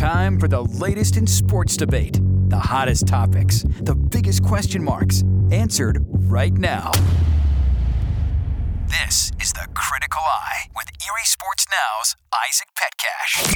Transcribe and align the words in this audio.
time 0.00 0.40
for 0.40 0.48
the 0.48 0.62
latest 0.62 1.18
in 1.18 1.26
sports 1.26 1.76
debate, 1.76 2.18
the 2.48 2.58
hottest 2.58 3.06
topics, 3.06 3.66
the 3.82 3.94
biggest 3.94 4.42
question 4.42 4.82
marks, 4.82 5.22
answered 5.52 6.02
right 6.10 6.54
now. 6.54 6.90
This 8.88 9.30
is 9.42 9.52
the 9.52 9.68
Critical 9.74 10.22
Eye 10.22 10.70
with 10.74 10.86
Erie 11.06 11.26
Sports 11.26 11.66
Now's 11.70 12.16
Isaac 12.48 12.68
Petcash. 12.80 13.54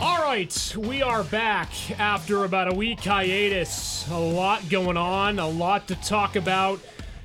All 0.00 0.22
right, 0.22 0.76
we 0.78 1.02
are 1.02 1.24
back 1.24 1.72
after 1.98 2.44
about 2.44 2.72
a 2.72 2.74
week 2.76 3.00
hiatus. 3.00 4.08
A 4.10 4.16
lot 4.16 4.68
going 4.68 4.96
on, 4.96 5.40
a 5.40 5.48
lot 5.48 5.88
to 5.88 5.96
talk 5.96 6.36
about. 6.36 6.78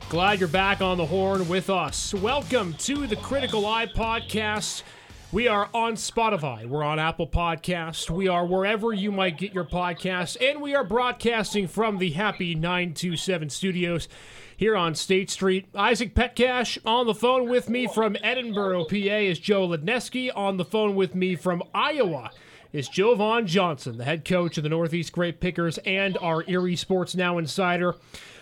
Glad 0.09 0.39
you're 0.39 0.47
back 0.47 0.81
on 0.81 0.97
the 0.97 1.05
horn 1.05 1.47
with 1.49 1.71
us. 1.71 2.13
Welcome 2.13 2.73
to 2.75 3.07
the 3.07 3.15
Critical 3.15 3.65
Eye 3.65 3.87
podcast. 3.87 4.83
We 5.31 5.47
are 5.47 5.67
on 5.73 5.95
Spotify, 5.95 6.67
we're 6.67 6.83
on 6.83 6.99
Apple 6.99 7.27
Podcast, 7.27 8.11
we 8.11 8.27
are 8.27 8.45
wherever 8.45 8.93
you 8.93 9.11
might 9.11 9.39
get 9.39 9.53
your 9.53 9.65
podcasts, 9.65 10.37
and 10.39 10.61
we 10.61 10.75
are 10.75 10.83
broadcasting 10.83 11.67
from 11.67 11.97
the 11.97 12.11
Happy 12.11 12.53
927 12.53 13.49
studios 13.49 14.07
here 14.55 14.77
on 14.77 14.93
State 14.93 15.31
Street. 15.31 15.65
Isaac 15.73 16.13
Petcash 16.13 16.77
on 16.85 17.07
the 17.07 17.15
phone 17.15 17.49
with 17.49 17.67
me 17.67 17.87
from 17.87 18.13
Edinboro, 18.13 18.87
PA 18.87 19.15
is 19.15 19.39
Joe 19.39 19.67
Ledneski. 19.67 20.29
On 20.35 20.57
the 20.57 20.63
phone 20.63 20.95
with 20.95 21.15
me 21.15 21.35
from 21.35 21.63
Iowa 21.73 22.29
is 22.71 22.87
Joe 22.87 23.15
Jovan 23.15 23.47
Johnson, 23.47 23.97
the 23.97 24.03
head 24.03 24.23
coach 24.23 24.57
of 24.57 24.63
the 24.63 24.69
Northeast 24.69 25.11
Grape 25.13 25.39
Pickers 25.39 25.77
and 25.79 26.17
our 26.19 26.43
Erie 26.47 26.75
Sports 26.75 27.15
Now 27.15 27.37
insider. 27.37 27.95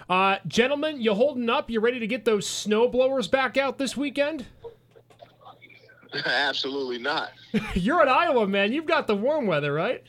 Uh, 0.10 0.38
gentlemen, 0.48 1.02
you 1.02 1.14
holding 1.14 1.50
up? 1.50 1.70
You 1.70 1.80
ready 1.80 2.00
to 2.00 2.08
get 2.08 2.26
those 2.26 2.48
snow 2.48 2.88
blowers 2.88 3.28
back 3.28 3.58
out 3.58 3.78
this 3.78 3.96
weekend? 3.96 4.46
Absolutely 6.26 7.00
not. 7.00 7.32
You're 7.74 8.02
in 8.02 8.10
Iowa, 8.10 8.48
man. 8.48 8.74
You've 8.74 8.86
got 8.86 9.08
the 9.08 9.16
warm 9.16 9.48
weather, 9.48 9.74
right? 9.74 10.04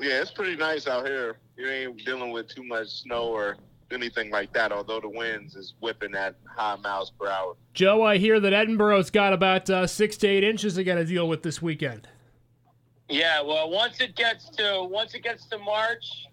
Yeah, 0.00 0.20
it's 0.22 0.30
pretty 0.30 0.56
nice 0.56 0.86
out 0.86 1.06
here. 1.06 1.36
You 1.56 1.68
ain't 1.68 2.04
dealing 2.04 2.32
with 2.32 2.48
too 2.48 2.64
much 2.64 2.88
snow 2.88 3.24
or 3.24 3.56
anything 3.90 4.30
like 4.30 4.52
that, 4.54 4.72
although 4.72 5.00
the 5.00 5.08
winds 5.08 5.56
is 5.56 5.74
whipping 5.80 6.14
at 6.14 6.36
high 6.48 6.76
miles 6.76 7.10
per 7.10 7.28
hour. 7.28 7.56
Joe, 7.74 8.02
I 8.02 8.16
hear 8.16 8.40
that 8.40 8.52
Edinboro's 8.52 9.10
got 9.10 9.32
about 9.32 9.68
uh, 9.68 9.86
six 9.86 10.16
to 10.18 10.26
eight 10.26 10.42
inches 10.44 10.74
they 10.74 10.84
got 10.84 10.94
to 10.94 11.04
deal 11.04 11.28
with 11.28 11.42
this 11.42 11.60
weekend. 11.60 12.08
Yeah, 13.10 13.42
well, 13.42 13.68
once 13.68 14.00
it 14.00 14.14
gets 14.14 14.48
to 14.50 14.86
once 14.88 15.14
it 15.14 15.24
gets 15.24 15.46
to 15.46 15.58
March, 15.58 16.28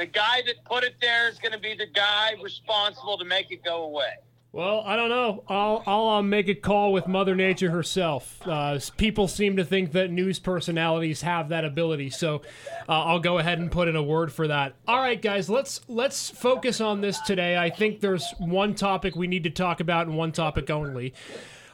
the 0.00 0.06
guy 0.06 0.40
that 0.46 0.64
put 0.64 0.82
it 0.82 0.94
there 1.02 1.28
is 1.28 1.38
going 1.38 1.52
to 1.52 1.58
be 1.58 1.74
the 1.74 1.86
guy 1.86 2.32
responsible 2.42 3.18
to 3.18 3.24
make 3.24 3.52
it 3.52 3.62
go 3.62 3.82
away. 3.82 4.12
Well, 4.50 4.82
I 4.84 4.96
don't 4.96 5.10
know. 5.10 5.44
I'll 5.46 5.82
I'll 5.86 6.08
uh, 6.08 6.22
make 6.22 6.48
a 6.48 6.54
call 6.54 6.92
with 6.92 7.06
Mother 7.06 7.36
Nature 7.36 7.70
herself. 7.70 8.40
Uh, 8.44 8.80
people 8.96 9.28
seem 9.28 9.58
to 9.58 9.64
think 9.64 9.92
that 9.92 10.10
news 10.10 10.40
personalities 10.40 11.20
have 11.20 11.50
that 11.50 11.64
ability, 11.64 12.10
so 12.10 12.42
uh, 12.88 13.04
I'll 13.04 13.20
go 13.20 13.38
ahead 13.38 13.60
and 13.60 13.70
put 13.70 13.86
in 13.86 13.94
a 13.94 14.02
word 14.02 14.32
for 14.32 14.48
that. 14.48 14.74
All 14.88 14.98
right, 14.98 15.20
guys, 15.20 15.48
let's 15.48 15.82
let's 15.86 16.30
focus 16.30 16.80
on 16.80 17.00
this 17.00 17.20
today. 17.20 17.56
I 17.56 17.70
think 17.70 18.00
there's 18.00 18.28
one 18.38 18.74
topic 18.74 19.14
we 19.14 19.28
need 19.28 19.44
to 19.44 19.50
talk 19.50 19.78
about 19.78 20.08
and 20.08 20.16
one 20.16 20.32
topic 20.32 20.68
only. 20.68 21.14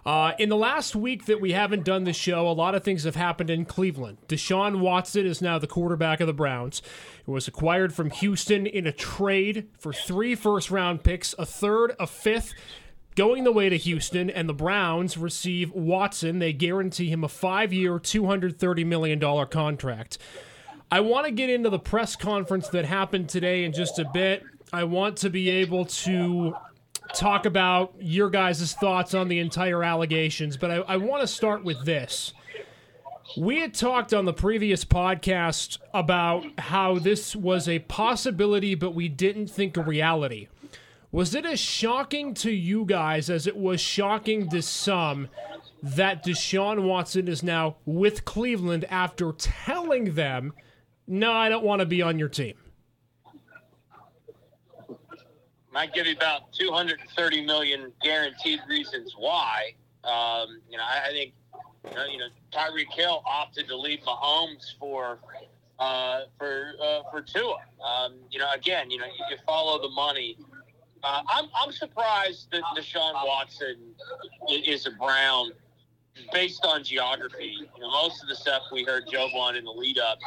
Uh, 0.06 0.34
in 0.38 0.48
the 0.48 0.56
last 0.56 0.94
week 0.94 1.26
that 1.26 1.40
we 1.40 1.50
haven't 1.50 1.84
done 1.84 2.04
the 2.04 2.12
show, 2.12 2.48
a 2.48 2.52
lot 2.52 2.76
of 2.76 2.84
things 2.84 3.02
have 3.02 3.16
happened 3.16 3.50
in 3.50 3.64
Cleveland. 3.64 4.18
Deshaun 4.28 4.78
Watson 4.78 5.26
is 5.26 5.42
now 5.42 5.58
the 5.58 5.66
quarterback 5.66 6.20
of 6.20 6.28
the 6.28 6.32
Browns. 6.32 6.80
He 7.24 7.30
was 7.32 7.48
acquired 7.48 7.92
from 7.92 8.10
Houston 8.10 8.68
in 8.68 8.86
a 8.86 8.92
trade 8.92 9.66
for 9.76 9.92
three 9.92 10.36
first 10.36 10.70
round 10.70 11.02
picks, 11.02 11.34
a 11.40 11.44
third, 11.44 11.96
a 11.98 12.06
fifth, 12.06 12.54
going 13.16 13.42
the 13.42 13.50
way 13.50 13.68
to 13.68 13.76
Houston, 13.76 14.30
and 14.30 14.48
the 14.48 14.54
Browns 14.54 15.18
receive 15.18 15.72
Watson. 15.72 16.38
They 16.38 16.52
guarantee 16.52 17.10
him 17.10 17.24
a 17.24 17.28
five 17.28 17.72
year, 17.72 17.98
$230 17.98 18.86
million 18.86 19.46
contract. 19.48 20.18
I 20.88 21.00
want 21.00 21.26
to 21.26 21.32
get 21.32 21.50
into 21.50 21.68
the 21.68 21.80
press 21.80 22.14
conference 22.14 22.68
that 22.68 22.84
happened 22.84 23.28
today 23.28 23.64
in 23.64 23.72
just 23.72 23.98
a 23.98 24.08
bit. 24.14 24.44
I 24.72 24.84
want 24.84 25.16
to 25.18 25.30
be 25.30 25.50
able 25.50 25.86
to 25.86 26.54
talk 27.14 27.46
about 27.46 27.94
your 28.00 28.30
guys' 28.30 28.74
thoughts 28.74 29.14
on 29.14 29.28
the 29.28 29.38
entire 29.38 29.82
allegations, 29.82 30.56
but 30.56 30.70
I, 30.70 30.74
I 30.76 30.96
want 30.96 31.22
to 31.22 31.26
start 31.26 31.64
with 31.64 31.84
this. 31.84 32.32
We 33.36 33.60
had 33.60 33.74
talked 33.74 34.14
on 34.14 34.24
the 34.24 34.32
previous 34.32 34.84
podcast 34.84 35.78
about 35.92 36.44
how 36.58 36.98
this 36.98 37.36
was 37.36 37.68
a 37.68 37.80
possibility, 37.80 38.74
but 38.74 38.94
we 38.94 39.08
didn't 39.08 39.48
think 39.48 39.76
a 39.76 39.82
reality. 39.82 40.48
Was 41.12 41.34
it 41.34 41.44
as 41.44 41.60
shocking 41.60 42.34
to 42.34 42.50
you 42.50 42.84
guys 42.84 43.28
as 43.30 43.46
it 43.46 43.56
was 43.56 43.80
shocking 43.80 44.48
to 44.50 44.62
some 44.62 45.28
that 45.82 46.24
Deshaun 46.24 46.82
Watson 46.84 47.28
is 47.28 47.42
now 47.42 47.76
with 47.84 48.24
Cleveland 48.24 48.84
after 48.90 49.32
telling 49.32 50.14
them, 50.14 50.52
no, 51.06 51.32
I 51.32 51.48
don't 51.48 51.64
want 51.64 51.80
to 51.80 51.86
be 51.86 52.02
on 52.02 52.18
your 52.18 52.28
team? 52.28 52.54
Might 55.76 55.92
give 55.92 56.06
you 56.06 56.14
about 56.14 56.54
230 56.54 57.44
million 57.44 57.92
guaranteed 58.02 58.60
reasons 58.66 59.14
why. 59.18 59.74
Um, 60.04 60.62
you 60.70 60.78
know, 60.78 60.82
I, 60.82 61.08
I 61.08 61.10
think 61.10 61.34
you 61.84 61.94
know, 61.94 62.04
you 62.06 62.16
know, 62.16 62.28
Tyreek 62.50 62.90
Hill 62.94 63.22
opted 63.26 63.68
to 63.68 63.76
leave 63.76 63.98
Mahomes 64.06 64.74
for 64.80 65.18
uh, 65.78 66.20
for 66.38 66.72
uh, 66.82 67.02
for 67.10 67.20
Tua. 67.20 67.56
Um, 67.86 68.14
you 68.30 68.38
know, 68.38 68.50
again, 68.54 68.90
you 68.90 68.96
know, 68.96 69.04
you, 69.04 69.24
you 69.28 69.36
follow 69.44 69.78
the 69.82 69.90
money. 69.90 70.38
Uh, 71.04 71.20
I'm 71.28 71.50
I'm 71.62 71.72
surprised 71.72 72.50
that 72.52 72.62
Deshaun 72.74 73.12
Watson 73.26 73.76
is 74.48 74.86
a 74.86 74.92
Brown 74.92 75.50
based 76.32 76.64
on 76.64 76.82
geography. 76.84 77.56
You 77.74 77.80
know, 77.80 77.90
most 77.90 78.22
of 78.22 78.28
the 78.28 78.36
stuff 78.36 78.62
we 78.72 78.84
heard 78.84 79.04
Jovan 79.10 79.56
in 79.56 79.64
the 79.64 79.70
lead 79.70 79.98
up 79.98 80.18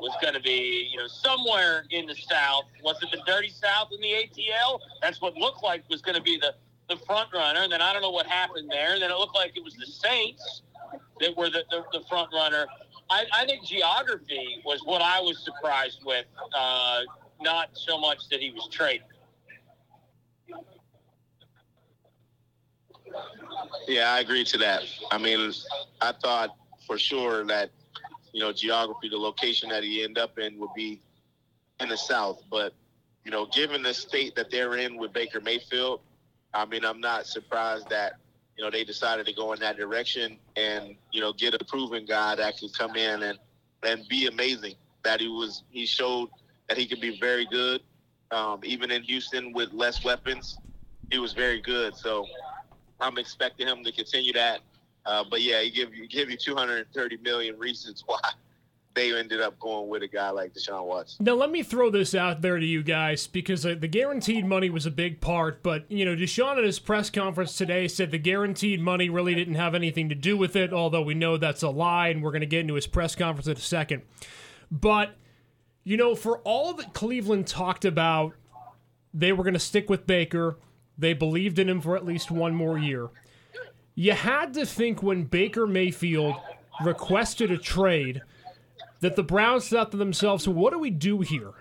was 0.00 0.16
going 0.20 0.34
to 0.34 0.40
be, 0.40 0.88
you 0.90 0.98
know, 0.98 1.06
somewhere 1.06 1.84
in 1.90 2.06
the 2.06 2.14
South. 2.14 2.64
Was 2.82 2.96
it 3.02 3.10
the 3.10 3.22
dirty 3.26 3.50
South 3.50 3.88
in 3.92 4.00
the 4.00 4.08
ATL? 4.08 4.80
That's 5.00 5.20
what 5.20 5.36
looked 5.36 5.62
like 5.62 5.88
was 5.88 6.02
going 6.02 6.16
to 6.16 6.22
be 6.22 6.38
the 6.38 6.54
the 6.88 6.96
front 7.06 7.32
runner. 7.32 7.60
And 7.60 7.72
then 7.72 7.80
I 7.80 7.92
don't 7.92 8.02
know 8.02 8.10
what 8.10 8.26
happened 8.26 8.70
there. 8.70 8.92
And 8.92 9.02
then 9.02 9.10
it 9.10 9.16
looked 9.16 9.34
like 9.34 9.56
it 9.56 9.64
was 9.64 9.74
the 9.74 9.86
Saints 9.86 10.62
that 11.20 11.36
were 11.36 11.50
the, 11.50 11.64
the, 11.70 11.84
the 11.98 12.04
front 12.06 12.30
runner. 12.32 12.66
I, 13.10 13.24
I, 13.34 13.46
think 13.46 13.64
geography 13.64 14.60
was 14.64 14.80
what 14.84 15.02
I 15.02 15.20
was 15.20 15.42
surprised 15.44 16.00
with, 16.04 16.26
uh, 16.54 17.02
not 17.40 17.70
so 17.72 17.98
much 17.98 18.28
that 18.30 18.40
he 18.40 18.50
was 18.50 18.68
traded. 18.70 19.06
Yeah, 23.86 24.12
I 24.12 24.20
agree 24.20 24.44
to 24.44 24.58
that. 24.58 24.82
I 25.10 25.18
mean, 25.18 25.52
I 26.00 26.12
thought 26.12 26.56
for 26.86 26.98
sure 26.98 27.44
that, 27.46 27.70
you 28.32 28.40
know, 28.40 28.52
geography, 28.52 29.08
the 29.08 29.16
location 29.16 29.68
that 29.70 29.82
he 29.82 30.02
end 30.02 30.18
up 30.18 30.38
in 30.38 30.58
would 30.58 30.74
be 30.74 31.00
in 31.80 31.88
the 31.88 31.96
South. 31.96 32.42
But, 32.50 32.72
you 33.24 33.30
know, 33.30 33.46
given 33.46 33.82
the 33.82 33.94
state 33.94 34.34
that 34.36 34.50
they're 34.50 34.76
in 34.76 34.96
with 34.96 35.12
Baker 35.12 35.40
Mayfield, 35.40 36.00
I 36.52 36.64
mean, 36.64 36.84
I'm 36.84 37.00
not 37.00 37.26
surprised 37.26 37.88
that, 37.90 38.14
you 38.56 38.64
know, 38.64 38.70
they 38.70 38.84
decided 38.84 39.26
to 39.26 39.32
go 39.32 39.52
in 39.52 39.60
that 39.60 39.76
direction 39.76 40.38
and, 40.56 40.94
you 41.12 41.20
know, 41.20 41.32
get 41.32 41.54
a 41.54 41.64
proven 41.64 42.04
guy 42.04 42.34
that 42.36 42.58
could 42.58 42.76
come 42.76 42.96
in 42.96 43.22
and, 43.22 43.38
and 43.82 44.06
be 44.08 44.26
amazing. 44.26 44.74
That 45.02 45.20
he 45.20 45.28
was, 45.28 45.64
he 45.70 45.84
showed 45.86 46.28
that 46.68 46.78
he 46.78 46.86
could 46.86 47.00
be 47.00 47.18
very 47.20 47.46
good. 47.46 47.82
Um, 48.30 48.60
even 48.64 48.90
in 48.90 49.02
Houston 49.02 49.52
with 49.52 49.72
less 49.72 50.04
weapons, 50.04 50.58
he 51.10 51.18
was 51.18 51.32
very 51.32 51.60
good. 51.60 51.94
So 51.94 52.26
I'm 53.04 53.18
expecting 53.18 53.66
him 53.66 53.84
to 53.84 53.92
continue 53.92 54.32
that. 54.32 54.60
Uh, 55.06 55.22
but 55.28 55.42
yeah, 55.42 55.60
he 55.60 55.70
give 55.70 55.94
you 55.94 56.08
give 56.08 56.30
you 56.30 56.36
230 56.36 57.18
million 57.18 57.58
reasons 57.58 58.02
why 58.06 58.20
they 58.94 59.16
ended 59.16 59.40
up 59.40 59.58
going 59.58 59.88
with 59.88 60.02
a 60.02 60.08
guy 60.08 60.30
like 60.30 60.54
Deshaun 60.54 60.86
Watson. 60.86 61.24
Now, 61.24 61.34
let 61.34 61.50
me 61.50 61.62
throw 61.62 61.90
this 61.90 62.14
out 62.14 62.42
there 62.42 62.58
to 62.58 62.64
you 62.64 62.82
guys 62.82 63.26
because 63.26 63.66
uh, 63.66 63.74
the 63.78 63.88
guaranteed 63.88 64.46
money 64.46 64.70
was 64.70 64.86
a 64.86 64.90
big 64.90 65.20
part. 65.20 65.62
But, 65.62 65.90
you 65.90 66.04
know, 66.04 66.14
Deshaun 66.14 66.58
at 66.58 66.64
his 66.64 66.78
press 66.78 67.10
conference 67.10 67.56
today 67.56 67.88
said 67.88 68.10
the 68.12 68.18
guaranteed 68.18 68.80
money 68.80 69.08
really 69.08 69.34
didn't 69.34 69.56
have 69.56 69.74
anything 69.74 70.08
to 70.10 70.14
do 70.14 70.36
with 70.36 70.54
it, 70.54 70.72
although 70.72 71.02
we 71.02 71.14
know 71.14 71.36
that's 71.36 71.62
a 71.62 71.70
lie, 71.70 72.08
and 72.08 72.22
we're 72.22 72.30
going 72.30 72.40
to 72.40 72.46
get 72.46 72.60
into 72.60 72.74
his 72.74 72.86
press 72.86 73.14
conference 73.16 73.48
in 73.48 73.56
a 73.56 73.60
second. 73.60 74.02
But, 74.70 75.16
you 75.82 75.96
know, 75.96 76.14
for 76.14 76.38
all 76.38 76.72
that 76.74 76.94
Cleveland 76.94 77.46
talked 77.46 77.84
about, 77.84 78.34
they 79.12 79.32
were 79.32 79.44
going 79.44 79.54
to 79.54 79.60
stick 79.60 79.90
with 79.90 80.06
Baker, 80.06 80.58
they 80.96 81.12
believed 81.12 81.58
in 81.58 81.68
him 81.68 81.80
for 81.80 81.96
at 81.96 82.04
least 82.04 82.30
one 82.30 82.54
more 82.54 82.78
year. 82.78 83.08
You 83.94 84.12
had 84.12 84.54
to 84.54 84.66
think 84.66 85.02
when 85.02 85.24
Baker 85.24 85.66
Mayfield 85.66 86.36
requested 86.84 87.50
a 87.50 87.58
trade 87.58 88.22
that 89.00 89.16
the 89.16 89.22
Browns 89.22 89.68
thought 89.68 89.90
to 89.92 89.96
themselves, 89.96 90.48
what 90.48 90.72
do 90.72 90.78
we 90.78 90.90
do 90.90 91.20
here? 91.20 91.52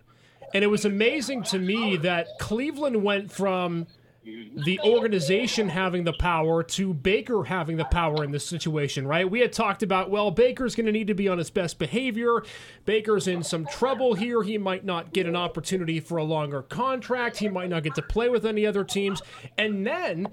And 0.54 0.64
it 0.64 0.68
was 0.68 0.86
amazing 0.86 1.44
to 1.44 1.60
me 1.60 1.98
that 1.98 2.28
Cleveland 2.40 3.04
went 3.04 3.32
from 3.32 3.88
the 4.24 4.80
organization 4.82 5.70
having 5.70 6.04
the 6.04 6.14
power 6.14 6.64
to 6.64 6.94
Baker 6.94 7.44
having 7.44 7.78
the 7.78 7.86
power 7.86 8.24
in 8.24 8.32
this 8.32 8.46
situation, 8.46 9.06
right? 9.06 9.30
We 9.30 9.42
had 9.42 9.52
talked 9.52 9.84
about, 9.84 10.10
well, 10.10 10.32
Baker's 10.32 10.76
going 10.76 10.86
to 10.86 10.92
need 10.92 11.08
to 11.08 11.14
be 11.14 11.28
on 11.28 11.38
his 11.38 11.50
best 11.50 11.78
behavior. 11.78 12.44
Baker's 12.86 13.28
in 13.28 13.44
some 13.44 13.66
trouble 13.66 14.14
here. 14.14 14.44
He 14.44 14.58
might 14.58 14.86
not 14.86 15.12
get 15.14 15.26
an 15.26 15.36
opportunity 15.36 16.00
for 16.00 16.18
a 16.18 16.24
longer 16.24 16.62
contract. 16.62 17.38
He 17.38 17.50
might 17.50 17.70
not 17.70 17.84
get 17.84 17.96
to 17.96 18.02
play 18.02 18.30
with 18.30 18.46
any 18.46 18.66
other 18.66 18.84
teams. 18.84 19.22
And 19.58 19.86
then 19.86 20.30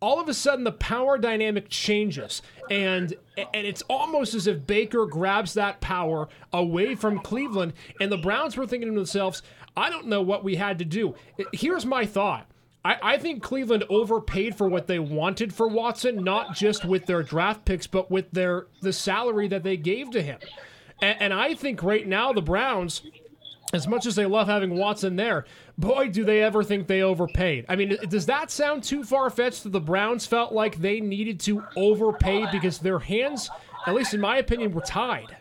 all 0.00 0.20
of 0.20 0.28
a 0.28 0.34
sudden 0.34 0.64
the 0.64 0.72
power 0.72 1.16
dynamic 1.16 1.68
changes 1.68 2.42
and 2.68 3.14
and 3.36 3.66
it's 3.66 3.82
almost 3.82 4.34
as 4.34 4.48
if 4.48 4.66
Baker 4.66 5.06
grabs 5.06 5.54
that 5.54 5.80
power 5.80 6.28
away 6.52 6.96
from 6.96 7.20
Cleveland 7.20 7.72
and 8.00 8.10
the 8.10 8.18
Browns 8.18 8.56
were 8.56 8.66
thinking 8.66 8.88
to 8.88 8.94
themselves, 8.96 9.42
I 9.76 9.90
don't 9.90 10.08
know 10.08 10.20
what 10.20 10.42
we 10.42 10.56
had 10.56 10.80
to 10.80 10.84
do. 10.84 11.14
Here's 11.52 11.86
my 11.86 12.04
thought. 12.04 12.48
I, 12.84 12.96
I 13.02 13.18
think 13.18 13.42
Cleveland 13.42 13.84
overpaid 13.88 14.56
for 14.56 14.68
what 14.68 14.86
they 14.86 14.98
wanted 14.98 15.54
for 15.54 15.68
Watson, 15.68 16.24
not 16.24 16.54
just 16.54 16.84
with 16.84 17.06
their 17.06 17.22
draft 17.22 17.64
picks, 17.64 17.86
but 17.86 18.10
with 18.10 18.30
their 18.32 18.66
the 18.80 18.92
salary 18.92 19.48
that 19.48 19.62
they 19.62 19.76
gave 19.76 20.10
to 20.10 20.22
him. 20.22 20.38
And, 21.00 21.16
and 21.20 21.34
I 21.34 21.54
think 21.54 21.82
right 21.82 22.06
now 22.06 22.32
the 22.32 22.42
Browns, 22.42 23.02
as 23.72 23.86
much 23.86 24.04
as 24.04 24.16
they 24.16 24.26
love 24.26 24.48
having 24.48 24.76
Watson 24.76 25.16
there, 25.16 25.46
boy, 25.78 26.08
do 26.08 26.24
they 26.24 26.42
ever 26.42 26.64
think 26.64 26.88
they 26.88 27.02
overpaid. 27.02 27.66
I 27.68 27.76
mean, 27.76 27.96
does 28.08 28.26
that 28.26 28.50
sound 28.50 28.82
too 28.82 29.04
far 29.04 29.30
fetched 29.30 29.62
that 29.62 29.72
the 29.72 29.80
Browns 29.80 30.26
felt 30.26 30.52
like 30.52 30.76
they 30.76 31.00
needed 31.00 31.38
to 31.40 31.62
overpay 31.76 32.50
because 32.50 32.78
their 32.78 32.98
hands, 32.98 33.48
at 33.86 33.94
least 33.94 34.12
in 34.12 34.20
my 34.20 34.38
opinion, 34.38 34.72
were 34.72 34.82
tied? 34.82 35.36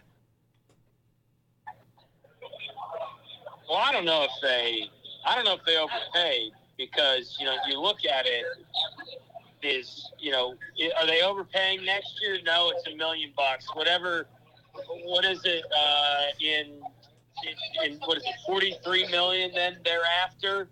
Well, 3.67 3.79
I 3.79 3.91
don't 3.93 4.05
know 4.05 4.25
if 4.25 4.31
they, 4.41 4.89
I 5.25 5.35
don't 5.35 5.45
know 5.45 5.55
if 5.55 5.65
they 5.65 5.77
overpaid 5.77 6.51
because 6.77 7.37
you 7.39 7.45
know 7.45 7.55
you 7.67 7.79
look 7.79 8.05
at 8.05 8.25
it 8.25 8.45
is 9.63 10.09
you 10.19 10.31
know 10.31 10.55
are 10.99 11.05
they 11.05 11.21
overpaying 11.21 11.85
next 11.85 12.19
year? 12.21 12.37
No, 12.45 12.71
it's 12.75 12.87
a 12.87 12.95
million 12.95 13.31
bucks. 13.35 13.67
Whatever. 13.75 14.27
What 15.03 15.25
is 15.25 15.41
it 15.43 15.63
uh, 15.77 16.23
in, 16.39 16.81
in 17.43 17.91
in 17.91 17.99
what 18.05 18.17
is 18.17 18.23
it? 18.23 18.35
Forty 18.45 18.75
three 18.83 19.07
million. 19.09 19.51
Then 19.53 19.77
thereafter. 19.83 20.67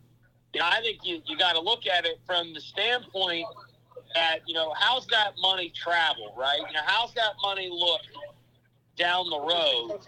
You 0.53 0.61
know, 0.61 0.67
I 0.67 0.81
think 0.81 0.99
you, 1.03 1.21
you 1.25 1.37
got 1.37 1.53
to 1.53 1.59
look 1.59 1.85
at 1.85 2.05
it 2.05 2.19
from 2.25 2.55
the 2.55 2.59
standpoint 2.59 3.45
that, 4.15 4.39
you 4.47 4.53
know, 4.53 4.73
how's 4.77 5.05
that 5.07 5.33
money 5.39 5.71
travel, 5.75 6.33
right? 6.35 6.59
You 6.59 6.73
know, 6.73 6.81
how's 6.85 7.13
that 7.13 7.33
money 7.41 7.69
look 7.71 8.01
down 8.97 9.29
the 9.29 9.39
road? 9.39 9.99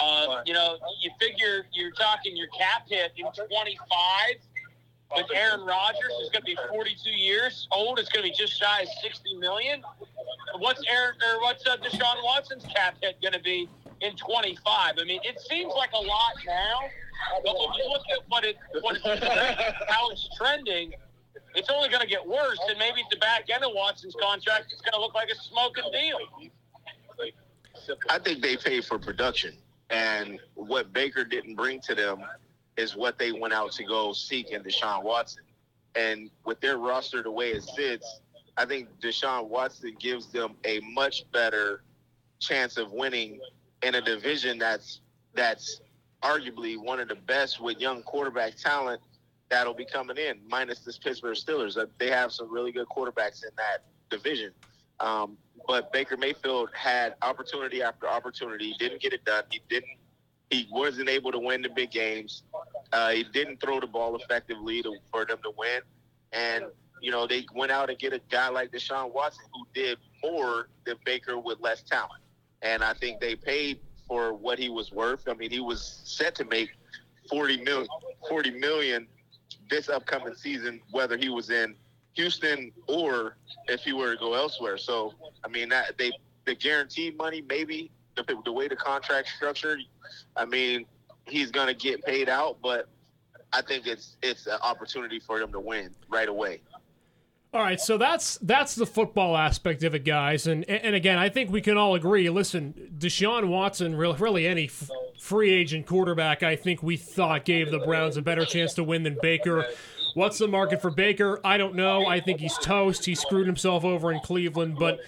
Uh, 0.00 0.42
you 0.46 0.52
know, 0.52 0.78
you 1.00 1.10
figure 1.18 1.66
you're 1.72 1.90
talking 1.90 2.36
your 2.36 2.46
cap 2.48 2.88
hit 2.88 3.12
in 3.16 3.24
25 3.24 3.48
but 5.10 5.26
Aaron 5.34 5.64
Rodgers 5.64 6.12
is 6.22 6.30
going 6.30 6.42
to 6.42 6.46
be 6.46 6.56
42 6.68 7.10
years 7.10 7.66
old. 7.72 7.98
It's 7.98 8.08
going 8.08 8.24
to 8.24 8.30
be 8.30 8.36
just 8.36 8.58
shy 8.58 8.82
of 8.82 8.88
60 9.02 9.36
million. 9.36 9.82
What's 10.58 10.82
Aaron 10.90 11.16
or 11.22 11.40
what's 11.40 11.66
uh, 11.66 11.76
Deshaun 11.78 12.22
Watson's 12.24 12.64
cap 12.64 12.96
hit 13.00 13.20
going 13.22 13.32
to 13.32 13.40
be 13.40 13.68
in 14.00 14.16
25? 14.16 14.94
I 14.98 15.04
mean, 15.04 15.20
it 15.24 15.40
seems 15.40 15.72
like 15.74 15.92
a 15.92 15.98
lot 15.98 16.32
now, 16.46 16.80
but 17.44 17.54
when 17.54 17.72
you 17.74 17.88
look 17.88 18.02
at 18.12 18.18
what 18.28 18.44
it, 18.44 18.56
what 18.80 18.96
it's, 19.04 19.86
how 19.88 20.10
it's 20.10 20.28
trending, 20.36 20.92
it's 21.54 21.70
only 21.70 21.88
going 21.88 22.02
to 22.02 22.08
get 22.08 22.26
worse. 22.26 22.58
And 22.68 22.78
maybe 22.78 23.00
at 23.00 23.10
the 23.10 23.16
back 23.16 23.44
end 23.52 23.64
of 23.64 23.72
Watson's 23.74 24.16
contract, 24.20 24.72
it's 24.72 24.82
going 24.82 24.92
to 24.92 25.00
look 25.00 25.14
like 25.14 25.30
a 25.30 25.36
smoking 25.36 25.90
deal. 25.92 26.18
I 28.10 28.18
think 28.18 28.42
they 28.42 28.56
paid 28.56 28.84
for 28.84 28.98
production, 28.98 29.56
and 29.88 30.38
what 30.54 30.92
Baker 30.92 31.24
didn't 31.24 31.54
bring 31.54 31.80
to 31.82 31.94
them 31.94 32.22
is 32.78 32.96
what 32.96 33.18
they 33.18 33.32
went 33.32 33.52
out 33.52 33.72
to 33.72 33.84
go 33.84 34.12
seek 34.12 34.50
in 34.50 34.62
Deshaun 34.62 35.02
Watson. 35.02 35.42
And 35.96 36.30
with 36.44 36.60
their 36.60 36.78
roster 36.78 37.22
the 37.22 37.30
way 37.30 37.50
it 37.50 37.64
sits, 37.64 38.20
I 38.56 38.64
think 38.64 38.88
Deshaun 39.00 39.48
Watson 39.48 39.96
gives 39.98 40.26
them 40.28 40.54
a 40.64 40.80
much 40.80 41.30
better 41.32 41.82
chance 42.38 42.76
of 42.76 42.92
winning 42.92 43.40
in 43.82 43.96
a 43.96 44.00
division 44.00 44.58
that's 44.58 45.00
that's 45.34 45.80
arguably 46.22 46.76
one 46.76 47.00
of 47.00 47.08
the 47.08 47.16
best 47.16 47.60
with 47.60 47.78
young 47.80 48.02
quarterback 48.02 48.56
talent 48.56 49.00
that'll 49.50 49.74
be 49.74 49.84
coming 49.84 50.16
in, 50.16 50.38
minus 50.48 50.80
this 50.80 50.98
Pittsburgh 50.98 51.36
Steelers. 51.36 51.76
Uh, 51.76 51.86
they 51.98 52.10
have 52.10 52.32
some 52.32 52.52
really 52.52 52.72
good 52.72 52.86
quarterbacks 52.88 53.42
in 53.44 53.50
that 53.56 53.84
division. 54.10 54.52
Um, 55.00 55.36
but 55.66 55.92
Baker 55.92 56.16
Mayfield 56.16 56.70
had 56.74 57.14
opportunity 57.22 57.82
after 57.82 58.08
opportunity, 58.08 58.74
didn't 58.78 59.00
get 59.00 59.12
it 59.12 59.24
done. 59.24 59.44
He 59.50 59.60
didn't 59.68 59.98
he 60.50 60.66
wasn't 60.70 61.08
able 61.08 61.30
to 61.32 61.38
win 61.38 61.62
the 61.62 61.68
big 61.68 61.90
games. 61.90 62.42
Uh, 62.92 63.10
he 63.10 63.24
didn't 63.24 63.60
throw 63.60 63.80
the 63.80 63.86
ball 63.86 64.16
effectively 64.16 64.82
to, 64.82 64.96
for 65.10 65.24
them 65.24 65.38
to 65.42 65.52
win. 65.56 65.80
And, 66.32 66.64
you 67.00 67.10
know, 67.10 67.26
they 67.26 67.46
went 67.54 67.70
out 67.70 67.90
and 67.90 67.98
get 67.98 68.12
a 68.12 68.20
guy 68.30 68.48
like 68.48 68.72
Deshaun 68.72 69.12
Watson 69.12 69.44
who 69.52 69.66
did 69.74 69.98
more 70.22 70.68
than 70.84 70.96
Baker 71.04 71.38
with 71.38 71.60
less 71.60 71.82
talent. 71.82 72.22
And 72.62 72.82
I 72.82 72.94
think 72.94 73.20
they 73.20 73.36
paid 73.36 73.80
for 74.06 74.32
what 74.32 74.58
he 74.58 74.68
was 74.68 74.90
worth. 74.90 75.28
I 75.28 75.34
mean, 75.34 75.50
he 75.50 75.60
was 75.60 76.00
set 76.04 76.34
to 76.36 76.44
make 76.44 76.70
40 77.28 77.62
million, 77.62 77.88
40 78.28 78.50
million 78.52 79.06
this 79.70 79.88
upcoming 79.88 80.34
season, 80.34 80.80
whether 80.90 81.16
he 81.16 81.28
was 81.28 81.50
in 81.50 81.74
Houston 82.14 82.72
or 82.86 83.36
if 83.68 83.82
he 83.82 83.92
were 83.92 84.14
to 84.14 84.18
go 84.18 84.34
elsewhere. 84.34 84.78
So, 84.78 85.14
I 85.44 85.48
mean, 85.48 85.68
that 85.68 85.98
they 85.98 86.10
the 86.46 86.54
guaranteed 86.54 87.16
money 87.18 87.44
maybe 87.46 87.90
the, 88.16 88.24
the 88.44 88.52
way 88.52 88.68
the 88.68 88.76
contract 88.76 89.28
structured, 89.36 89.80
I 90.36 90.44
mean, 90.44 90.86
he's 91.28 91.50
going 91.50 91.68
to 91.68 91.74
get 91.74 92.04
paid 92.04 92.28
out, 92.28 92.58
but 92.62 92.88
I 93.52 93.62
think 93.62 93.86
it's 93.86 94.16
it's 94.22 94.46
an 94.46 94.58
opportunity 94.62 95.20
for 95.20 95.40
him 95.40 95.52
to 95.52 95.60
win 95.60 95.94
right 96.08 96.28
away. 96.28 96.60
All 97.54 97.62
right, 97.62 97.80
so 97.80 97.96
that's 97.96 98.36
that's 98.42 98.74
the 98.74 98.84
football 98.84 99.34
aspect 99.34 99.82
of 99.82 99.94
it, 99.94 100.04
guys, 100.04 100.46
and 100.46 100.68
and 100.68 100.94
again, 100.94 101.18
I 101.18 101.30
think 101.30 101.50
we 101.50 101.62
can 101.62 101.78
all 101.78 101.94
agree. 101.94 102.28
Listen, 102.28 102.74
Deshaun 102.98 103.48
Watson, 103.48 103.96
really, 103.96 104.18
really 104.18 104.46
any 104.46 104.66
f- 104.66 104.90
free 105.18 105.50
agent 105.50 105.86
quarterback, 105.86 106.42
I 106.42 106.56
think 106.56 106.82
we 106.82 106.98
thought 106.98 107.46
gave 107.46 107.70
the 107.70 107.78
Browns 107.78 108.18
a 108.18 108.22
better 108.22 108.44
chance 108.44 108.74
to 108.74 108.84
win 108.84 109.02
than 109.02 109.16
Baker. 109.22 109.66
What's 110.12 110.36
the 110.36 110.48
market 110.48 110.82
for 110.82 110.90
Baker? 110.90 111.40
I 111.42 111.56
don't 111.56 111.74
know. 111.74 112.06
I 112.06 112.20
think 112.20 112.40
he's 112.40 112.56
toast. 112.58 113.06
He 113.06 113.14
screwed 113.14 113.46
himself 113.46 113.82
over 113.82 114.12
in 114.12 114.20
Cleveland, 114.20 114.76
but 114.78 115.00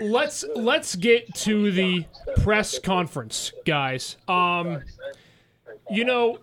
let's 0.00 0.44
let's 0.54 0.96
get 0.96 1.34
to 1.34 1.70
the 1.70 2.06
press 2.42 2.78
conference, 2.78 3.52
guys. 3.66 4.16
Um, 4.26 4.82
you 5.92 6.04
know, 6.04 6.38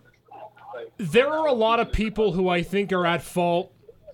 there 0.98 1.30
are 1.30 1.48
a 1.48 1.54
lot 1.54 1.80
of 1.80 1.92
people 1.92 2.34
who 2.34 2.48
I 2.50 2.62
think 2.62 2.94
are 2.94 3.06
at 3.06 3.22
fault 3.22 3.72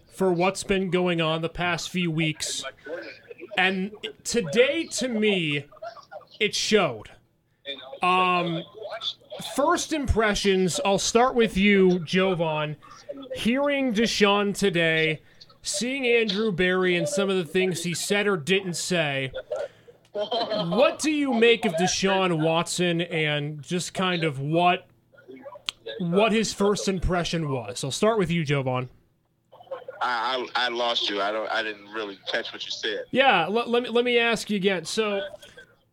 for 0.07 0.31
what's 0.31 0.63
been 0.63 0.89
going 0.89 1.21
on 1.21 1.41
the 1.41 1.49
past 1.49 1.89
few 1.89 2.09
weeks, 2.09 2.63
and 3.57 3.91
today, 4.23 4.85
to 4.85 5.07
me, 5.07 5.65
it 6.39 6.55
showed. 6.55 7.11
Um, 8.01 8.63
first 9.55 9.93
impressions. 9.93 10.79
I'll 10.85 10.99
start 10.99 11.35
with 11.35 11.57
you, 11.57 11.99
Jovan. 11.99 12.77
Hearing 13.35 13.93
Deshaun 13.93 14.55
today 14.55 15.21
seeing 15.65 16.05
Andrew 16.05 16.51
Berry 16.51 16.95
and 16.95 17.09
some 17.09 17.29
of 17.29 17.37
the 17.37 17.43
things 17.43 17.83
he 17.83 17.93
said 17.93 18.27
or 18.27 18.37
didn't 18.37 18.75
say, 18.75 19.31
what 20.11 20.99
do 20.99 21.11
you 21.11 21.33
make 21.33 21.65
of 21.65 21.73
Deshaun 21.73 22.41
Watson 22.43 23.01
and 23.01 23.61
just 23.61 23.93
kind 23.93 24.23
of 24.23 24.39
what 24.39 24.87
what 25.99 26.31
his 26.31 26.53
first 26.53 26.87
impression 26.87 27.49
was? 27.49 27.83
I'll 27.83 27.91
start 27.91 28.17
with 28.17 28.31
you, 28.31 28.43
Jovan. 28.43 28.89
I, 30.01 30.45
I, 30.55 30.65
I 30.65 30.69
lost 30.69 31.09
you. 31.09 31.21
I 31.21 31.31
don't. 31.31 31.49
I 31.49 31.63
didn't 31.63 31.87
really 31.93 32.19
catch 32.27 32.51
what 32.53 32.65
you 32.65 32.71
said. 32.71 33.05
Yeah, 33.11 33.47
let, 33.47 33.69
let 33.69 33.83
me 33.83 33.89
let 33.89 34.05
me 34.05 34.19
ask 34.19 34.49
you 34.49 34.57
again. 34.57 34.85
So, 34.85 35.21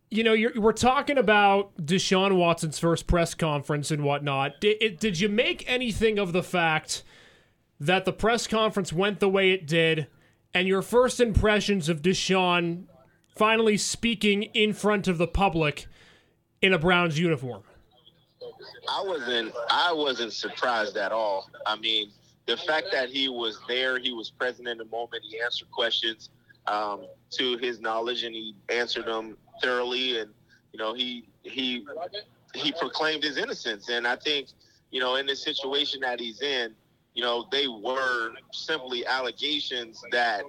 you 0.09 0.23
know, 0.23 0.35
we're 0.55 0.73
talking 0.73 1.17
about 1.17 1.75
Deshaun 1.77 2.37
Watson's 2.37 2.79
first 2.79 3.07
press 3.07 3.33
conference 3.33 3.91
and 3.91 4.03
whatnot. 4.03 4.59
Did, 4.59 4.77
it, 4.81 4.99
did 4.99 5.19
you 5.19 5.29
make 5.29 5.63
anything 5.67 6.19
of 6.19 6.33
the 6.33 6.43
fact 6.43 7.03
that 7.79 8.05
the 8.05 8.13
press 8.13 8.45
conference 8.45 8.93
went 8.93 9.19
the 9.19 9.29
way 9.29 9.51
it 9.51 9.65
did, 9.65 10.07
and 10.53 10.67
your 10.67 10.81
first 10.81 11.19
impressions 11.19 11.89
of 11.89 12.01
Deshaun 12.01 12.85
finally 13.35 13.77
speaking 13.77 14.43
in 14.43 14.73
front 14.73 15.07
of 15.07 15.17
the 15.17 15.27
public 15.27 15.87
in 16.61 16.73
a 16.73 16.77
Browns 16.77 17.17
uniform? 17.17 17.63
I 18.89 19.03
wasn't. 19.05 19.53
I 19.69 19.93
wasn't 19.93 20.33
surprised 20.33 20.97
at 20.97 21.11
all. 21.11 21.49
I 21.65 21.75
mean, 21.77 22.11
the 22.45 22.57
fact 22.57 22.87
that 22.91 23.09
he 23.09 23.29
was 23.29 23.59
there, 23.67 23.99
he 23.99 24.13
was 24.13 24.29
present 24.29 24.67
in 24.67 24.77
the 24.77 24.85
moment. 24.85 25.23
He 25.29 25.39
answered 25.39 25.71
questions 25.71 26.29
um, 26.67 27.05
to 27.31 27.57
his 27.57 27.79
knowledge, 27.79 28.23
and 28.23 28.33
he 28.33 28.55
answered 28.69 29.05
them 29.05 29.37
thoroughly. 29.61 30.19
And 30.19 30.31
you 30.71 30.79
know, 30.79 30.93
he 30.93 31.25
he 31.43 31.85
he 32.53 32.71
proclaimed 32.73 33.23
his 33.23 33.37
innocence. 33.37 33.89
And 33.89 34.07
I 34.07 34.15
think 34.15 34.49
you 34.91 34.99
know, 34.99 35.15
in 35.15 35.25
the 35.25 35.35
situation 35.35 36.01
that 36.01 36.19
he's 36.19 36.41
in, 36.41 36.73
you 37.15 37.23
know, 37.23 37.47
they 37.51 37.67
were 37.67 38.31
simply 38.51 39.05
allegations 39.05 40.03
that 40.11 40.43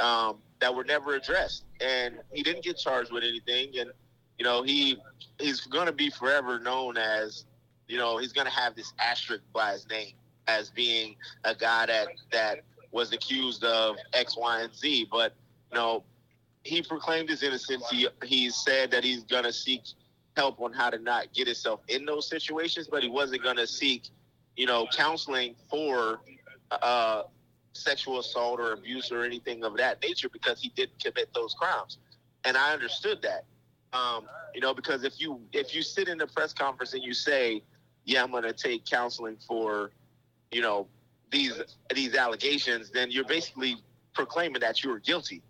um, 0.00 0.36
that 0.60 0.74
were 0.74 0.84
never 0.84 1.14
addressed, 1.14 1.64
and 1.80 2.16
he 2.32 2.42
didn't 2.42 2.64
get 2.64 2.76
charged 2.76 3.12
with 3.12 3.24
anything. 3.24 3.78
And 3.78 3.90
you 4.38 4.44
know, 4.44 4.62
he 4.62 4.98
he's 5.38 5.60
going 5.62 5.86
to 5.86 5.92
be 5.92 6.10
forever 6.10 6.58
known 6.58 6.96
as, 6.96 7.44
you 7.88 7.98
know, 7.98 8.18
he's 8.18 8.32
going 8.32 8.46
to 8.46 8.52
have 8.52 8.74
this 8.74 8.92
asterisk 8.98 9.42
by 9.52 9.72
his 9.72 9.88
name 9.88 10.12
as 10.48 10.70
being 10.70 11.16
a 11.44 11.54
guy 11.54 11.86
that 11.86 12.08
that 12.32 12.60
was 12.92 13.12
accused 13.12 13.64
of 13.64 13.96
X, 14.12 14.36
Y, 14.36 14.60
and 14.60 14.74
Z. 14.74 15.08
But 15.10 15.34
you 15.72 15.78
know, 15.78 16.04
he 16.62 16.82
proclaimed 16.82 17.28
his 17.28 17.42
innocence. 17.42 17.88
He 17.90 18.08
he 18.24 18.50
said 18.50 18.90
that 18.90 19.04
he's 19.04 19.24
going 19.24 19.44
to 19.44 19.52
seek 19.52 19.82
help 20.36 20.60
on 20.60 20.72
how 20.72 20.90
to 20.90 20.98
not 20.98 21.32
get 21.32 21.46
himself 21.46 21.80
in 21.88 22.04
those 22.04 22.28
situations, 22.28 22.88
but 22.88 23.02
he 23.02 23.08
wasn't 23.08 23.42
going 23.42 23.56
to 23.56 23.66
seek 23.66 24.10
you 24.56 24.66
know, 24.66 24.86
counseling 24.92 25.54
for 25.70 26.20
uh, 26.70 27.22
sexual 27.72 28.18
assault 28.18 28.58
or 28.58 28.72
abuse 28.72 29.12
or 29.12 29.22
anything 29.22 29.62
of 29.64 29.76
that 29.76 30.02
nature 30.02 30.28
because 30.30 30.60
he 30.60 30.70
didn't 30.70 30.98
commit 31.02 31.28
those 31.34 31.54
crimes. 31.54 31.98
And 32.44 32.56
I 32.56 32.72
understood 32.72 33.22
that. 33.22 33.44
Um, 33.92 34.24
you 34.54 34.60
know, 34.60 34.74
because 34.74 35.04
if 35.04 35.20
you 35.20 35.40
if 35.52 35.74
you 35.74 35.82
sit 35.82 36.08
in 36.08 36.20
a 36.20 36.26
press 36.26 36.52
conference 36.52 36.94
and 36.94 37.02
you 37.02 37.14
say, 37.14 37.62
"Yeah, 38.06 38.22
I'm 38.22 38.30
going 38.30 38.44
to 38.44 38.52
take 38.52 38.86
counseling 38.86 39.36
for, 39.46 39.90
you 40.50 40.62
know, 40.62 40.88
these 41.30 41.60
these 41.94 42.14
allegations," 42.14 42.90
then 42.90 43.10
you're 43.10 43.24
basically 43.24 43.76
proclaiming 44.14 44.60
that 44.60 44.82
you 44.82 44.90
were 44.90 45.00
guilty. 45.00 45.42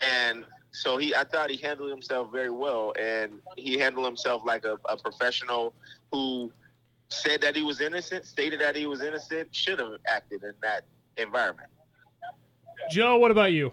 And 0.00 0.44
so 0.72 0.96
he, 0.96 1.14
I 1.14 1.24
thought 1.24 1.50
he 1.50 1.56
handled 1.56 1.90
himself 1.90 2.32
very 2.32 2.50
well, 2.50 2.94
and 2.98 3.40
he 3.56 3.78
handled 3.78 4.06
himself 4.06 4.42
like 4.46 4.64
a, 4.64 4.78
a 4.88 4.96
professional 4.96 5.74
who 6.12 6.52
said 7.08 7.40
that 7.42 7.56
he 7.56 7.62
was 7.62 7.80
innocent, 7.80 8.24
stated 8.24 8.60
that 8.60 8.76
he 8.76 8.86
was 8.86 9.02
innocent, 9.02 9.54
should 9.54 9.80
have 9.80 9.92
acted 10.06 10.42
in 10.44 10.54
that 10.62 10.84
environment. 11.16 11.68
Joe, 12.90 13.18
what 13.18 13.30
about 13.30 13.52
you? 13.52 13.72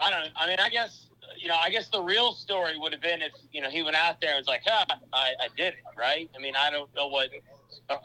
I 0.00 0.10
don't. 0.10 0.28
I 0.36 0.46
mean, 0.46 0.58
I 0.58 0.68
guess 0.68 1.03
you 1.44 1.50
know. 1.50 1.56
I 1.62 1.68
guess 1.68 1.88
the 1.88 2.00
real 2.00 2.32
story 2.32 2.78
would 2.78 2.92
have 2.92 3.02
been 3.02 3.20
if 3.20 3.32
you 3.52 3.60
know 3.60 3.68
he 3.68 3.82
went 3.82 3.96
out 3.96 4.20
there 4.20 4.30
and 4.30 4.38
was 4.38 4.48
like, 4.48 4.62
"Huh, 4.66 4.86
I, 5.12 5.32
I 5.40 5.48
did 5.56 5.74
it," 5.74 5.84
right? 5.96 6.30
I 6.34 6.40
mean, 6.40 6.54
I 6.56 6.70
don't 6.70 6.92
know 6.96 7.08
what 7.08 7.28
uh, 7.90 7.96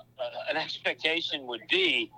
an 0.49 0.57
expectation 0.57 1.47
would 1.47 1.61
be. 1.69 2.11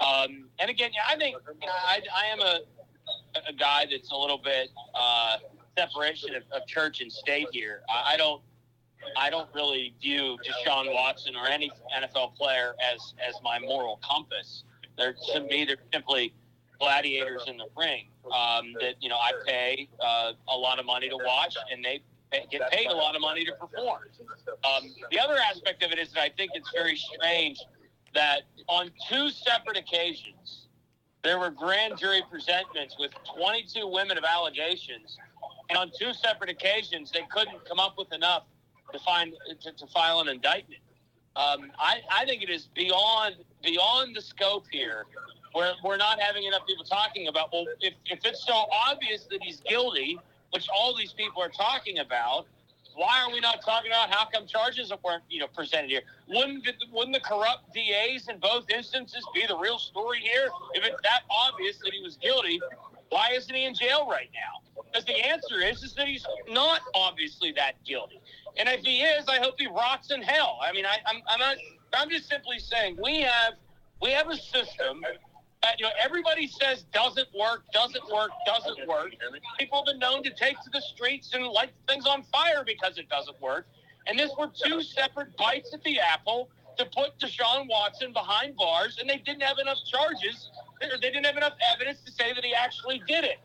Um, 0.00 0.46
and 0.60 0.70
again, 0.70 0.92
yeah, 0.94 1.02
I 1.08 1.16
think 1.16 1.36
you 1.60 1.66
know, 1.66 1.72
I, 1.72 2.00
I 2.16 2.26
am 2.26 2.40
a 2.40 2.60
a 3.48 3.52
guy 3.52 3.86
that's 3.90 4.12
a 4.12 4.16
little 4.16 4.38
bit 4.38 4.68
uh, 4.94 5.38
separation 5.76 6.36
of, 6.36 6.44
of 6.52 6.66
church 6.66 7.00
and 7.00 7.12
state 7.12 7.48
here. 7.52 7.82
I, 7.90 8.14
I 8.14 8.16
don't. 8.16 8.40
I 9.16 9.30
don't 9.30 9.48
really 9.54 9.94
view 10.00 10.36
Deshaun 10.46 10.92
Watson 10.92 11.34
or 11.34 11.48
any 11.48 11.70
NFL 11.96 12.36
player 12.36 12.74
as 12.92 13.14
as 13.26 13.34
my 13.42 13.58
moral 13.58 13.98
compass. 14.08 14.64
They're 14.96 15.16
to 15.32 15.40
me, 15.40 15.64
they're 15.64 15.78
simply 15.92 16.34
gladiators 16.80 17.42
in 17.46 17.56
the 17.56 17.66
ring. 17.76 18.06
Um, 18.26 18.74
that 18.80 18.94
you 19.00 19.08
know, 19.08 19.16
I 19.16 19.32
pay 19.46 19.88
uh, 20.00 20.32
a 20.48 20.56
lot 20.56 20.78
of 20.78 20.86
money 20.86 21.08
to 21.08 21.16
watch, 21.16 21.56
and 21.72 21.84
they 21.84 22.02
get 22.50 22.70
paid 22.70 22.86
a 22.86 22.94
lot 22.94 23.14
of 23.14 23.20
money 23.20 23.44
to 23.44 23.52
perform. 23.52 24.02
Um, 24.64 24.90
the 25.10 25.18
other 25.18 25.36
aspect 25.36 25.82
of 25.82 25.92
it 25.92 25.98
is 25.98 26.12
that 26.12 26.22
I 26.22 26.30
think 26.30 26.52
it's 26.54 26.70
very 26.72 26.96
strange 26.96 27.58
that 28.14 28.42
on 28.68 28.90
two 29.08 29.30
separate 29.30 29.76
occasions 29.76 30.66
there 31.22 31.38
were 31.38 31.50
grand 31.50 31.98
jury 31.98 32.22
presentments 32.30 32.96
with 32.98 33.10
22 33.36 33.86
women 33.86 34.16
of 34.16 34.24
allegations, 34.24 35.18
and 35.68 35.78
on 35.78 35.90
two 35.98 36.12
separate 36.14 36.50
occasions 36.50 37.10
they 37.10 37.26
couldn't 37.30 37.64
come 37.68 37.78
up 37.78 37.96
with 37.98 38.12
enough 38.12 38.44
to 38.92 38.98
find 39.00 39.32
to, 39.62 39.72
to 39.72 39.86
file 39.88 40.20
an 40.20 40.28
indictment. 40.28 40.80
Um, 41.36 41.70
I, 41.78 42.00
I 42.12 42.24
think 42.24 42.42
it 42.42 42.50
is 42.50 42.68
beyond 42.74 43.36
beyond 43.62 44.16
the 44.16 44.22
scope 44.22 44.66
here 44.70 45.04
where 45.52 45.72
we're 45.84 45.96
not 45.96 46.20
having 46.20 46.44
enough 46.44 46.66
people 46.66 46.84
talking 46.84 47.28
about, 47.28 47.52
well, 47.52 47.66
if, 47.80 47.94
if 48.06 48.24
it's 48.24 48.44
so 48.46 48.66
obvious 48.88 49.24
that 49.30 49.42
he's 49.42 49.60
guilty, 49.60 50.18
which 50.52 50.68
all 50.74 50.96
these 50.96 51.12
people 51.12 51.42
are 51.42 51.48
talking 51.48 51.98
about, 51.98 52.46
why 52.94 53.22
are 53.22 53.32
we 53.32 53.40
not 53.40 53.62
talking 53.62 53.90
about 53.90 54.10
how 54.10 54.26
come 54.28 54.46
charges 54.46 54.92
weren't, 55.04 55.22
you 55.28 55.40
know, 55.40 55.46
presented 55.48 55.90
here? 55.90 56.02
Wouldn't 56.28 56.64
the, 56.64 56.72
wouldn't 56.92 57.14
the 57.14 57.20
corrupt 57.20 57.72
DAs 57.72 58.28
in 58.28 58.38
both 58.38 58.68
instances 58.70 59.24
be 59.34 59.46
the 59.46 59.56
real 59.56 59.78
story 59.78 60.20
here? 60.20 60.48
If 60.74 60.84
it's 60.84 61.00
that 61.02 61.22
obvious 61.30 61.78
that 61.78 61.92
he 61.92 62.02
was 62.02 62.16
guilty, 62.16 62.60
why 63.10 63.30
isn't 63.34 63.54
he 63.54 63.64
in 63.64 63.74
jail 63.74 64.08
right 64.08 64.28
now? 64.34 64.82
Because 64.84 65.04
the 65.04 65.14
answer 65.26 65.60
is 65.60 65.82
is 65.82 65.94
that 65.94 66.08
he's 66.08 66.26
not 66.48 66.80
obviously 66.94 67.52
that 67.52 67.82
guilty. 67.84 68.20
And 68.56 68.68
if 68.68 68.80
he 68.80 69.02
is, 69.02 69.28
I 69.28 69.38
hope 69.38 69.54
he 69.58 69.66
rots 69.66 70.10
in 70.10 70.22
hell. 70.22 70.58
I 70.62 70.72
mean, 70.72 70.84
I, 70.84 70.98
I'm, 71.06 71.22
I'm 71.28 71.38
not. 71.38 71.56
I'm 71.92 72.08
just 72.08 72.28
simply 72.28 72.58
saying 72.58 72.98
we 73.02 73.20
have 73.22 73.54
we 74.00 74.10
have 74.10 74.28
a 74.28 74.36
system 74.36 75.02
that 75.62 75.78
you 75.78 75.84
know 75.84 75.92
everybody 76.02 76.46
says 76.46 76.84
doesn't 76.92 77.28
work, 77.38 77.62
doesn't 77.72 78.10
work, 78.12 78.30
doesn't 78.46 78.86
work. 78.88 79.12
People 79.58 79.78
have 79.78 79.86
been 79.86 79.98
known 79.98 80.22
to 80.22 80.30
take 80.30 80.60
to 80.62 80.70
the 80.72 80.80
streets 80.80 81.34
and 81.34 81.46
light 81.46 81.70
things 81.88 82.06
on 82.06 82.22
fire 82.32 82.64
because 82.64 82.98
it 82.98 83.08
doesn't 83.08 83.40
work. 83.40 83.66
And 84.06 84.18
this 84.18 84.30
were 84.38 84.48
two 84.48 84.82
separate 84.82 85.36
bites 85.36 85.72
at 85.74 85.82
the 85.84 86.00
apple 86.00 86.48
to 86.78 86.86
put 86.86 87.18
Deshaun 87.18 87.68
Watson 87.68 88.12
behind 88.12 88.56
bars, 88.56 88.98
and 88.98 89.08
they 89.08 89.18
didn't 89.18 89.42
have 89.42 89.58
enough 89.58 89.78
charges, 89.84 90.50
or 90.82 90.98
they 91.00 91.10
didn't 91.10 91.26
have 91.26 91.36
enough 91.36 91.52
evidence 91.74 92.00
to 92.06 92.12
say 92.12 92.32
that 92.32 92.44
he 92.44 92.54
actually 92.54 93.02
did 93.06 93.24
it. 93.24 93.38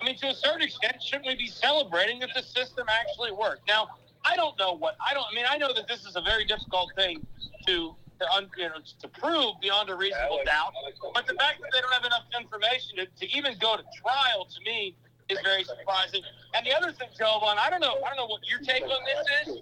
I 0.00 0.06
mean, 0.06 0.16
to 0.18 0.28
a 0.28 0.34
certain 0.34 0.62
extent, 0.62 1.02
shouldn't 1.02 1.26
we 1.26 1.34
be 1.34 1.48
celebrating 1.48 2.20
that 2.20 2.30
the 2.34 2.42
system 2.42 2.86
actually 2.88 3.32
worked? 3.32 3.66
Now, 3.68 3.88
I 4.24 4.36
don't 4.36 4.58
know 4.58 4.72
what 4.72 4.96
I 5.06 5.12
don't. 5.12 5.26
I 5.30 5.34
mean, 5.34 5.44
I 5.48 5.58
know 5.58 5.72
that 5.74 5.86
this 5.86 6.06
is 6.06 6.16
a 6.16 6.20
very 6.20 6.44
difficult 6.44 6.92
thing 6.96 7.26
to 7.66 7.94
to, 8.18 8.32
un, 8.32 8.50
you 8.56 8.68
know, 8.68 8.76
to 9.00 9.08
prove 9.08 9.54
beyond 9.60 9.90
a 9.90 9.94
reasonable 9.94 10.40
doubt. 10.44 10.72
But 11.14 11.26
the 11.26 11.34
fact 11.34 11.60
that 11.60 11.70
they 11.72 11.80
don't 11.80 11.92
have 11.92 12.04
enough 12.04 12.24
information 12.38 12.96
to, 12.96 13.06
to 13.06 13.36
even 13.36 13.56
go 13.58 13.76
to 13.76 13.82
trial 14.02 14.44
to 14.44 14.60
me 14.64 14.94
is 15.28 15.38
very 15.44 15.64
surprising. 15.64 16.22
And 16.54 16.66
the 16.66 16.74
other 16.74 16.92
thing, 16.92 17.08
Jovan, 17.18 17.58
I 17.58 17.68
don't 17.70 17.80
know, 17.80 17.96
I 18.04 18.08
don't 18.08 18.16
know 18.16 18.26
what 18.26 18.40
your 18.48 18.60
take 18.60 18.82
on 18.82 19.00
this 19.04 19.48
is, 19.48 19.60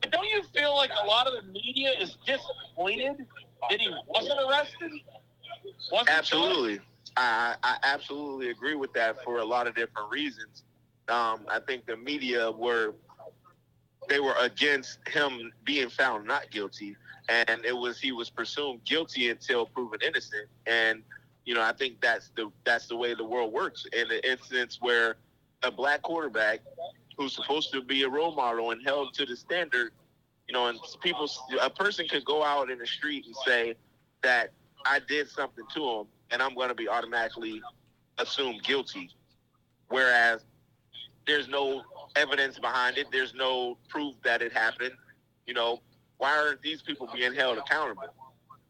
but 0.00 0.12
don't 0.12 0.28
you 0.28 0.42
feel 0.54 0.76
like 0.76 0.90
a 1.02 1.06
lot 1.06 1.26
of 1.26 1.34
the 1.34 1.52
media 1.52 1.92
is 1.98 2.16
disappointed 2.26 3.26
that 3.68 3.80
he 3.80 3.92
wasn't 4.06 4.40
arrested? 4.48 4.92
Wasn't 5.90 6.10
absolutely, 6.10 6.80
I, 7.16 7.56
I 7.62 7.76
absolutely 7.82 8.50
agree 8.50 8.74
with 8.74 8.92
that 8.94 9.22
for 9.24 9.38
a 9.38 9.44
lot 9.44 9.66
of 9.66 9.74
different 9.74 10.10
reasons. 10.10 10.64
Um, 11.08 11.40
I 11.48 11.58
think 11.66 11.86
the 11.86 11.96
media 11.96 12.50
were 12.50 12.94
they 14.10 14.20
were 14.20 14.34
against 14.40 14.98
him 15.08 15.50
being 15.64 15.88
found 15.88 16.26
not 16.26 16.50
guilty 16.50 16.96
and 17.30 17.64
it 17.64 17.76
was 17.76 18.00
he 18.00 18.12
was 18.12 18.28
presumed 18.28 18.84
guilty 18.84 19.30
until 19.30 19.64
proven 19.66 20.00
innocent. 20.04 20.48
And 20.66 21.02
you 21.44 21.54
know, 21.54 21.62
I 21.62 21.72
think 21.72 22.00
that's 22.00 22.30
the 22.36 22.50
that's 22.64 22.88
the 22.88 22.96
way 22.96 23.14
the 23.14 23.24
world 23.24 23.52
works. 23.52 23.86
In 23.92 24.10
an 24.10 24.20
instance 24.24 24.78
where 24.80 25.16
a 25.62 25.70
black 25.70 26.02
quarterback 26.02 26.60
who's 27.16 27.34
supposed 27.34 27.72
to 27.72 27.82
be 27.82 28.02
a 28.02 28.08
role 28.08 28.34
model 28.34 28.72
and 28.72 28.82
held 28.84 29.14
to 29.14 29.26
the 29.26 29.36
standard, 29.36 29.92
you 30.48 30.54
know, 30.54 30.66
and 30.66 30.78
people, 31.02 31.30
a 31.60 31.70
person 31.70 32.06
could 32.08 32.24
go 32.24 32.42
out 32.42 32.70
in 32.70 32.78
the 32.78 32.86
street 32.86 33.26
and 33.26 33.34
say 33.46 33.74
that 34.22 34.52
I 34.86 35.00
did 35.06 35.28
something 35.28 35.64
to 35.74 35.84
him, 35.84 36.06
and 36.30 36.42
I'm 36.42 36.54
going 36.54 36.68
to 36.68 36.74
be 36.74 36.88
automatically 36.88 37.60
assumed 38.18 38.62
guilty, 38.62 39.10
whereas 39.88 40.44
there's 41.26 41.48
no 41.48 41.82
evidence 42.16 42.58
behind 42.58 42.98
it. 42.98 43.06
There's 43.12 43.34
no 43.34 43.78
proof 43.88 44.14
that 44.24 44.42
it 44.42 44.52
happened. 44.52 44.92
You 45.46 45.54
know, 45.54 45.80
why 46.18 46.36
aren't 46.36 46.62
these 46.62 46.82
people 46.82 47.08
being 47.12 47.34
held 47.34 47.58
accountable? 47.58 48.14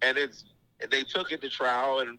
And 0.02 0.16
it's 0.16 0.44
they 0.90 1.02
took 1.02 1.30
it 1.32 1.40
to 1.42 1.50
trial 1.50 2.00
and 2.00 2.18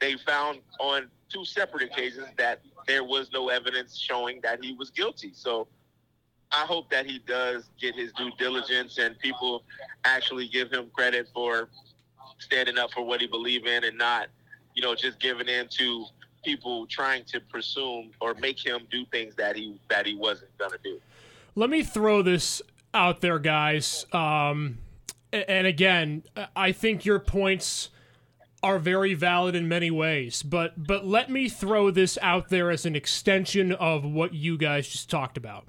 they 0.00 0.16
found 0.16 0.60
on 0.80 1.08
two 1.28 1.44
separate 1.44 1.82
occasions 1.82 2.26
that 2.38 2.60
there 2.86 3.04
was 3.04 3.30
no 3.32 3.50
evidence 3.50 3.96
showing 3.96 4.40
that 4.42 4.64
he 4.64 4.72
was 4.72 4.90
guilty. 4.90 5.30
So 5.34 5.68
I 6.50 6.64
hope 6.66 6.90
that 6.90 7.06
he 7.06 7.20
does 7.20 7.70
get 7.80 7.94
his 7.94 8.12
due 8.12 8.30
diligence 8.38 8.98
and 8.98 9.16
people 9.18 9.62
actually 10.04 10.48
give 10.48 10.72
him 10.72 10.90
credit 10.92 11.28
for 11.32 11.68
standing 12.38 12.78
up 12.78 12.90
for 12.92 13.04
what 13.04 13.20
he 13.20 13.26
believes 13.26 13.68
in 13.68 13.84
and 13.84 13.96
not, 13.96 14.28
you 14.74 14.82
know, 14.82 14.94
just 14.94 15.20
giving 15.20 15.46
in 15.46 15.68
to 15.68 16.06
people 16.42 16.86
trying 16.86 17.24
to 17.24 17.40
presume 17.40 18.10
or 18.20 18.34
make 18.34 18.64
him 18.64 18.80
do 18.90 19.04
things 19.06 19.34
that 19.36 19.56
he 19.56 19.78
that 19.88 20.06
he 20.06 20.14
wasn't 20.14 20.56
gonna 20.58 20.78
do. 20.82 21.00
Let 21.54 21.70
me 21.70 21.82
throw 21.82 22.22
this 22.22 22.62
out 22.94 23.20
there, 23.20 23.38
guys. 23.38 24.06
Um, 24.12 24.78
and 25.32 25.66
again, 25.66 26.24
I 26.56 26.72
think 26.72 27.04
your 27.04 27.18
points 27.20 27.90
are 28.62 28.78
very 28.78 29.14
valid 29.14 29.54
in 29.54 29.68
many 29.68 29.90
ways, 29.90 30.42
but 30.42 30.86
but 30.86 31.06
let 31.06 31.30
me 31.30 31.48
throw 31.48 31.90
this 31.90 32.18
out 32.20 32.48
there 32.48 32.70
as 32.70 32.84
an 32.84 32.94
extension 32.94 33.72
of 33.72 34.04
what 34.04 34.34
you 34.34 34.58
guys 34.58 34.88
just 34.88 35.08
talked 35.08 35.36
about. 35.36 35.66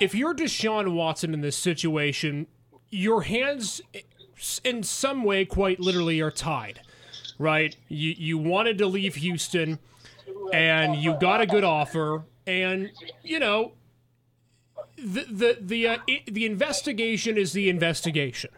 If 0.00 0.14
you're 0.14 0.34
Deshaun 0.34 0.94
Watson 0.94 1.32
in 1.34 1.40
this 1.40 1.56
situation, 1.56 2.48
your 2.90 3.22
hands 3.22 3.80
in 4.64 4.82
some 4.82 5.22
way 5.22 5.44
quite 5.44 5.78
literally 5.78 6.20
are 6.20 6.30
tied. 6.32 6.80
Right? 7.38 7.76
You 7.88 8.14
you 8.16 8.38
wanted 8.38 8.78
to 8.78 8.86
leave 8.86 9.16
Houston 9.16 9.78
and 10.52 10.96
you 10.96 11.16
got 11.20 11.40
a 11.40 11.46
good 11.46 11.64
offer 11.64 12.24
and 12.46 12.90
you 13.22 13.38
know 13.38 13.72
the 14.96 15.24
the 15.24 15.58
the 15.60 15.88
uh, 15.88 15.98
the 16.26 16.46
investigation 16.46 17.36
is 17.36 17.52
the 17.52 17.68
investigation. 17.68 18.50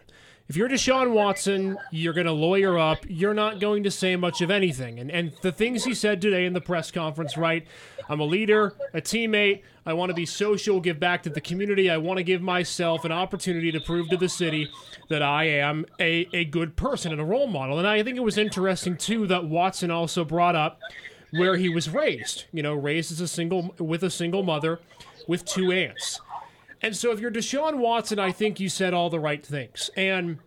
If 0.49 0.55
you're 0.55 0.69
Deshaun 0.69 1.11
Watson, 1.11 1.77
you're 1.91 2.13
going 2.13 2.25
to 2.25 2.31
lawyer 2.31 2.79
up. 2.79 2.99
You're 3.09 3.33
not 3.33 3.59
going 3.59 3.83
to 3.83 3.91
say 3.91 4.15
much 4.15 4.41
of 4.41 4.49
anything. 4.49 4.97
And 4.97 5.11
and 5.11 5.33
the 5.41 5.51
things 5.51 5.83
he 5.83 5.93
said 5.93 6.21
today 6.21 6.45
in 6.45 6.53
the 6.53 6.61
press 6.61 6.89
conference, 6.89 7.35
right? 7.35 7.67
I'm 8.07 8.21
a 8.21 8.25
leader, 8.25 8.73
a 8.93 9.01
teammate. 9.01 9.63
I 9.85 9.91
want 9.91 10.09
to 10.09 10.13
be 10.13 10.25
social, 10.25 10.79
give 10.79 11.01
back 11.01 11.23
to 11.23 11.29
the 11.29 11.41
community. 11.41 11.89
I 11.89 11.97
want 11.97 12.17
to 12.17 12.23
give 12.23 12.41
myself 12.41 13.03
an 13.03 13.11
opportunity 13.11 13.73
to 13.73 13.81
prove 13.81 14.07
to 14.09 14.17
the 14.17 14.29
city 14.29 14.69
that 15.09 15.21
I 15.21 15.45
am 15.45 15.85
a, 15.99 16.27
a 16.31 16.45
good 16.45 16.77
person 16.77 17.11
and 17.11 17.19
a 17.19 17.25
role 17.25 17.47
model. 17.47 17.77
And 17.77 17.87
I 17.87 18.01
think 18.03 18.15
it 18.15 18.23
was 18.23 18.37
interesting 18.37 18.95
too 18.95 19.27
that 19.27 19.45
Watson 19.45 19.91
also 19.91 20.23
brought 20.23 20.55
up 20.55 20.79
where 21.31 21.57
he 21.57 21.67
was 21.67 21.89
raised. 21.89 22.45
You 22.53 22.63
know, 22.63 22.73
raised 22.73 23.11
as 23.11 23.19
a 23.19 23.27
single 23.27 23.75
with 23.79 24.01
a 24.01 24.09
single 24.09 24.43
mother 24.43 24.79
with 25.27 25.43
two 25.43 25.73
aunts. 25.73 26.21
And 26.81 26.95
so 26.95 27.11
if 27.11 27.19
you're 27.19 27.31
Deshaun 27.31 27.77
Watson, 27.77 28.19
I 28.19 28.31
think 28.31 28.59
you 28.59 28.69
said 28.69 28.93
all 28.93 29.09
the 29.09 29.19
right 29.19 29.45
things. 29.45 29.89
And 29.95 30.39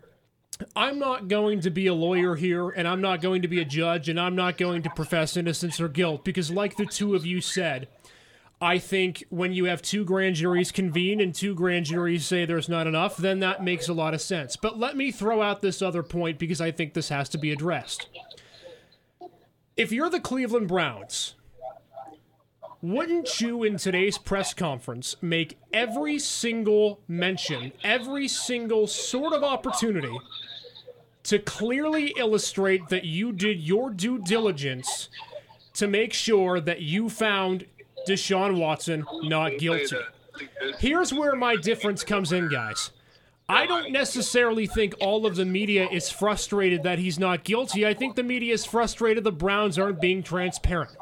I'm 0.76 0.98
not 0.98 1.28
going 1.28 1.60
to 1.60 1.70
be 1.70 1.86
a 1.86 1.94
lawyer 1.94 2.36
here, 2.36 2.68
and 2.68 2.86
I'm 2.86 3.00
not 3.00 3.20
going 3.20 3.42
to 3.42 3.48
be 3.48 3.60
a 3.60 3.64
judge, 3.64 4.08
and 4.08 4.20
I'm 4.20 4.36
not 4.36 4.58
going 4.58 4.82
to 4.82 4.90
profess 4.90 5.36
innocence 5.36 5.80
or 5.80 5.88
guilt 5.88 6.24
because, 6.24 6.50
like 6.50 6.76
the 6.76 6.86
two 6.86 7.14
of 7.14 7.26
you 7.26 7.40
said, 7.40 7.88
I 8.60 8.78
think 8.78 9.24
when 9.30 9.54
you 9.54 9.64
have 9.64 9.80
two 9.80 10.04
grand 10.04 10.36
juries 10.36 10.70
convene 10.70 11.20
and 11.20 11.34
two 11.34 11.54
grand 11.54 11.86
juries 11.86 12.26
say 12.26 12.44
there's 12.44 12.68
not 12.68 12.86
enough, 12.86 13.16
then 13.16 13.40
that 13.40 13.64
makes 13.64 13.88
a 13.88 13.94
lot 13.94 14.12
of 14.12 14.20
sense. 14.20 14.56
But 14.56 14.78
let 14.78 14.96
me 14.96 15.10
throw 15.10 15.40
out 15.40 15.62
this 15.62 15.80
other 15.80 16.02
point 16.02 16.38
because 16.38 16.60
I 16.60 16.70
think 16.70 16.92
this 16.92 17.08
has 17.08 17.30
to 17.30 17.38
be 17.38 17.52
addressed. 17.52 18.08
If 19.78 19.92
you're 19.92 20.10
the 20.10 20.20
Cleveland 20.20 20.68
Browns, 20.68 21.36
wouldn't 22.82 23.40
you 23.40 23.62
in 23.62 23.76
today's 23.76 24.16
press 24.16 24.54
conference 24.54 25.16
make 25.20 25.58
every 25.72 26.18
single 26.18 27.00
mention, 27.06 27.72
every 27.84 28.26
single 28.26 28.86
sort 28.86 29.32
of 29.34 29.44
opportunity 29.44 30.18
to 31.24 31.38
clearly 31.38 32.14
illustrate 32.16 32.88
that 32.88 33.04
you 33.04 33.32
did 33.32 33.60
your 33.60 33.90
due 33.90 34.18
diligence 34.18 35.08
to 35.74 35.86
make 35.86 36.12
sure 36.12 36.60
that 36.60 36.80
you 36.80 37.10
found 37.10 37.66
Deshaun 38.08 38.58
Watson 38.58 39.04
not 39.24 39.58
guilty? 39.58 39.98
Here's 40.78 41.12
where 41.12 41.36
my 41.36 41.56
difference 41.56 42.02
comes 42.02 42.32
in, 42.32 42.48
guys. 42.48 42.90
I 43.46 43.66
don't 43.66 43.90
necessarily 43.90 44.66
think 44.66 44.94
all 45.00 45.26
of 45.26 45.34
the 45.34 45.44
media 45.44 45.88
is 45.90 46.08
frustrated 46.08 46.84
that 46.84 47.00
he's 47.00 47.18
not 47.18 47.42
guilty. 47.42 47.84
I 47.84 47.94
think 47.94 48.14
the 48.14 48.22
media 48.22 48.54
is 48.54 48.64
frustrated 48.64 49.24
the 49.24 49.32
Browns 49.32 49.76
aren't 49.76 50.00
being 50.00 50.22
transparent. 50.22 50.96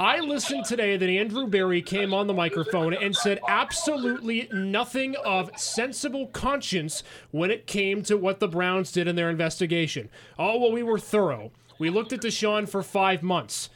I 0.00 0.20
listened 0.20 0.64
today 0.64 0.96
that 0.96 1.08
Andrew 1.08 1.48
Berry 1.48 1.82
came 1.82 2.14
on 2.14 2.28
the 2.28 2.34
microphone 2.34 2.94
and 2.94 3.16
said 3.16 3.40
absolutely 3.48 4.48
nothing 4.52 5.16
of 5.24 5.50
sensible 5.56 6.28
conscience 6.28 7.02
when 7.32 7.50
it 7.50 7.66
came 7.66 8.04
to 8.04 8.16
what 8.16 8.38
the 8.38 8.46
Browns 8.46 8.92
did 8.92 9.08
in 9.08 9.16
their 9.16 9.28
investigation. 9.28 10.08
Oh, 10.38 10.56
well, 10.60 10.70
we 10.70 10.84
were 10.84 11.00
thorough. 11.00 11.50
We 11.80 11.90
looked 11.90 12.12
at 12.12 12.20
Deshaun 12.20 12.68
for 12.68 12.84
five 12.84 13.24
months. 13.24 13.70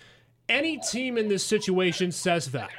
Any 0.49 0.79
team 0.79 1.19
in 1.19 1.27
this 1.27 1.45
situation 1.45 2.13
says 2.13 2.53
that. 2.53 2.71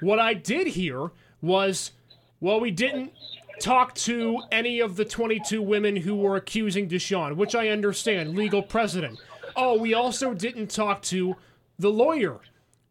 What 0.00 0.18
I 0.18 0.32
did 0.32 0.68
hear 0.68 1.10
was, 1.42 1.92
well, 2.40 2.58
we 2.58 2.70
didn't 2.70 3.12
talk 3.60 3.94
to 3.96 4.40
any 4.50 4.80
of 4.80 4.96
the 4.96 5.04
22 5.04 5.60
women 5.60 5.94
who 5.94 6.16
were 6.16 6.36
accusing 6.36 6.88
Deshaun, 6.88 7.36
which 7.36 7.54
I 7.54 7.68
understand, 7.68 8.34
legal 8.34 8.62
precedent. 8.62 9.18
Oh, 9.56 9.76
we 9.76 9.92
also 9.92 10.32
didn't 10.32 10.70
talk 10.70 11.02
to 11.02 11.36
the 11.78 11.90
lawyer, 11.90 12.40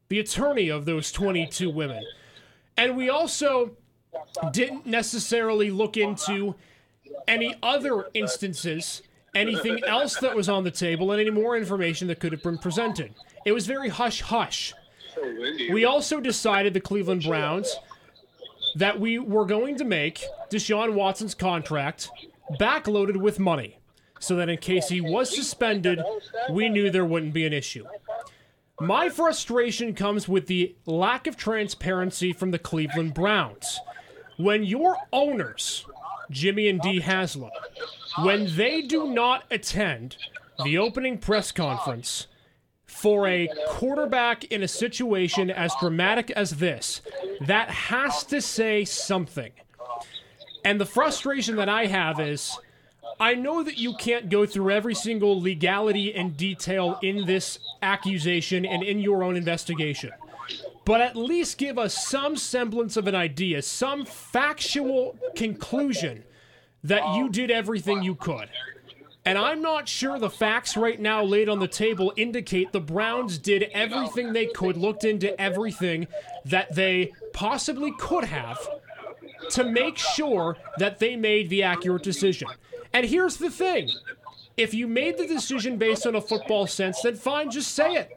the 0.10 0.20
attorney 0.20 0.70
of 0.70 0.86
those 0.86 1.12
22 1.12 1.70
women. 1.70 2.04
And 2.78 2.96
we 2.96 3.10
also 3.10 3.72
didn't 4.52 4.86
necessarily 4.86 5.72
look 5.72 5.98
into 5.98 6.56
any 7.28 7.56
other 7.62 8.08
instances, 8.14 9.02
anything 9.36 9.84
else 9.84 10.18
that 10.18 10.36
was 10.36 10.50
on 10.50 10.64
the 10.64 10.72
table, 10.72 11.12
and 11.12 11.20
any 11.20 11.30
more 11.30 11.58
information 11.58 12.08
that 12.08 12.20
could 12.20 12.32
have 12.32 12.44
been 12.44 12.58
presented. 12.58 13.14
It 13.46 13.52
was 13.52 13.68
very 13.68 13.90
hush 13.90 14.22
hush. 14.22 14.74
We 15.72 15.86
also 15.86 16.20
decided, 16.20 16.74
the 16.74 16.82
Cleveland 16.82 17.24
Browns, 17.24 17.76
that 18.76 19.00
we 19.00 19.18
were 19.18 19.46
going 19.46 19.76
to 19.78 19.84
make 19.84 20.24
Deshaun 20.52 20.94
Watson's 20.94 21.34
contract 21.34 22.10
backloaded 22.60 23.18
with 23.18 23.40
money 23.40 23.80
so 24.20 24.36
that 24.36 24.50
in 24.50 24.58
case 24.58 24.90
he 24.90 25.02
was 25.02 25.36
suspended, 25.36 26.02
we 26.52 26.70
knew 26.70 26.90
there 26.90 27.06
wouldn't 27.06 27.34
be 27.34 27.46
an 27.46 27.54
issue. 27.54 27.86
My 28.80 29.10
frustration 29.10 29.96
comes 29.96 30.28
with 30.28 30.46
the 30.46 30.76
lack 30.86 31.26
of 31.26 31.36
transparency 31.36 32.32
from 32.32 32.52
the 32.52 32.60
Cleveland 32.60 33.16
Browns. 33.16 33.80
When 34.38 34.64
your 34.64 34.98
owners, 35.12 35.84
Jimmy 36.30 36.68
and 36.68 36.80
Dee 36.80 37.00
Haslam, 37.00 37.50
when 38.20 38.56
they 38.56 38.84
do 38.84 39.08
not 39.08 39.46
attend 39.50 40.18
the 40.64 40.78
opening 40.78 41.18
press 41.18 41.52
conference 41.52 42.28
for 42.86 43.28
a 43.28 43.50
quarterback 43.68 44.44
in 44.46 44.62
a 44.62 44.68
situation 44.68 45.50
as 45.50 45.74
dramatic 45.80 46.30
as 46.32 46.52
this, 46.52 47.02
that 47.48 47.72
has 47.72 48.24
to 48.26 48.40
say 48.42 48.86
something. 48.86 49.54
And 50.64 50.80
the 50.80 50.86
frustration 50.86 51.56
that 51.56 51.70
I 51.70 51.88
have 51.88 52.20
is 52.20 52.60
I 53.20 53.34
know 53.34 53.64
that 53.64 53.78
you 53.78 53.96
can't 53.96 54.30
go 54.30 54.46
through 54.46 54.72
every 54.72 54.94
single 54.94 55.42
legality 55.42 56.14
and 56.14 56.38
detail 56.38 57.00
in 57.02 57.26
this 57.26 57.60
accusation 57.82 58.66
and 58.66 58.84
in 58.84 59.00
your 59.00 59.24
own 59.24 59.36
investigation. 59.36 60.12
But 60.86 61.02
at 61.02 61.16
least 61.16 61.58
give 61.58 61.78
us 61.78 62.08
some 62.08 62.38
semblance 62.38 62.96
of 62.96 63.08
an 63.08 63.16
idea, 63.16 63.62
some 63.62 64.06
factual 64.06 65.18
conclusion 65.36 66.24
that 66.84 67.02
you 67.16 67.26
um, 67.26 67.32
did 67.32 67.52
everything 67.52 68.04
you 68.04 68.16
could. 68.16 68.50
And 69.26 69.38
I'm 69.38 69.62
not 69.62 69.90
sure 69.90 70.18
the 70.18 70.30
facts 70.30 70.78
right 70.78 70.98
now 70.98 71.22
laid 71.22 71.50
on 71.50 71.60
the 71.60 71.68
table 71.68 72.14
indicate 72.16 72.72
the 72.72 72.80
Browns 72.80 73.38
did 73.38 73.64
everything 73.74 74.32
they 74.32 74.46
could, 74.46 74.78
looked 74.78 75.04
into 75.04 75.38
everything 75.42 76.08
that 76.46 76.74
they 76.74 77.12
possibly 77.34 77.92
could 78.00 78.24
have 78.24 78.66
to 79.50 79.66
make 79.66 79.98
sure 79.98 80.56
that 80.78 81.00
they 81.00 81.18
made 81.18 81.50
the 81.50 81.64
accurate 81.64 82.04
decision. 82.04 82.48
And 82.94 83.06
here's 83.06 83.38
the 83.38 83.50
thing 83.50 83.90
if 84.56 84.74
you 84.74 84.88
made 84.88 85.18
the 85.18 85.28
decision 85.28 85.78
based 85.78 86.08
on 86.08 86.16
a 86.16 86.22
football 86.22 86.68
sense, 86.68 87.02
then 87.02 87.16
fine, 87.16 87.52
just 87.52 87.74
say 87.74 87.94
it. 87.94 88.12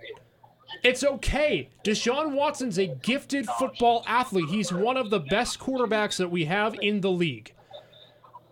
It's 0.83 1.05
okay. 1.05 1.69
Deshaun 1.85 2.33
Watson's 2.33 2.79
a 2.79 2.87
gifted 2.87 3.47
football 3.59 4.05
athlete. 4.07 4.49
He's 4.49 4.73
one 4.73 4.97
of 4.97 5.11
the 5.11 5.21
best 5.21 5.59
quarterbacks 5.59 6.17
that 6.17 6.31
we 6.31 6.47
have 6.47 6.75
in 6.81 7.01
the 7.01 7.11
league. 7.11 7.53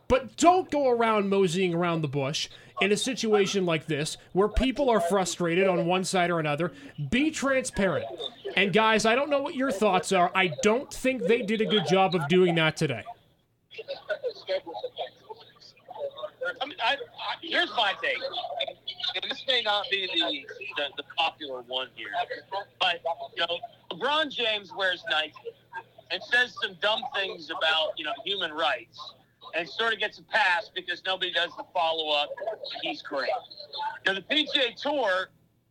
But 0.09 0.37
don't 0.37 0.71
go 0.71 0.89
around 0.89 1.29
moseying 1.29 1.75
around 1.75 2.03
the 2.03 2.09
bush 2.09 2.49
in 2.81 2.93
a 2.93 2.97
situation 2.97 3.67
like 3.67 3.87
this 3.87 4.17
where 4.33 4.49
people 4.49 4.91
are 4.91 5.01
frustrated 5.01 5.69
on 5.69 5.87
one 5.87 6.05
side 6.05 6.31
or 6.31 6.41
another. 6.41 6.73
Be 7.11 7.31
transparent. 7.31 8.07
And 8.57 8.73
guys, 8.73 9.07
I 9.07 9.15
don't 9.15 9.31
know 9.31 9.43
what 9.43 9.55
your 9.55 9.71
thoughts 9.71 10.13
are. 10.13 10.31
I 10.35 10.53
don't 10.63 10.93
think 10.93 11.23
they 11.23 11.43
did 11.43 11.61
a 11.61 11.67
good 11.67 11.87
job 11.87 12.15
of 12.15 12.29
doing 12.29 12.55
that 12.57 12.77
today. 12.77 13.05
I 16.61 16.67
mean, 16.67 16.77
I, 16.83 16.95
I, 16.95 16.97
here's 17.43 17.71
my 17.71 17.95
take. 18.03 18.19
And 19.15 19.31
this 19.31 19.45
may 19.47 19.63
not 19.63 19.87
be 19.91 20.07
the, 20.07 20.45
the, 20.77 20.89
the 20.97 21.03
popular 21.17 21.63
one 21.63 21.89
here, 21.95 22.11
but 22.81 23.01
you 23.37 23.47
know, 23.47 23.59
LeBron 23.91 24.31
James 24.31 24.73
wears 24.77 25.03
Nike 25.11 25.33
and 26.11 26.23
says 26.23 26.55
some 26.63 26.77
dumb 26.81 27.03
things 27.15 27.51
about 27.51 27.93
you 27.97 28.05
know 28.05 28.13
human 28.25 28.53
rights 28.53 28.99
and 29.55 29.69
sort 29.69 29.93
of 29.93 29.99
gets 29.99 30.19
a 30.19 30.23
pass 30.25 30.71
because 30.75 31.03
nobody 31.07 31.33
does 31.33 31.51
the 31.57 31.65
follow 31.73 32.11
up. 32.15 32.29
He's 32.83 33.03
great. 33.03 33.31
Now, 34.07 34.15
the 34.15 34.23
PGA 34.23 34.75
Tour, 34.77 35.31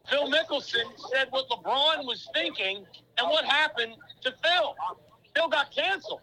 Phil 0.09 0.31
Mickelson 0.31 0.85
said 1.11 1.27
what 1.31 1.47
LeBron 1.49 2.05
was 2.05 2.27
thinking, 2.33 2.85
and 3.17 3.29
what 3.29 3.45
happened 3.45 3.93
to 4.21 4.33
Phil? 4.43 4.75
Phil 5.37 5.49
got 5.49 5.71
canceled. 5.71 6.21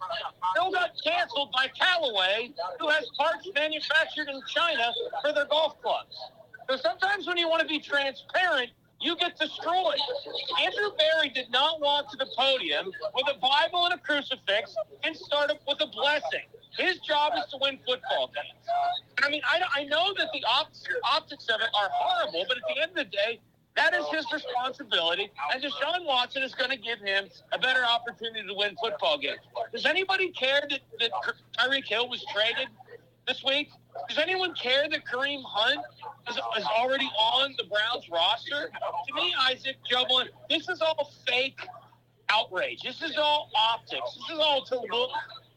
Phil 0.55 0.71
got 0.71 0.91
canceled 1.01 1.49
by 1.53 1.67
Callaway, 1.79 2.51
who 2.79 2.89
has 2.89 3.05
parts 3.17 3.47
manufactured 3.55 4.27
in 4.27 4.41
China 4.47 4.91
for 5.21 5.31
their 5.31 5.45
golf 5.45 5.81
clubs. 5.81 6.17
So 6.69 6.75
sometimes 6.75 7.25
when 7.25 7.37
you 7.37 7.47
want 7.47 7.61
to 7.61 7.67
be 7.67 7.79
transparent, 7.79 8.71
you 8.99 9.15
get 9.15 9.39
destroyed. 9.39 9.99
Andrew 10.61 10.91
Berry 10.97 11.29
did 11.29 11.49
not 11.49 11.79
walk 11.79 12.11
to 12.11 12.17
the 12.17 12.27
podium 12.37 12.91
with 13.13 13.27
a 13.33 13.39
Bible 13.39 13.85
and 13.85 13.93
a 13.93 13.97
crucifix 13.97 14.75
and 15.03 15.15
start 15.15 15.49
up 15.49 15.59
with 15.67 15.79
a 15.81 15.87
blessing. 15.87 16.43
His 16.77 16.99
job 16.99 17.33
is 17.37 17.45
to 17.51 17.57
win 17.61 17.79
football 17.87 18.31
games. 18.35 18.67
I 19.23 19.29
mean, 19.29 19.41
I, 19.49 19.61
I 19.81 19.83
know 19.85 20.13
that 20.17 20.29
the 20.33 20.43
optics, 20.43 20.87
optics 21.03 21.47
of 21.47 21.61
it 21.61 21.69
are 21.73 21.89
horrible, 21.93 22.45
but 22.49 22.57
at 22.57 22.63
the 22.67 22.81
end 22.81 22.91
of 22.91 22.97
the 22.97 23.05
day, 23.05 23.39
that 23.75 23.93
is 23.93 24.05
his 24.09 24.25
responsibility, 24.31 25.29
and 25.53 25.61
Deshaun 25.61 26.05
Watson 26.05 26.43
is 26.43 26.55
going 26.55 26.71
to 26.71 26.77
give 26.77 26.99
him 26.99 27.27
a 27.51 27.59
better 27.59 27.83
opportunity 27.83 28.47
to 28.47 28.53
win 28.53 28.75
football 28.81 29.17
games. 29.17 29.39
Does 29.73 29.85
anybody 29.85 30.29
care 30.29 30.61
that, 30.69 30.79
that 30.99 31.11
Tyreek 31.57 31.85
Hill 31.85 32.09
was 32.09 32.25
traded 32.33 32.69
this 33.27 33.43
week? 33.43 33.69
Does 34.07 34.17
anyone 34.17 34.53
care 34.53 34.87
that 34.89 35.05
Kareem 35.05 35.41
Hunt 35.45 35.81
is, 36.29 36.35
is 36.35 36.65
already 36.65 37.09
on 37.19 37.53
the 37.57 37.65
Browns 37.65 38.09
roster? 38.09 38.69
To 39.07 39.13
me, 39.13 39.33
Isaac 39.41 39.77
Joblin, 39.89 40.27
this 40.49 40.69
is 40.69 40.81
all 40.81 41.11
fake 41.27 41.59
outrage. 42.29 42.81
This 42.81 43.01
is 43.01 43.17
all 43.17 43.49
optics. 43.55 44.15
This 44.15 44.37
is 44.37 44.39
all 44.39 44.63
to 44.65 44.79
look 44.91 45.11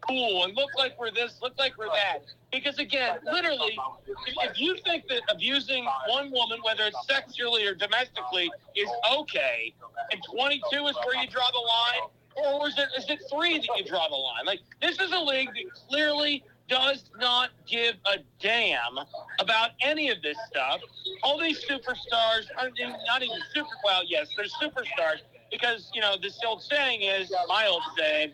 cool 0.06 0.44
and 0.44 0.54
look 0.56 0.70
like 0.76 0.98
we're 0.98 1.11
this, 1.11 1.38
look 1.42 1.58
like 1.58 1.76
we're 1.78 1.88
that. 1.88 2.20
Because 2.52 2.78
again, 2.78 3.18
literally, 3.24 3.78
if, 4.26 4.58
you 4.58 4.76
think 4.84 5.06
that 5.08 5.22
abusing 5.30 5.87
one 6.08 6.30
woman, 6.30 6.58
whether 6.64 6.84
it's 6.84 7.06
sexually 7.06 7.66
or 7.66 7.74
domestically, 7.74 8.50
is 8.74 8.88
okay, 9.12 9.74
and 10.12 10.20
22 10.32 10.87
is 10.87 10.96
where 11.04 11.22
you 11.22 11.28
draw 11.28 11.48
the 11.50 12.44
line, 12.44 12.56
or 12.61 12.68
is 12.68 12.78
it 12.78 12.88
is 12.96 13.04
it 13.08 13.20
three 13.30 13.58
that 13.58 13.68
you 13.76 13.84
draw 13.84 14.08
the 14.08 14.14
line? 14.14 14.46
Like 14.46 14.61
this 14.80 14.98
is 14.98 15.12
a 15.12 15.18
league 15.18 15.48
that 15.48 15.88
clearly 15.88 16.44
does 16.68 17.04
not 17.18 17.50
give 17.66 17.94
a 18.06 18.18
damn 18.40 18.98
about 19.40 19.70
any 19.80 20.11
of 20.11 20.22
this 20.22 20.37
stuff. 20.50 20.80
All 21.22 21.38
these 21.38 21.64
superstars, 21.64 22.44
are 22.58 22.70
not 23.06 23.22
even 23.22 23.38
super. 23.54 23.68
Well, 23.84 24.02
yes, 24.06 24.28
they're 24.37 24.46
superstars 24.46 25.20
because 25.50 25.90
you 25.94 26.00
know 26.00 26.16
this 26.20 26.38
old 26.46 26.62
saying 26.62 27.02
is 27.02 27.32
my 27.48 27.66
old 27.66 27.82
saying 27.98 28.32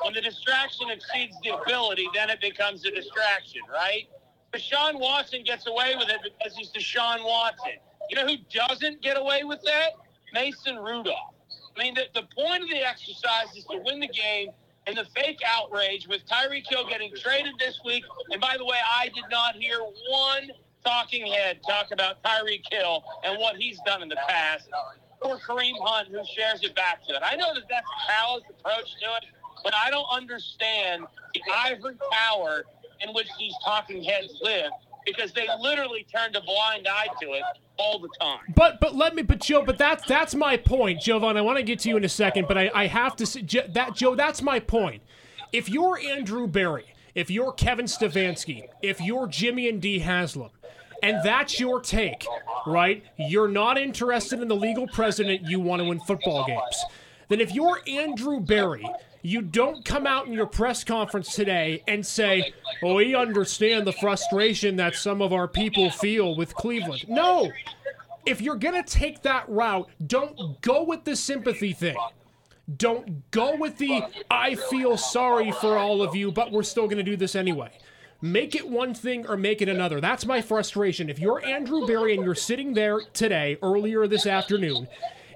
when 0.00 0.14
the 0.14 0.20
distraction 0.20 0.90
exceeds 0.90 1.36
the 1.42 1.56
ability, 1.56 2.08
then 2.14 2.30
it 2.30 2.40
becomes 2.40 2.84
a 2.84 2.90
distraction, 2.90 3.60
right? 3.72 4.08
Deshaun 4.52 4.98
Watson 4.98 5.42
gets 5.44 5.66
away 5.66 5.94
with 5.96 6.08
it 6.08 6.18
because 6.22 6.56
he's 6.56 6.70
Deshaun 6.70 7.24
Watson. 7.24 7.72
You 8.10 8.16
know 8.16 8.26
who 8.26 8.36
doesn't 8.68 9.02
get 9.02 9.16
away 9.16 9.44
with 9.44 9.62
that? 9.62 9.92
Mason 10.34 10.76
Rudolph. 10.76 11.34
I 11.76 11.82
mean, 11.82 11.94
the, 11.94 12.04
the 12.14 12.26
point 12.36 12.62
of 12.62 12.68
the 12.68 12.86
exercise 12.86 13.56
is 13.56 13.64
to 13.64 13.80
win 13.84 14.00
the 14.00 14.08
game 14.08 14.50
and 14.86 14.96
the 14.96 15.06
fake 15.14 15.40
outrage 15.46 16.06
with 16.08 16.22
Tyreek 16.26 16.68
Hill 16.68 16.86
getting 16.88 17.14
traded 17.16 17.54
this 17.58 17.80
week. 17.84 18.04
And 18.30 18.40
by 18.40 18.56
the 18.58 18.64
way, 18.64 18.78
I 18.98 19.08
did 19.08 19.24
not 19.30 19.54
hear 19.54 19.78
one 20.10 20.50
talking 20.84 21.26
head 21.26 21.60
talk 21.66 21.92
about 21.92 22.22
Tyreek 22.22 22.64
Hill 22.70 23.04
and 23.24 23.38
what 23.38 23.56
he's 23.56 23.78
done 23.86 24.02
in 24.02 24.08
the 24.08 24.18
past, 24.28 24.68
or 25.20 25.38
Kareem 25.38 25.74
Hunt, 25.80 26.08
who 26.08 26.20
shares 26.36 26.62
it 26.62 26.74
back 26.74 27.06
to 27.06 27.14
it. 27.14 27.22
I 27.24 27.36
know 27.36 27.54
that 27.54 27.62
that's 27.70 27.86
a 27.86 28.12
callous 28.12 28.42
approach 28.50 28.96
to 29.00 29.06
it, 29.16 29.24
but 29.64 29.74
I 29.74 29.90
don't 29.90 30.08
understand 30.10 31.04
the 31.34 31.40
ivory 31.54 31.96
tower 32.12 32.64
in 33.00 33.14
which 33.14 33.28
these 33.38 33.54
talking 33.64 34.02
heads 34.02 34.38
live 34.42 34.70
because 35.04 35.32
they 35.32 35.48
literally 35.60 36.06
turned 36.14 36.36
a 36.36 36.40
blind 36.40 36.86
eye 36.88 37.08
to 37.20 37.32
it 37.32 37.42
all 37.76 37.98
the 37.98 38.08
time. 38.20 38.40
But 38.54 38.80
but 38.80 38.94
let 38.94 39.14
me 39.14 39.22
but 39.22 39.40
Joe 39.40 39.64
but 39.64 39.78
that's 39.78 40.06
that's 40.06 40.34
my 40.34 40.56
point, 40.56 41.00
Jovan. 41.00 41.36
I 41.36 41.40
want 41.40 41.58
to 41.58 41.64
get 41.64 41.80
to 41.80 41.88
you 41.88 41.96
in 41.96 42.04
a 42.04 42.08
second, 42.08 42.46
but 42.48 42.56
I, 42.56 42.70
I 42.74 42.86
have 42.86 43.16
to 43.16 43.26
say, 43.26 43.42
that 43.42 43.94
Joe. 43.94 44.14
That's 44.14 44.42
my 44.42 44.60
point. 44.60 45.02
If 45.52 45.68
you're 45.68 45.98
Andrew 45.98 46.46
Berry, 46.46 46.86
if 47.14 47.30
you're 47.30 47.52
Kevin 47.52 47.86
Stefanski, 47.86 48.64
if 48.82 49.00
you're 49.00 49.26
Jimmy 49.26 49.68
and 49.68 49.82
Dee 49.82 49.98
Haslam, 49.98 50.50
and 51.02 51.18
that's 51.24 51.58
your 51.58 51.80
take, 51.80 52.26
right? 52.66 53.04
You're 53.18 53.48
not 53.48 53.76
interested 53.76 54.40
in 54.40 54.48
the 54.48 54.56
legal 54.56 54.86
precedent. 54.86 55.42
You 55.48 55.60
want 55.60 55.82
to 55.82 55.88
win 55.88 56.00
football 56.00 56.46
games. 56.46 56.84
Then 57.28 57.40
if 57.40 57.52
you're 57.52 57.80
Andrew 57.86 58.40
Berry 58.40 58.88
you 59.22 59.40
don't 59.40 59.84
come 59.84 60.06
out 60.06 60.26
in 60.26 60.32
your 60.32 60.46
press 60.46 60.84
conference 60.84 61.34
today 61.34 61.82
and 61.86 62.04
say, 62.04 62.52
"Oh, 62.82 62.94
we 62.94 63.14
understand 63.14 63.86
the 63.86 63.92
frustration 63.92 64.76
that 64.76 64.96
some 64.96 65.22
of 65.22 65.32
our 65.32 65.48
people 65.48 65.90
feel 65.90 66.36
with 66.36 66.54
Cleveland." 66.54 67.08
No. 67.08 67.50
If 68.26 68.40
you're 68.40 68.56
going 68.56 68.82
to 68.82 68.88
take 68.88 69.22
that 69.22 69.48
route, 69.48 69.88
don't 70.06 70.60
go 70.60 70.84
with 70.84 71.04
the 71.04 71.16
sympathy 71.16 71.72
thing. 71.72 71.96
Don't 72.76 73.30
go 73.30 73.56
with 73.56 73.78
the 73.78 74.02
I 74.30 74.54
feel 74.54 74.96
sorry 74.96 75.50
for 75.52 75.76
all 75.76 76.02
of 76.02 76.14
you, 76.14 76.30
but 76.30 76.52
we're 76.52 76.62
still 76.62 76.84
going 76.84 76.98
to 76.98 77.02
do 77.02 77.16
this 77.16 77.34
anyway. 77.34 77.70
Make 78.20 78.54
it 78.54 78.68
one 78.68 78.94
thing 78.94 79.26
or 79.26 79.36
make 79.36 79.60
it 79.60 79.68
another. 79.68 80.00
That's 80.00 80.24
my 80.24 80.40
frustration. 80.40 81.10
If 81.10 81.18
you're 81.18 81.44
Andrew 81.44 81.84
Berry 81.86 82.14
and 82.14 82.24
you're 82.24 82.36
sitting 82.36 82.72
there 82.72 83.00
today, 83.12 83.58
earlier 83.62 84.06
this 84.06 84.26
afternoon, 84.26 84.86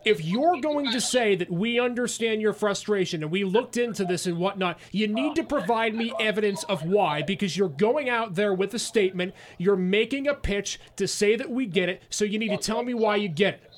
if 0.06 0.24
you're 0.24 0.60
going 0.60 0.92
to 0.92 1.00
say 1.00 1.34
that 1.34 1.50
we 1.50 1.80
understand 1.80 2.40
your 2.40 2.52
frustration 2.52 3.24
and 3.24 3.32
we 3.32 3.42
looked 3.42 3.76
into 3.76 4.04
this 4.04 4.26
and 4.26 4.38
whatnot, 4.38 4.78
you 4.92 5.08
need 5.08 5.34
to 5.34 5.42
provide 5.42 5.96
me 5.96 6.12
evidence 6.20 6.62
of 6.64 6.84
why 6.84 7.22
because 7.22 7.56
you're 7.56 7.68
going 7.68 8.08
out 8.08 8.36
there 8.36 8.54
with 8.54 8.72
a 8.72 8.78
statement, 8.78 9.34
you're 9.58 9.74
making 9.76 10.28
a 10.28 10.34
pitch 10.34 10.78
to 10.94 11.08
say 11.08 11.34
that 11.34 11.50
we 11.50 11.66
get 11.66 11.88
it, 11.88 12.02
so 12.08 12.24
you 12.24 12.38
need 12.38 12.50
to 12.50 12.56
tell 12.56 12.84
me 12.84 12.94
why 12.94 13.16
you 13.16 13.28
get 13.28 13.54
it. 13.54 13.70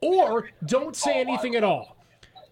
Or 0.00 0.48
don't 0.64 0.94
say 0.94 1.20
anything 1.20 1.56
at 1.56 1.64
all. 1.64 1.96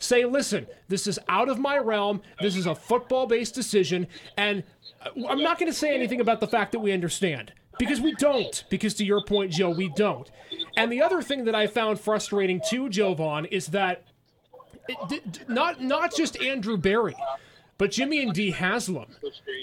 Say, 0.01 0.25
listen, 0.25 0.67
this 0.89 1.07
is 1.07 1.19
out 1.29 1.49
of 1.49 1.59
my 1.59 1.79
realm. 1.79 2.23
This 2.41 2.57
is 2.57 2.67
a 2.67 2.75
football 2.75 3.27
based 3.27 3.55
decision. 3.55 4.09
And 4.37 4.65
uh, 5.05 5.11
I'm 5.29 5.43
not 5.43 5.59
going 5.59 5.71
to 5.71 5.77
say 5.77 5.95
anything 5.95 6.21
about 6.21 6.41
the 6.41 6.49
fact 6.49 6.73
that 6.73 6.81
we 6.81 6.91
understand. 6.91 7.53
Because 7.81 8.01
we 8.01 8.15
don't. 8.15 8.63
Because 8.69 8.93
to 8.95 9.05
your 9.05 9.25
point, 9.25 9.53
Joe, 9.53 9.71
we 9.71 9.89
don't. 9.89 10.31
And 10.77 10.93
the 10.93 11.01
other 11.01 11.23
thing 11.23 11.47
that 11.47 11.55
I 11.55 11.67
found 11.67 11.99
frustrating 11.99 12.61
too, 12.65 12.91
Jovan, 12.91 13.47
is 13.47 13.69
that 13.69 14.05
it, 14.87 15.49
not 15.49 15.81
not 15.81 16.15
just 16.15 16.41
Andrew 16.43 16.77
Berry, 16.77 17.17
but 17.81 17.93
Jimmy 17.93 18.23
and 18.23 18.35
Dee 18.35 18.51
Haslam, 18.51 19.07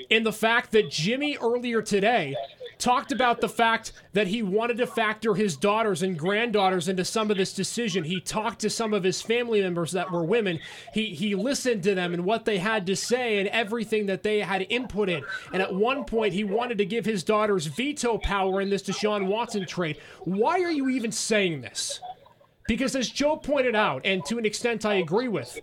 And 0.09 0.25
the 0.25 0.33
fact 0.33 0.71
that 0.71 0.89
Jimmy 0.89 1.37
earlier 1.37 1.83
today 1.83 2.35
talked 2.79 3.11
about 3.11 3.41
the 3.41 3.47
fact 3.47 3.91
that 4.13 4.25
he 4.25 4.41
wanted 4.41 4.77
to 4.77 4.87
factor 4.87 5.35
his 5.35 5.55
daughters 5.55 6.01
and 6.01 6.17
granddaughters 6.17 6.87
into 6.87 7.05
some 7.05 7.29
of 7.29 7.37
this 7.37 7.53
decision. 7.53 8.03
He 8.03 8.19
talked 8.19 8.61
to 8.61 8.71
some 8.71 8.91
of 8.95 9.03
his 9.03 9.21
family 9.21 9.61
members 9.61 9.91
that 9.91 10.11
were 10.11 10.23
women. 10.23 10.59
He 10.95 11.13
he 11.13 11.35
listened 11.35 11.83
to 11.83 11.93
them 11.93 12.15
and 12.15 12.25
what 12.25 12.45
they 12.45 12.57
had 12.57 12.87
to 12.87 12.95
say 12.95 13.37
and 13.37 13.49
everything 13.49 14.07
that 14.07 14.23
they 14.23 14.39
had 14.39 14.65
input 14.67 15.09
in. 15.09 15.23
And 15.53 15.61
at 15.61 15.75
one 15.75 16.03
point 16.03 16.33
he 16.33 16.43
wanted 16.43 16.79
to 16.79 16.85
give 16.85 17.05
his 17.05 17.23
daughters 17.23 17.67
veto 17.67 18.17
power 18.17 18.61
in 18.61 18.71
this 18.71 18.81
Deshaun 18.81 19.27
Watson 19.27 19.67
trade. 19.67 19.97
Why 20.21 20.61
are 20.61 20.71
you 20.71 20.89
even 20.89 21.11
saying 21.11 21.61
this? 21.61 21.99
Because 22.67 22.95
as 22.95 23.09
Joe 23.09 23.37
pointed 23.37 23.75
out, 23.75 24.01
and 24.05 24.25
to 24.25 24.39
an 24.39 24.45
extent 24.47 24.87
I 24.87 24.95
agree 24.95 25.27
with, 25.27 25.59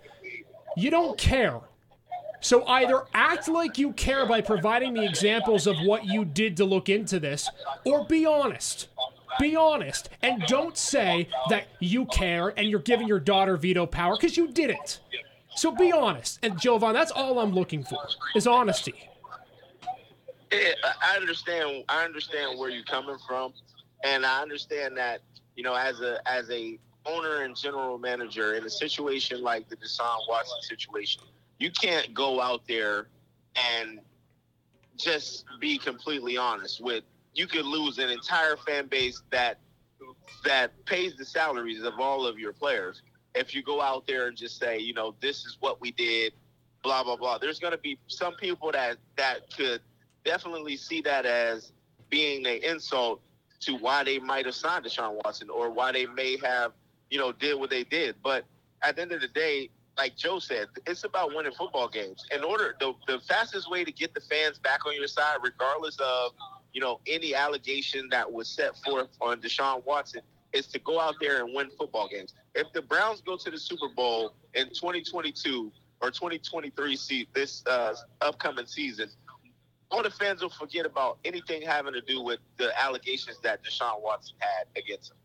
you 0.76 0.92
don't 0.92 1.18
care 1.18 1.60
so 2.44 2.66
either 2.66 3.04
act 3.14 3.48
like 3.48 3.78
you 3.78 3.92
care 3.94 4.26
by 4.26 4.42
providing 4.42 4.92
the 4.92 5.02
examples 5.02 5.66
of 5.66 5.76
what 5.82 6.04
you 6.04 6.26
did 6.26 6.58
to 6.58 6.66
look 6.66 6.90
into 6.90 7.18
this, 7.18 7.48
or 7.86 8.04
be 8.04 8.26
honest. 8.26 8.88
Be 9.40 9.56
honest 9.56 10.10
and 10.22 10.42
don't 10.46 10.76
say 10.76 11.26
that 11.48 11.66
you 11.80 12.04
care 12.04 12.52
and 12.56 12.68
you're 12.68 12.80
giving 12.80 13.08
your 13.08 13.18
daughter 13.18 13.56
veto 13.56 13.86
power 13.86 14.14
because 14.14 14.36
you 14.36 14.52
didn't. 14.52 15.00
So 15.56 15.72
be 15.72 15.90
honest. 15.90 16.38
And 16.42 16.60
Jovan, 16.60 16.92
that's 16.92 17.10
all 17.10 17.38
I'm 17.38 17.52
looking 17.52 17.82
for 17.82 17.98
is 18.36 18.46
honesty. 18.46 18.94
Yeah, 20.52 20.72
I 20.84 21.16
understand. 21.16 21.84
I 21.88 22.04
understand 22.04 22.58
where 22.58 22.68
you're 22.68 22.84
coming 22.84 23.16
from, 23.26 23.54
and 24.04 24.26
I 24.26 24.42
understand 24.42 24.98
that 24.98 25.22
you 25.56 25.64
know, 25.64 25.74
as 25.74 26.02
a 26.02 26.20
as 26.28 26.50
a 26.50 26.78
owner 27.06 27.42
and 27.42 27.56
general 27.56 27.96
manager 27.96 28.54
in 28.54 28.64
a 28.64 28.70
situation 28.70 29.42
like 29.42 29.68
the 29.70 29.76
Deshaun 29.76 30.18
Watson 30.28 30.60
situation, 30.60 31.22
you 31.64 31.70
can't 31.70 32.12
go 32.12 32.42
out 32.42 32.60
there 32.68 33.08
and 33.56 33.98
just 34.98 35.46
be 35.60 35.78
completely 35.78 36.36
honest 36.36 36.78
with 36.84 37.04
you 37.32 37.46
could 37.46 37.64
lose 37.64 37.96
an 37.98 38.10
entire 38.10 38.58
fan 38.58 38.86
base 38.86 39.22
that 39.30 39.58
that 40.44 40.72
pays 40.84 41.16
the 41.16 41.24
salaries 41.24 41.82
of 41.82 41.94
all 41.98 42.26
of 42.26 42.38
your 42.38 42.52
players. 42.52 43.00
If 43.34 43.54
you 43.54 43.62
go 43.62 43.80
out 43.80 44.06
there 44.06 44.28
and 44.28 44.36
just 44.36 44.58
say 44.58 44.78
you 44.78 44.92
know 44.92 45.14
this 45.22 45.46
is 45.46 45.56
what 45.60 45.80
we 45.80 45.90
did 45.90 46.34
blah 46.82 47.02
blah 47.02 47.16
blah. 47.16 47.38
There's 47.38 47.58
going 47.58 47.72
to 47.72 47.78
be 47.78 47.98
some 48.08 48.34
people 48.34 48.70
that 48.72 48.98
that 49.16 49.50
could 49.56 49.80
definitely 50.22 50.76
see 50.76 51.00
that 51.00 51.24
as 51.24 51.72
being 52.10 52.46
an 52.46 52.62
insult 52.62 53.22
to 53.60 53.76
why 53.78 54.04
they 54.04 54.18
might 54.18 54.44
have 54.44 54.54
signed 54.54 54.84
Deshaun 54.84 55.18
Watson 55.24 55.48
or 55.48 55.70
why 55.70 55.92
they 55.92 56.04
may 56.04 56.36
have 56.44 56.72
you 57.08 57.18
know 57.18 57.32
did 57.32 57.58
what 57.58 57.70
they 57.70 57.84
did. 57.84 58.16
But 58.22 58.44
at 58.82 58.96
the 58.96 59.02
end 59.02 59.12
of 59.12 59.22
the 59.22 59.28
day 59.28 59.70
like 59.96 60.16
Joe 60.16 60.38
said, 60.38 60.68
it's 60.86 61.04
about 61.04 61.34
winning 61.34 61.52
football 61.52 61.88
games. 61.88 62.24
In 62.34 62.42
order, 62.42 62.76
the, 62.80 62.94
the 63.06 63.20
fastest 63.20 63.70
way 63.70 63.84
to 63.84 63.92
get 63.92 64.14
the 64.14 64.20
fans 64.20 64.58
back 64.58 64.86
on 64.86 64.94
your 64.94 65.06
side, 65.06 65.36
regardless 65.42 65.96
of 66.00 66.32
you 66.72 66.80
know 66.80 67.00
any 67.06 67.34
allegation 67.34 68.08
that 68.10 68.30
was 68.30 68.48
set 68.48 68.76
forth 68.78 69.08
on 69.20 69.40
Deshaun 69.40 69.84
Watson, 69.84 70.22
is 70.52 70.66
to 70.68 70.78
go 70.80 71.00
out 71.00 71.14
there 71.20 71.44
and 71.44 71.54
win 71.54 71.70
football 71.78 72.08
games. 72.08 72.34
If 72.54 72.72
the 72.72 72.82
Browns 72.82 73.20
go 73.20 73.36
to 73.36 73.50
the 73.50 73.58
Super 73.58 73.88
Bowl 73.88 74.34
in 74.54 74.68
2022 74.68 75.72
or 76.00 76.10
2023, 76.10 76.96
see 76.96 77.28
this 77.32 77.62
uh, 77.66 77.94
upcoming 78.20 78.66
season, 78.66 79.08
all 79.90 80.02
the 80.02 80.10
fans 80.10 80.42
will 80.42 80.50
forget 80.50 80.86
about 80.86 81.18
anything 81.24 81.62
having 81.62 81.92
to 81.92 82.00
do 82.00 82.20
with 82.22 82.40
the 82.56 82.72
allegations 82.80 83.38
that 83.42 83.62
Deshaun 83.64 84.00
Watson 84.02 84.36
had 84.40 84.66
against 84.76 85.12
him. 85.12 85.16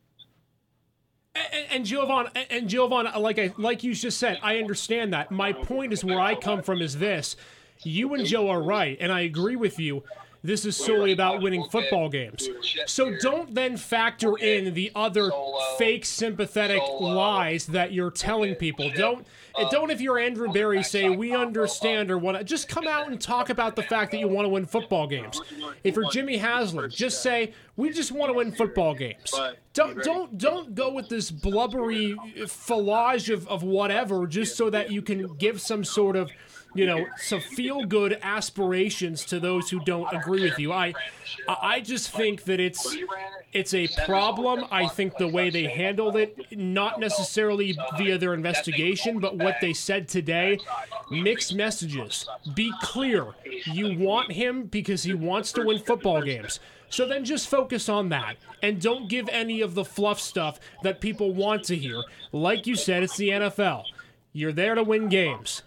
And, 1.51 1.65
and 1.71 1.85
Jovan, 1.85 2.27
and 2.49 2.69
Jovan, 2.69 3.07
like 3.21 3.39
I 3.39 3.53
like 3.57 3.83
you 3.83 3.93
just 3.93 4.17
said, 4.17 4.39
I 4.41 4.57
understand 4.57 5.13
that. 5.13 5.31
My 5.31 5.53
point 5.53 5.93
is 5.93 6.03
where 6.03 6.19
I 6.19 6.35
come 6.35 6.62
from 6.62 6.81
is 6.81 6.97
this: 6.97 7.35
you 7.83 8.13
and 8.13 8.25
Joe 8.25 8.49
are 8.49 8.62
right, 8.62 8.97
and 8.99 9.12
I 9.12 9.21
agree 9.21 9.55
with 9.55 9.79
you. 9.79 10.03
This 10.41 10.63
is 10.65 10.78
solely 10.78 11.12
about 11.12 11.41
winning 11.41 11.65
football 11.65 12.08
games. 12.08 12.49
So 12.86 13.13
don't 13.19 13.54
then 13.54 13.75
factor 13.75 14.38
in 14.38 14.73
the 14.73 14.91
other 14.95 15.32
fake 15.78 16.06
sympathetic 16.06 16.82
lies 16.99 17.65
that 17.67 17.91
you're 17.91 18.12
telling 18.12 18.56
people. 18.56 18.89
Don't 18.95 19.28
don't 19.69 19.91
if 19.91 19.99
you're 19.99 20.17
Andrew 20.17 20.52
Berry 20.52 20.82
say 20.82 21.10
we 21.10 21.36
understand 21.36 22.10
or 22.10 22.17
what. 22.17 22.45
Just 22.45 22.69
come 22.69 22.88
out 22.88 23.10
and 23.10 23.19
talk 23.19 23.49
about 23.49 23.75
the 23.75 23.84
fact 23.84 24.12
that 24.12 24.19
you 24.19 24.30
want 24.30 24.45
to 24.45 24.49
win 24.49 24.65
football 24.65 25.08
games. 25.08 25.41
If 25.84 25.95
you're 25.95 26.10
Jimmy 26.10 26.38
Haslam, 26.38 26.89
just 26.89 27.21
say 27.21 27.54
we 27.75 27.89
just 27.89 28.13
want 28.13 28.30
to 28.30 28.34
win 28.34 28.54
football 28.54 28.93
games. 28.93 29.34
Don't 29.73 30.02
don't 30.04 30.38
don't 30.38 30.73
go 30.73 30.93
with 30.93 31.10
this 31.10 31.32
blubbery 31.32 32.15
fillage 32.47 33.30
of, 33.30 33.45
of 33.49 33.63
whatever 33.63 34.25
just 34.25 34.56
so 34.56 34.69
that 34.69 34.89
you 34.91 35.02
can 35.02 35.36
give 35.36 35.60
some 35.60 35.84
sort 35.84 36.15
of 36.15 36.32
you 36.75 36.86
know, 36.86 37.08
some 37.17 37.39
feel 37.39 37.84
good 37.86 38.19
aspirations 38.21 39.25
to 39.25 39.39
those 39.39 39.69
who 39.69 39.79
don't 39.79 40.12
agree 40.13 40.43
with 40.43 40.60
you. 40.60 40.71
I 40.71 40.93
I 41.47 41.79
just 41.79 42.12
think 42.12 42.43
that 42.43 42.60
it's 42.60 42.95
it's 43.51 43.73
a 43.73 43.88
problem. 44.05 44.65
I 44.71 44.88
think 44.88 45.17
the 45.17 45.27
way 45.27 45.49
they 45.49 45.63
handled 45.63 46.15
it, 46.15 46.55
not 46.55 46.99
necessarily 46.99 47.77
via 47.97 48.17
their 48.17 48.34
investigation, 48.34 49.19
but 49.19 49.38
what 49.38 49.55
they 49.62 49.73
said 49.73 50.08
today, 50.08 50.60
mixed 51.10 51.55
messages. 51.55 52.27
Be 52.53 52.71
clear. 52.82 53.27
You 53.65 53.97
want 53.97 54.32
him 54.32 54.63
because 54.65 55.03
he 55.03 55.13
wants 55.15 55.51
to 55.53 55.65
win 55.65 55.79
football 55.79 56.21
games. 56.21 56.60
So 56.89 57.08
then 57.08 57.23
just 57.25 57.47
focus 57.47 57.88
on 57.88 58.10
that 58.10 58.38
and 58.62 58.82
don't 58.82 59.10
give 59.10 59.29
any 59.29 59.62
of 59.62 59.75
the 59.75 59.86
fluff 59.86 60.19
stuff 60.19 60.60
that 60.84 61.01
people 61.01 61.34
want 61.34 61.63
to 61.65 61.75
hear. 61.75 62.01
Like 62.32 62.67
you 62.67 62.75
said, 62.75 63.03
it's 63.03 63.17
the 63.17 63.29
NFL. 63.29 63.86
You're 64.34 64.53
there 64.53 64.75
to 64.75 64.84
win 64.84 65.10
games 65.10 65.63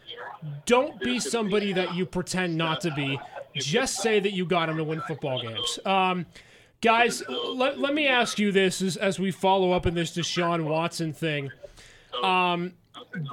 don't 0.67 1.01
be 1.01 1.19
somebody 1.21 1.73
that 1.73 1.95
you 1.95 2.07
pretend 2.07 2.57
not 2.57 2.81
to 2.83 2.91
be. 2.93 3.19
Just 3.55 3.97
say 3.97 4.21
that 4.21 4.33
you 4.33 4.47
got 4.47 4.69
him 4.69 4.77
to 4.79 4.85
win 4.85 5.01
football 5.03 5.41
games. 5.41 5.79
Um, 5.85 6.27
guys, 6.81 7.23
let, 7.29 7.79
let 7.79 7.95
me 7.95 8.07
ask 8.07 8.39
you 8.39 8.53
this 8.53 8.81
as, 8.81 8.97
as 8.97 9.19
we 9.19 9.31
follow 9.31 9.73
up 9.73 9.87
in 9.87 9.95
this 9.95 10.17
Deshaun 10.17 10.65
Watson 10.65 11.13
thing. 11.13 11.51
Um, 12.23 12.75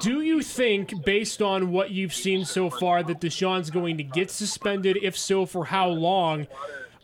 do 0.02 0.22
you 0.22 0.42
think, 0.42 1.06
based 1.06 1.42
on 1.42 1.72
what 1.72 1.92
you've 1.92 2.14
seen 2.14 2.46
so 2.46 2.70
far, 2.70 3.04
that 3.04 3.22
Deshaun's 3.22 3.70
going 3.70 3.98
to 3.98 4.04
get 4.04 4.32
suspended? 4.32 4.98
If 5.02 5.18
so, 5.18 5.46
for 5.46 5.66
how 5.66 5.88
long? 5.88 6.48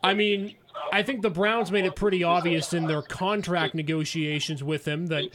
I 0.03 0.13
mean, 0.13 0.55
I 0.95 1.03
think 1.03 1.21
the 1.21 1.29
Browns 1.29 1.73
made 1.73 1.83
it 1.83 1.93
pretty 1.93 2.23
obvious 2.23 2.71
in 2.71 2.87
their 2.87 3.01
contract 3.01 3.75
negotiations 3.75 4.63
with 4.63 4.87
him 4.87 5.07
that 5.07 5.25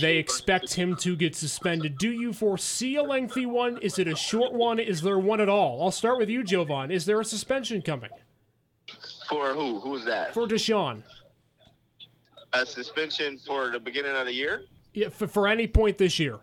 they 0.00 0.18
expect 0.18 0.74
him 0.74 0.94
to 0.98 1.16
get 1.16 1.34
suspended. 1.34 1.98
Do 1.98 2.12
you 2.12 2.32
foresee 2.32 2.94
a 2.94 3.02
lengthy 3.02 3.44
one? 3.44 3.78
Is 3.78 3.98
it 3.98 4.06
a 4.06 4.14
short 4.14 4.52
one? 4.52 4.78
Is 4.78 5.02
there 5.02 5.18
one 5.18 5.40
at 5.40 5.48
all? 5.48 5.82
I'll 5.82 5.90
start 5.90 6.18
with 6.18 6.28
you, 6.28 6.44
Jovan. 6.44 6.92
Is 6.92 7.06
there 7.06 7.20
a 7.20 7.24
suspension 7.24 7.82
coming? 7.82 8.10
For 9.28 9.52
who? 9.52 9.80
Who's 9.80 10.04
that? 10.04 10.32
For 10.32 10.46
Deshaun. 10.46 11.02
A 12.52 12.64
suspension 12.64 13.36
for 13.44 13.72
the 13.72 13.80
beginning 13.80 14.14
of 14.14 14.26
the 14.26 14.32
year? 14.32 14.62
Yeah, 14.94 15.08
for, 15.08 15.26
for 15.26 15.48
any 15.48 15.66
point 15.66 15.98
this 15.98 16.20
year. 16.20 16.38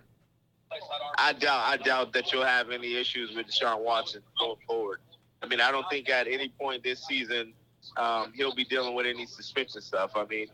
I 1.18 1.32
doubt. 1.32 1.64
I 1.66 1.78
doubt 1.78 2.12
that 2.12 2.34
you'll 2.34 2.44
have 2.44 2.70
any 2.72 2.98
issues 2.98 3.34
with 3.34 3.46
Deshaun 3.48 3.80
Watson 3.80 4.24
going 4.38 4.58
forward. 4.68 5.00
I 5.42 5.48
mean, 5.48 5.62
I 5.62 5.72
don't 5.72 5.90
think 5.90 6.10
at 6.10 6.28
any 6.28 6.50
point 6.50 6.84
this 6.84 7.06
season 7.08 7.54
um, 7.96 8.34
he'll 8.36 8.56
be 8.56 8.66
dealing 8.66 8.96
with 8.96 9.06
any 9.06 9.26
suspension 9.26 9.82
stuff. 9.82 10.12
I 10.16 10.26
mean, 10.26 10.48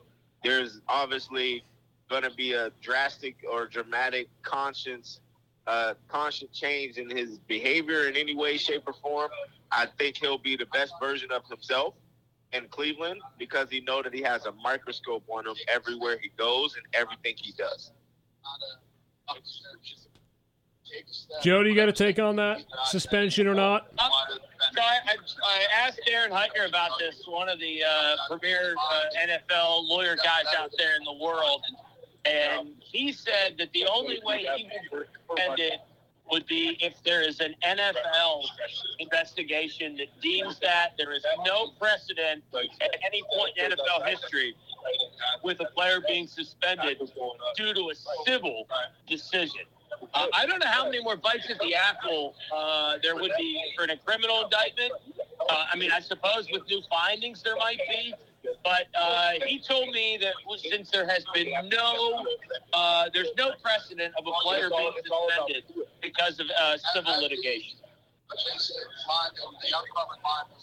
there's 0.43 0.81
obviously 0.87 1.63
going 2.09 2.23
to 2.23 2.31
be 2.31 2.53
a 2.53 2.71
drastic 2.81 3.37
or 3.49 3.67
dramatic 3.67 4.27
conscience 4.43 5.19
uh, 5.65 5.93
conscious 6.07 6.49
change 6.51 6.97
in 6.97 7.09
his 7.09 7.39
behavior 7.39 8.07
in 8.07 8.15
any 8.15 8.35
way, 8.35 8.57
shape, 8.57 8.83
or 8.85 8.93
form. 8.93 9.29
I 9.71 9.87
think 9.97 10.17
he'll 10.17 10.37
be 10.37 10.57
the 10.57 10.65
best 10.67 10.93
version 10.99 11.31
of 11.31 11.45
himself 11.47 11.95
in 12.51 12.67
Cleveland 12.67 13.21
because 13.37 13.69
he 13.69 13.81
know 13.81 14.01
that 14.03 14.13
he 14.13 14.21
has 14.21 14.45
a 14.45 14.51
microscope 14.51 15.23
on 15.29 15.47
him 15.47 15.55
everywhere 15.67 16.17
he 16.21 16.29
goes 16.37 16.75
and 16.75 16.85
everything 16.93 17.35
he 17.37 17.53
does. 17.53 17.91
Joe, 21.41 21.63
do 21.63 21.69
you 21.69 21.75
got 21.75 21.85
to 21.85 21.91
take 21.91 22.19
on 22.19 22.35
that 22.35 22.63
suspension 22.85 23.47
or 23.47 23.55
not? 23.55 23.87
So 24.73 24.81
I, 24.81 24.97
I, 25.05 25.15
I 25.43 25.85
asked 25.85 26.01
Aaron 26.09 26.31
Heitner 26.31 26.67
about 26.67 26.97
this, 26.97 27.23
one 27.27 27.47
of 27.47 27.59
the 27.59 27.83
uh, 27.83 28.15
premier 28.27 28.75
uh, 28.91 29.01
NFL 29.27 29.87
lawyer 29.87 30.15
guys 30.15 30.45
out 30.57 30.71
there 30.77 30.95
in 30.97 31.03
the 31.03 31.23
world, 31.23 31.61
and 32.25 32.69
he 32.79 33.11
said 33.11 33.55
that 33.59 33.71
the 33.73 33.85
only 33.85 34.19
way 34.25 34.47
he 34.55 34.67
would 34.91 35.07
defend 35.29 35.59
it 35.59 35.79
would 36.31 36.47
be 36.47 36.77
if 36.81 36.95
there 37.03 37.21
is 37.21 37.39
an 37.39 37.53
NFL 37.63 38.43
investigation 38.97 39.95
that 39.97 40.07
deems 40.21 40.57
that 40.59 40.93
there 40.97 41.11
is 41.11 41.23
no 41.45 41.71
precedent 41.79 42.43
at 42.81 42.95
any 43.05 43.21
point 43.35 43.55
in 43.57 43.71
NFL 43.71 44.07
history 44.07 44.55
with 45.43 45.59
a 45.59 45.65
player 45.75 45.99
being 46.07 46.25
suspended 46.25 46.97
due 47.55 47.73
to 47.73 47.91
a 47.91 47.95
civil 48.25 48.67
decision. 49.07 49.65
Uh, 50.13 50.27
I 50.33 50.45
don't 50.45 50.59
know 50.59 50.67
how 50.67 50.85
many 50.85 51.01
more 51.03 51.15
bites 51.15 51.49
at 51.49 51.59
the 51.59 51.75
apple 51.75 52.35
uh, 52.55 52.97
there 53.01 53.15
would 53.15 53.31
be 53.37 53.61
for 53.75 53.85
a 53.85 53.97
criminal 53.97 54.43
indictment. 54.43 54.91
Uh, 55.49 55.65
I 55.71 55.75
mean, 55.75 55.91
I 55.91 55.99
suppose 55.99 56.47
with 56.51 56.63
new 56.67 56.81
findings 56.89 57.41
there 57.43 57.55
might 57.57 57.79
be, 57.89 58.13
but 58.63 58.87
uh, 58.99 59.31
he 59.45 59.59
told 59.59 59.89
me 59.89 60.17
that 60.21 60.33
since 60.69 60.89
there 60.91 61.07
has 61.07 61.25
been 61.33 61.51
no, 61.69 62.25
uh, 62.73 63.09
there's 63.13 63.31
no 63.37 63.53
precedent 63.61 64.13
of 64.17 64.25
a 64.27 64.31
player 64.43 64.69
being 64.69 64.91
suspended 65.05 65.63
because 66.01 66.39
of 66.39 66.47
uh, 66.59 66.77
civil 66.93 67.21
litigation. 67.21 67.79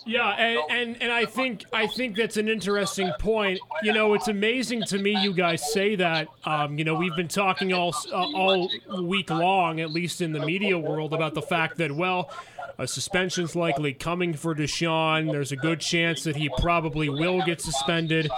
Yeah, 0.06 0.28
and, 0.30 0.60
and 0.70 1.02
and 1.02 1.12
I 1.12 1.24
think 1.24 1.64
I 1.72 1.86
think 1.86 2.16
that's 2.16 2.36
an 2.36 2.48
interesting 2.48 3.12
point. 3.18 3.60
You 3.82 3.92
know, 3.92 4.14
it's 4.14 4.28
amazing 4.28 4.84
to 4.84 4.98
me 4.98 5.20
you 5.20 5.32
guys 5.32 5.72
say 5.72 5.96
that. 5.96 6.28
Um, 6.44 6.78
you 6.78 6.84
know, 6.84 6.94
we've 6.94 7.14
been 7.16 7.28
talking 7.28 7.72
all 7.72 7.94
uh, 8.12 8.14
all 8.14 8.70
week 9.02 9.30
long, 9.30 9.80
at 9.80 9.90
least 9.90 10.20
in 10.20 10.32
the 10.32 10.40
media 10.40 10.78
world, 10.78 11.12
about 11.12 11.34
the 11.34 11.42
fact 11.42 11.76
that 11.78 11.92
well, 11.92 12.30
a 12.78 12.86
suspension's 12.86 13.54
likely 13.54 13.92
coming 13.92 14.34
for 14.34 14.54
Deshaun. 14.54 15.30
There's 15.30 15.52
a 15.52 15.56
good 15.56 15.80
chance 15.80 16.24
that 16.24 16.36
he 16.36 16.48
probably 16.58 17.08
will 17.08 17.42
get 17.42 17.60
suspended. 17.60 18.30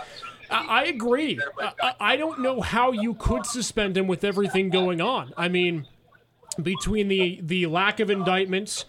I, 0.51 0.85
agree. 0.85 1.41
I, 1.81 1.95
I 1.99 2.17
don't 2.17 2.41
know 2.41 2.61
how 2.61 2.93
you 2.93 3.15
could 3.15 3.47
suspend 3.47 3.97
him 3.97 4.07
with 4.07 4.23
everything 4.23 4.69
going 4.69 5.01
on. 5.01 5.33
I 5.37 5.49
mean 5.49 5.87
between 6.55 7.09
the 7.09 7.41
the 7.43 7.67
lack 7.67 8.01
of 8.01 8.11
indictments 8.11 8.85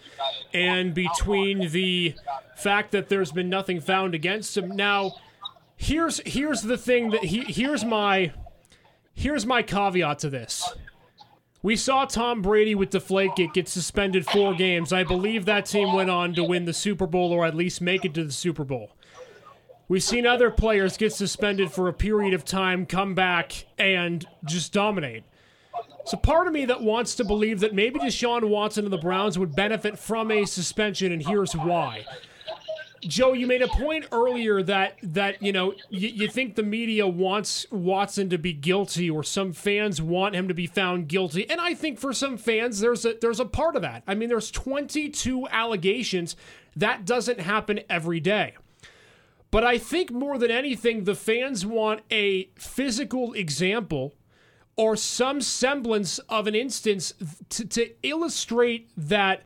and 0.52 0.94
between 0.94 1.70
the 1.70 2.14
fact 2.56 2.92
that 2.92 3.08
there's 3.08 3.32
been 3.32 3.48
nothing 3.48 3.80
found 3.80 4.14
against 4.14 4.56
him. 4.56 4.74
Now, 4.74 5.16
here's 5.76 6.20
here's 6.26 6.62
the 6.62 6.78
thing 6.78 7.10
that 7.10 7.24
he 7.24 7.44
here's 7.44 7.84
my 7.84 8.32
here's 9.14 9.46
my 9.46 9.62
caveat 9.62 10.18
to 10.20 10.30
this. 10.30 10.72
We 11.62 11.76
saw 11.76 12.04
Tom 12.04 12.42
Brady 12.42 12.74
with 12.74 12.90
Deflategate 12.90 13.54
get 13.54 13.68
suspended 13.68 14.26
four 14.26 14.52
games. 14.52 14.92
I 14.92 15.02
believe 15.02 15.46
that 15.46 15.64
team 15.64 15.94
went 15.94 16.10
on 16.10 16.34
to 16.34 16.44
win 16.44 16.66
the 16.66 16.74
Super 16.74 17.06
Bowl 17.06 17.32
or 17.32 17.46
at 17.46 17.54
least 17.54 17.80
make 17.80 18.04
it 18.04 18.12
to 18.14 18.24
the 18.24 18.32
Super 18.32 18.64
Bowl. 18.64 18.90
We've 19.88 20.02
seen 20.02 20.26
other 20.26 20.50
players 20.50 20.98
get 20.98 21.14
suspended 21.14 21.72
for 21.72 21.88
a 21.88 21.92
period 21.94 22.34
of 22.34 22.44
time, 22.44 22.84
come 22.84 23.14
back, 23.14 23.66
and 23.78 24.26
just 24.44 24.72
dominate. 24.72 25.24
So 26.06 26.16
part 26.18 26.46
of 26.46 26.52
me 26.52 26.66
that 26.66 26.82
wants 26.82 27.14
to 27.16 27.24
believe 27.24 27.60
that 27.60 27.74
maybe 27.74 27.98
Deshaun 27.98 28.48
Watson 28.48 28.84
and 28.84 28.92
the 28.92 28.98
Browns 28.98 29.38
would 29.38 29.56
benefit 29.56 29.98
from 29.98 30.30
a 30.30 30.44
suspension, 30.44 31.12
and 31.12 31.26
here's 31.26 31.54
why. 31.54 32.04
Joe, 33.00 33.32
you 33.32 33.46
made 33.46 33.62
a 33.62 33.68
point 33.68 34.06
earlier 34.12 34.62
that 34.62 34.96
that 35.02 35.42
you 35.42 35.52
know 35.52 35.74
you, 35.90 36.08
you 36.08 36.28
think 36.28 36.54
the 36.54 36.62
media 36.62 37.06
wants 37.06 37.66
Watson 37.70 38.30
to 38.30 38.38
be 38.38 38.52
guilty, 38.52 39.10
or 39.10 39.22
some 39.22 39.52
fans 39.52 40.00
want 40.00 40.34
him 40.34 40.48
to 40.48 40.54
be 40.54 40.66
found 40.66 41.08
guilty, 41.08 41.48
and 41.50 41.60
I 41.60 41.74
think 41.74 41.98
for 41.98 42.12
some 42.12 42.36
fans 42.36 42.80
there's 42.80 43.04
a 43.04 43.14
there's 43.20 43.40
a 43.40 43.44
part 43.44 43.76
of 43.76 43.82
that. 43.82 44.02
I 44.06 44.14
mean, 44.14 44.28
there's 44.28 44.50
22 44.50 45.48
allegations 45.48 46.36
that 46.76 47.04
doesn't 47.04 47.40
happen 47.40 47.80
every 47.88 48.20
day. 48.20 48.54
But 49.50 49.64
I 49.64 49.78
think 49.78 50.10
more 50.10 50.36
than 50.36 50.50
anything, 50.50 51.04
the 51.04 51.14
fans 51.14 51.64
want 51.64 52.00
a 52.10 52.50
physical 52.56 53.34
example 53.34 54.14
or 54.76 54.96
some 54.96 55.40
semblance 55.40 56.18
of 56.20 56.46
an 56.46 56.54
instance 56.54 57.14
to, 57.48 57.64
to 57.64 57.90
illustrate 58.02 58.90
that 58.96 59.42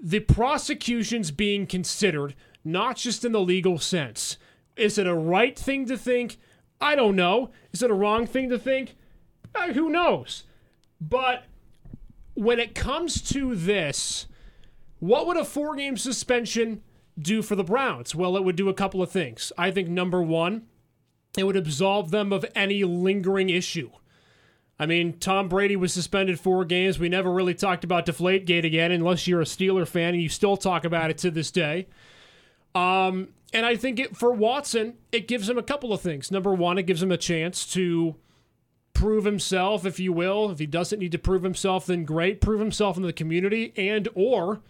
the 0.00 0.20
prosecution's 0.20 1.30
being 1.30 1.66
considered, 1.66 2.34
not 2.64 2.96
just 2.96 3.24
in 3.24 3.32
the 3.32 3.40
legal 3.40 3.78
sense. 3.78 4.36
Is 4.76 4.98
it 4.98 5.06
a 5.06 5.14
right 5.14 5.56
thing 5.56 5.86
to 5.86 5.96
think? 5.96 6.38
I 6.80 6.96
don't 6.96 7.14
know. 7.14 7.50
Is 7.72 7.82
it 7.82 7.90
a 7.90 7.94
wrong 7.94 8.26
thing 8.26 8.48
to 8.50 8.58
think? 8.58 8.96
Uh, 9.54 9.72
who 9.72 9.90
knows? 9.90 10.44
But 11.00 11.44
when 12.34 12.58
it 12.58 12.74
comes 12.74 13.22
to 13.32 13.54
this, 13.54 14.26
what 14.98 15.26
would 15.26 15.36
a 15.36 15.44
four 15.44 15.76
game 15.76 15.96
suspension 15.96 16.82
do 17.18 17.42
for 17.42 17.54
the 17.54 17.64
Browns? 17.64 18.14
Well, 18.14 18.36
it 18.36 18.44
would 18.44 18.56
do 18.56 18.68
a 18.68 18.74
couple 18.74 19.02
of 19.02 19.10
things. 19.10 19.52
I 19.56 19.70
think 19.70 19.88
number 19.88 20.22
one, 20.22 20.66
it 21.36 21.44
would 21.44 21.56
absolve 21.56 22.10
them 22.10 22.32
of 22.32 22.44
any 22.54 22.82
lingering 22.82 23.50
issue. 23.50 23.90
I 24.78 24.86
mean, 24.86 25.18
Tom 25.18 25.48
Brady 25.48 25.76
was 25.76 25.92
suspended 25.92 26.40
four 26.40 26.64
games. 26.64 26.98
We 26.98 27.08
never 27.08 27.32
really 27.32 27.54
talked 27.54 27.84
about 27.84 28.06
Deflategate 28.06 28.64
again, 28.64 28.90
unless 28.90 29.26
you're 29.26 29.40
a 29.40 29.44
Steeler 29.44 29.86
fan 29.86 30.14
and 30.14 30.22
you 30.22 30.28
still 30.28 30.56
talk 30.56 30.84
about 30.84 31.10
it 31.10 31.18
to 31.18 31.30
this 31.30 31.50
day. 31.50 31.86
Um, 32.74 33.28
and 33.52 33.66
I 33.66 33.76
think 33.76 34.00
it, 34.00 34.16
for 34.16 34.32
Watson, 34.32 34.94
it 35.12 35.28
gives 35.28 35.48
him 35.48 35.58
a 35.58 35.62
couple 35.62 35.92
of 35.92 36.00
things. 36.00 36.30
Number 36.30 36.54
one, 36.54 36.78
it 36.78 36.84
gives 36.84 37.02
him 37.02 37.12
a 37.12 37.18
chance 37.18 37.66
to 37.74 38.16
prove 38.94 39.24
himself, 39.24 39.84
if 39.84 40.00
you 40.00 40.12
will. 40.12 40.50
If 40.50 40.58
he 40.58 40.66
doesn't 40.66 40.98
need 40.98 41.12
to 41.12 41.18
prove 41.18 41.42
himself, 41.42 41.86
then 41.86 42.04
great. 42.04 42.40
Prove 42.40 42.60
himself 42.60 42.96
in 42.96 43.02
the 43.02 43.12
community 43.12 43.72
and 43.76 44.08
or 44.14 44.62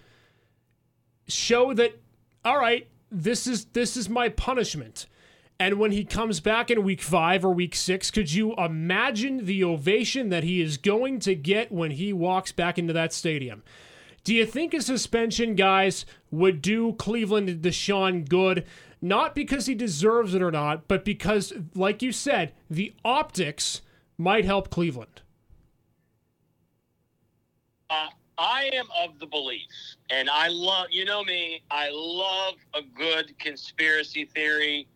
show 1.29 1.73
that, 1.75 2.01
all 2.45 2.59
right, 2.59 2.89
this 3.11 3.47
is 3.47 3.67
this 3.67 3.97
is 3.97 4.09
my 4.09 4.29
punishment. 4.29 5.07
And 5.59 5.79
when 5.79 5.93
he 5.93 6.05
comes 6.05 6.41
back 6.41 6.71
in 6.71 6.83
week 6.83 7.01
five 7.01 7.45
or 7.45 7.53
week 7.53 7.75
six, 7.77 8.11
could 8.11 8.33
you 8.33 8.55
imagine 8.57 9.47
the 9.47 9.63
ovation 9.63 10.29
that 10.31 10.43
he 10.43 10.61
is 10.61 10.77
going 10.77 11.21
to 11.21 11.35
get 11.35 11.71
when 11.71 11.93
he 11.93 12.13
walks 12.13 12.51
back 12.51 12.79
into 12.79 12.93
that 12.93 13.13
stadium? 13.13 13.63
Do 14.25 14.35
you 14.35 14.47
think 14.47 14.75
a 14.75 14.81
suspension, 14.81 15.55
guys, 15.55 16.07
would 16.31 16.63
do 16.63 16.93
Cleveland 16.95 17.49
and 17.49 17.63
Deshaun 17.63 18.29
good? 18.29 18.65
Not 19.01 19.35
because 19.35 19.67
he 19.67 19.75
deserves 19.75 20.35
it 20.35 20.43
or 20.43 20.53
not, 20.53 20.87
but 20.87 21.05
because, 21.05 21.53
like 21.75 22.03
you 22.03 22.13
said, 22.13 22.53
the 22.71 22.95
optics 23.05 23.83
might 24.17 24.45
help 24.45 24.71
Cleveland. 24.71 25.23
Uh, 27.91 28.09
I 28.39 28.71
am 28.73 28.87
of 29.05 29.19
the 29.19 29.27
belief, 29.27 29.69
and 30.09 30.31
I 30.31 30.49
love, 30.49 30.87
you 30.91 31.05
know 31.05 31.25
me, 31.25 31.63
I 31.71 31.91
love 31.93 32.55
a 32.75 32.83
good 32.97 33.37
conspiracy 33.39 34.25
theory. 34.25 34.87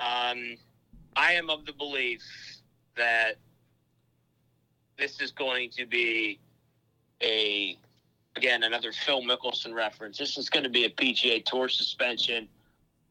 Um, 0.00 0.56
I 1.16 1.32
am 1.32 1.48
of 1.48 1.64
the 1.64 1.72
belief 1.72 2.22
that 2.96 3.36
this 4.98 5.20
is 5.20 5.30
going 5.32 5.70
to 5.70 5.86
be 5.86 6.38
a 7.22 7.78
again, 8.36 8.62
another 8.62 8.92
Phil 8.92 9.22
Mickelson 9.22 9.74
reference. 9.74 10.18
This 10.18 10.36
is 10.36 10.50
going 10.50 10.64
to 10.64 10.70
be 10.70 10.84
a 10.84 10.90
PGA 10.90 11.44
Tour 11.44 11.68
suspension. 11.68 12.48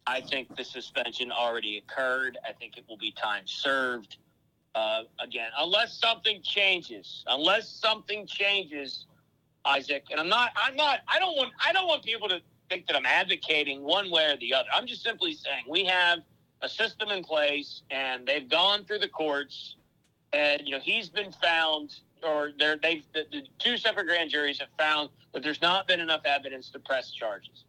I 0.08 0.22
think 0.22 0.56
the 0.56 0.64
suspension 0.64 1.32
already 1.32 1.78
occurred. 1.78 2.38
I 2.48 2.54
think 2.54 2.78
it 2.78 2.86
will 2.88 2.98
be 2.98 3.12
time 3.12 3.44
served. 3.46 4.18
Uh, 4.76 5.04
again, 5.20 5.50
unless 5.58 5.98
something 5.98 6.42
changes, 6.44 7.24
unless 7.28 7.70
something 7.70 8.28
changes, 8.28 9.06
Isaac, 9.64 10.04
and 10.12 10.20
I'm 10.20 10.28
not, 10.28 10.52
I'm 10.56 10.76
not, 10.76 11.00
I 11.08 11.18
don't 11.18 11.36
want, 11.36 11.54
I 11.66 11.72
don't 11.72 11.88
want 11.88 12.04
people 12.04 12.28
to 12.28 12.42
think 12.70 12.86
that 12.88 12.96
I'm 12.96 13.06
advocating 13.06 13.84
one 13.84 14.12
way 14.12 14.26
or 14.26 14.38
the 14.38 14.54
other. 14.54 14.68
I'm 14.74 14.86
just 14.86 15.02
simply 15.02 15.34
saying 15.34 15.64
we 15.68 15.86
have 15.86 16.20
a 16.66 16.70
system 16.70 17.10
in 17.10 17.24
place, 17.24 17.84
and 17.92 18.26
they've 18.26 18.50
gone 18.50 18.84
through 18.86 19.00
the 19.00 19.08
courts, 19.08 19.76
and 20.34 20.64
you 20.66 20.72
know 20.72 20.80
he's 20.82 21.10
been 21.10 21.32
found, 21.32 21.94
or 22.24 22.52
they've 22.60 23.04
the, 23.14 23.26
the 23.32 23.44
two 23.60 23.78
separate 23.78 24.08
grand 24.08 24.32
juries 24.32 24.60
have 24.60 24.70
found 24.78 25.10
that 25.34 25.44
there's 25.44 25.62
not 25.62 25.88
been 25.88 26.00
enough 26.00 26.22
evidence 26.26 26.72
to 26.72 26.80
press 26.80 27.12
charges. 27.12 27.66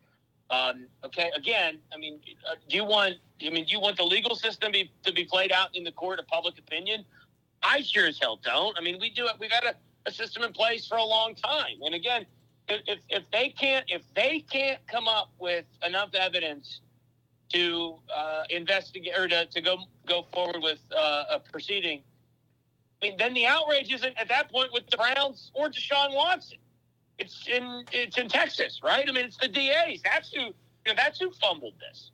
Um, 0.49 0.87
okay, 1.05 1.31
again, 1.37 1.79
I 1.93 1.99
mean, 1.99 2.21
uh, 2.51 2.55
do 2.69 2.77
you 2.77 2.85
want? 2.85 3.17
I 3.45 3.51
mean, 3.51 3.67
do 3.67 3.73
you 3.73 3.81
want 3.81 3.99
the 3.99 4.05
legal 4.05 4.35
system 4.35 4.73
be, 4.73 4.91
to 5.05 5.13
be 5.13 5.25
played 5.25 5.53
out 5.53 5.77
in 5.77 5.85
the 5.85 5.93
court 5.93 6.19
of 6.19 6.27
public 6.27 6.59
opinion? 6.59 7.05
I 7.63 7.83
sure 7.83 8.07
as 8.07 8.19
hell 8.19 8.41
don't. 8.43 8.79
I 8.79 8.81
mean, 8.81 8.99
we 8.99 9.11
do 9.11 9.27
it. 9.27 9.33
We 9.39 9.49
got 9.49 9.67
a, 9.67 9.75
a 10.07 10.11
system 10.11 10.43
in 10.43 10.53
place 10.53 10.87
for 10.87 10.97
a 10.97 11.05
long 11.05 11.35
time, 11.35 11.83
and 11.85 11.95
again, 11.95 12.25
if 12.69 12.99
if 13.11 13.25
they 13.31 13.51
can't 13.51 13.85
if 13.89 14.03
they 14.15 14.41
can't 14.51 14.81
come 14.87 15.07
up 15.07 15.33
with 15.39 15.67
enough 15.87 16.15
evidence 16.15 16.81
to 17.53 17.97
uh, 18.15 18.43
investigate 18.51 19.13
or 19.17 19.29
to, 19.29 19.47
to 19.47 19.61
go 19.61 19.79
go 20.07 20.27
forward 20.33 20.63
with 20.63 20.81
uh, 20.97 21.25
a 21.31 21.39
proceeding, 21.39 22.03
I 23.03 23.07
mean, 23.07 23.17
then 23.19 23.35
the 23.35 23.47
outrage 23.47 23.93
isn't 23.93 24.17
at 24.19 24.29
that 24.29 24.51
point 24.51 24.73
with 24.73 24.89
the 24.91 24.97
Browns 24.97 25.51
or 25.55 25.69
Deshaun 25.69 26.15
Watson 26.15 26.59
it's 27.19 27.49
in 27.49 27.85
it's 27.93 28.19
in 28.19 28.29
Texas, 28.29 28.81
right? 28.83 29.05
I 29.09 29.13
mean, 29.13 29.25
it's 29.25 29.37
the 29.37 29.49
DAs. 29.49 30.01
That's 30.05 30.33
who 30.33 30.41
you 30.41 30.53
know, 30.87 30.95
that's 30.97 31.19
who 31.19 31.31
fumbled 31.33 31.75
this. 31.81 32.11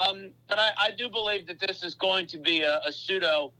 Um, 0.00 0.30
but 0.48 0.58
I, 0.58 0.70
I, 0.78 0.90
do 0.90 1.08
believe 1.08 1.46
that 1.46 1.60
this 1.60 1.84
is 1.84 1.94
going 1.94 2.26
to 2.28 2.38
be 2.38 2.62
a, 2.62 2.80
a 2.84 2.90
pseudo 2.90 3.52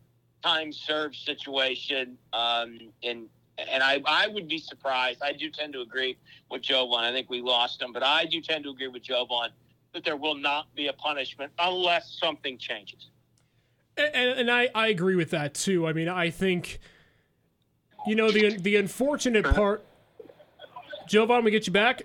time 0.43 0.73
served 0.73 1.15
situation. 1.15 2.19
Um, 2.33 2.79
and 3.03 3.27
and 3.57 3.83
I, 3.83 4.03
I 4.05 4.27
would 4.27 4.49
be 4.49 4.59
surprised. 4.59 5.23
I 5.23 5.33
do 5.33 5.49
tend 5.49 5.73
to 5.75 5.81
agree 5.81 6.17
with 6.51 6.63
Jovan. 6.63 7.05
I 7.05 7.13
think 7.13 7.31
we 7.31 7.41
lost 7.41 7.81
him, 7.81 7.93
but 7.93 8.03
I 8.03 8.25
do 8.25 8.41
tend 8.41 8.65
to 8.65 8.71
agree 8.71 8.89
with 8.89 9.03
Jovan 9.03 9.51
that 9.95 10.05
there 10.05 10.17
will 10.17 10.35
not 10.35 10.67
be 10.75 10.89
a 10.89 10.93
punishment 10.93 11.53
unless 11.59 12.19
something 12.21 12.59
changes. 12.59 13.09
And, 13.97 14.41
and 14.41 14.51
I, 14.51 14.69
I 14.75 14.89
agree 14.89 15.15
with 15.15 15.31
that 15.31 15.55
too. 15.55 15.87
I 15.87 15.93
mean, 15.93 16.09
I 16.09 16.31
think 16.31 16.81
you 18.07 18.15
know 18.15 18.31
the 18.31 18.57
the 18.59 18.77
unfortunate 18.77 19.45
part 19.55 19.87
Jovan, 21.07 21.45
we 21.45 21.51
get 21.51 21.67
you 21.67 21.73
back. 21.73 22.03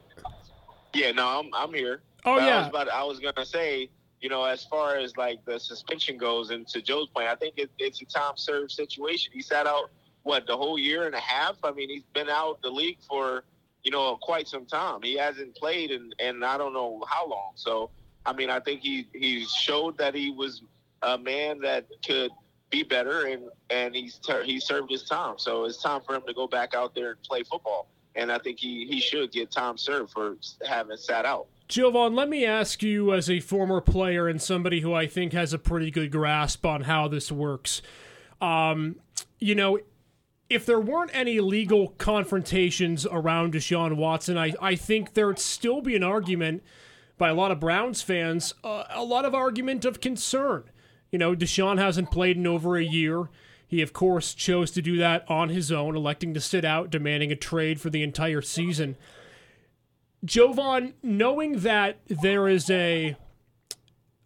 Yeah, 0.93 1.11
no, 1.11 1.27
I'm 1.27 1.53
I'm 1.53 1.73
here. 1.73 2.01
Oh 2.25 2.35
but 2.35 2.43
yeah. 2.43 2.55
I 2.55 2.59
was, 2.59 2.67
about, 2.67 2.89
I 2.89 3.03
was 3.03 3.19
gonna 3.19 3.45
say, 3.45 3.89
you 4.21 4.29
know, 4.29 4.43
as 4.43 4.65
far 4.65 4.97
as 4.97 5.15
like 5.17 5.43
the 5.45 5.59
suspension 5.59 6.17
goes, 6.17 6.51
and 6.51 6.67
to 6.67 6.81
Joe's 6.81 7.09
point, 7.09 7.27
I 7.27 7.35
think 7.35 7.55
it, 7.57 7.69
it's 7.77 8.01
a 8.01 8.05
time 8.05 8.33
served 8.35 8.71
situation. 8.71 9.31
He 9.33 9.41
sat 9.41 9.67
out 9.67 9.91
what 10.23 10.47
the 10.47 10.57
whole 10.57 10.77
year 10.77 11.05
and 11.05 11.15
a 11.15 11.19
half. 11.19 11.57
I 11.63 11.71
mean, 11.71 11.89
he's 11.89 12.03
been 12.13 12.29
out 12.29 12.61
the 12.61 12.69
league 12.69 12.97
for 13.07 13.43
you 13.83 13.91
know 13.91 14.17
quite 14.21 14.47
some 14.47 14.65
time. 14.65 15.01
He 15.01 15.15
hasn't 15.15 15.55
played 15.55 15.91
in 15.91 16.11
and 16.19 16.43
I 16.43 16.57
don't 16.57 16.73
know 16.73 17.03
how 17.07 17.27
long. 17.27 17.51
So 17.55 17.89
I 18.25 18.33
mean, 18.33 18.49
I 18.49 18.59
think 18.59 18.81
he 18.81 19.07
he 19.13 19.45
showed 19.45 19.97
that 19.97 20.13
he 20.15 20.31
was 20.31 20.61
a 21.01 21.17
man 21.17 21.59
that 21.61 21.85
could 22.05 22.31
be 22.69 22.83
better, 22.83 23.25
and 23.25 23.43
and 23.69 23.95
he's 23.95 24.19
ter- 24.19 24.43
he 24.43 24.59
served 24.59 24.91
his 24.91 25.03
time. 25.03 25.35
So 25.37 25.65
it's 25.65 25.81
time 25.81 26.01
for 26.05 26.15
him 26.15 26.23
to 26.27 26.33
go 26.33 26.47
back 26.47 26.73
out 26.73 26.93
there 26.93 27.11
and 27.11 27.23
play 27.23 27.43
football 27.43 27.87
and 28.15 28.31
I 28.31 28.37
think 28.39 28.59
he, 28.59 28.85
he 28.85 28.99
should 28.99 29.31
get 29.31 29.51
time 29.51 29.77
served 29.77 30.11
for 30.11 30.37
having 30.67 30.97
sat 30.97 31.25
out. 31.25 31.47
Jovan, 31.67 32.15
let 32.15 32.29
me 32.29 32.45
ask 32.45 32.81
you, 32.81 33.13
as 33.13 33.29
a 33.29 33.39
former 33.39 33.79
player 33.79 34.27
and 34.27 34.41
somebody 34.41 34.81
who 34.81 34.93
I 34.93 35.05
think 35.05 35.33
has 35.33 35.53
a 35.53 35.59
pretty 35.59 35.91
good 35.91 36.11
grasp 36.11 36.65
on 36.65 36.81
how 36.81 37.07
this 37.07 37.31
works, 37.31 37.81
um, 38.41 38.95
you 39.37 39.53
know, 39.53 39.79
if 40.49 40.65
there 40.65 40.79
weren't 40.79 41.11
any 41.13 41.39
legal 41.39 41.89
confrontations 41.97 43.05
around 43.05 43.53
Deshaun 43.53 43.95
Watson, 43.95 44.37
I, 44.37 44.53
I 44.61 44.75
think 44.75 45.13
there'd 45.13 45.39
still 45.39 45.81
be 45.81 45.95
an 45.95 46.03
argument 46.03 46.63
by 47.17 47.29
a 47.29 47.33
lot 47.35 47.51
of 47.51 47.59
Browns 47.59 48.01
fans, 48.01 48.53
uh, 48.63 48.85
a 48.89 49.03
lot 49.03 49.25
of 49.25 49.35
argument 49.35 49.85
of 49.85 50.01
concern. 50.01 50.63
You 51.11 51.19
know, 51.19 51.35
Deshaun 51.35 51.77
hasn't 51.77 52.11
played 52.11 52.37
in 52.37 52.47
over 52.47 52.77
a 52.77 52.83
year. 52.83 53.29
He, 53.67 53.83
of 53.83 53.93
course, 53.93 54.33
chose 54.33 54.71
to 54.71 54.81
do 54.81 54.97
that 54.97 55.29
on 55.29 55.49
his 55.49 55.71
own, 55.71 55.95
electing 55.95 56.33
to 56.33 56.41
sit 56.41 56.65
out, 56.65 56.89
demanding 56.89 57.31
a 57.31 57.35
trade 57.35 57.79
for 57.79 57.91
the 57.91 58.01
entire 58.01 58.41
season. 58.41 58.95
Jovan, 60.25 60.95
knowing 61.03 61.59
that 61.59 61.99
there 62.07 62.47
is 62.47 62.69
a 62.69 63.15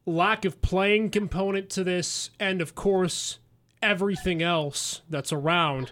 lack 0.06 0.46
of 0.46 0.62
playing 0.62 1.10
component 1.10 1.70
to 1.72 1.84
this, 1.84 2.30
and 2.40 2.62
of 2.62 2.76
course, 2.76 3.40
everything 3.82 4.42
else 4.42 5.02
that's 5.10 5.34
around, 5.34 5.92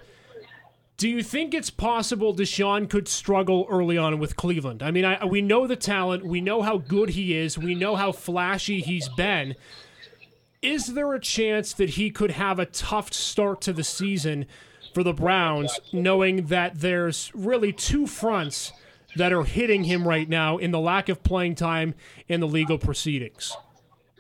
do 1.02 1.10
you 1.10 1.24
think 1.24 1.56
it's 1.56 1.72
possible 1.72 2.32
Deshaun 2.32 2.88
could 2.88 3.08
struggle 3.08 3.66
early 3.68 3.98
on 3.98 4.20
with 4.20 4.36
Cleveland? 4.36 4.84
I 4.84 4.92
mean, 4.92 5.04
I, 5.04 5.26
we 5.26 5.42
know 5.42 5.66
the 5.66 5.76
talent, 5.76 6.24
we 6.24 6.42
know 6.42 6.62
how 6.62 6.78
good 6.78 7.10
he 7.10 7.36
is, 7.36 7.58
we 7.58 7.74
know 7.74 7.96
how 7.96 8.12
flashy 8.12 8.82
he's 8.82 9.10
been. 9.10 9.56
Is 10.62 10.94
there 10.94 11.12
a 11.16 11.20
chance 11.20 11.74
that 11.74 11.90
he 11.90 12.12
could 12.12 12.30
have 12.30 12.60
a 12.60 12.68
tough 12.68 13.14
start 13.14 13.62
to 13.62 13.74
the 13.74 13.84
season 13.84 14.46
for 14.94 15.02
the 15.02 15.12
Browns, 15.12 15.80
knowing 15.92 16.46
that 16.46 16.82
there's 16.82 17.32
really 17.34 17.74
two 17.74 18.06
fronts 18.06 18.72
that 19.16 19.34
are 19.34 19.44
hitting 19.44 19.86
him 19.86 20.08
right 20.08 20.30
now 20.30 20.60
in 20.60 20.70
the 20.70 20.80
lack 20.80 21.10
of 21.10 21.24
playing 21.24 21.56
time 21.56 21.96
in 22.28 22.42
the 22.42 22.48
legal 22.48 22.78
proceedings? 22.78 23.58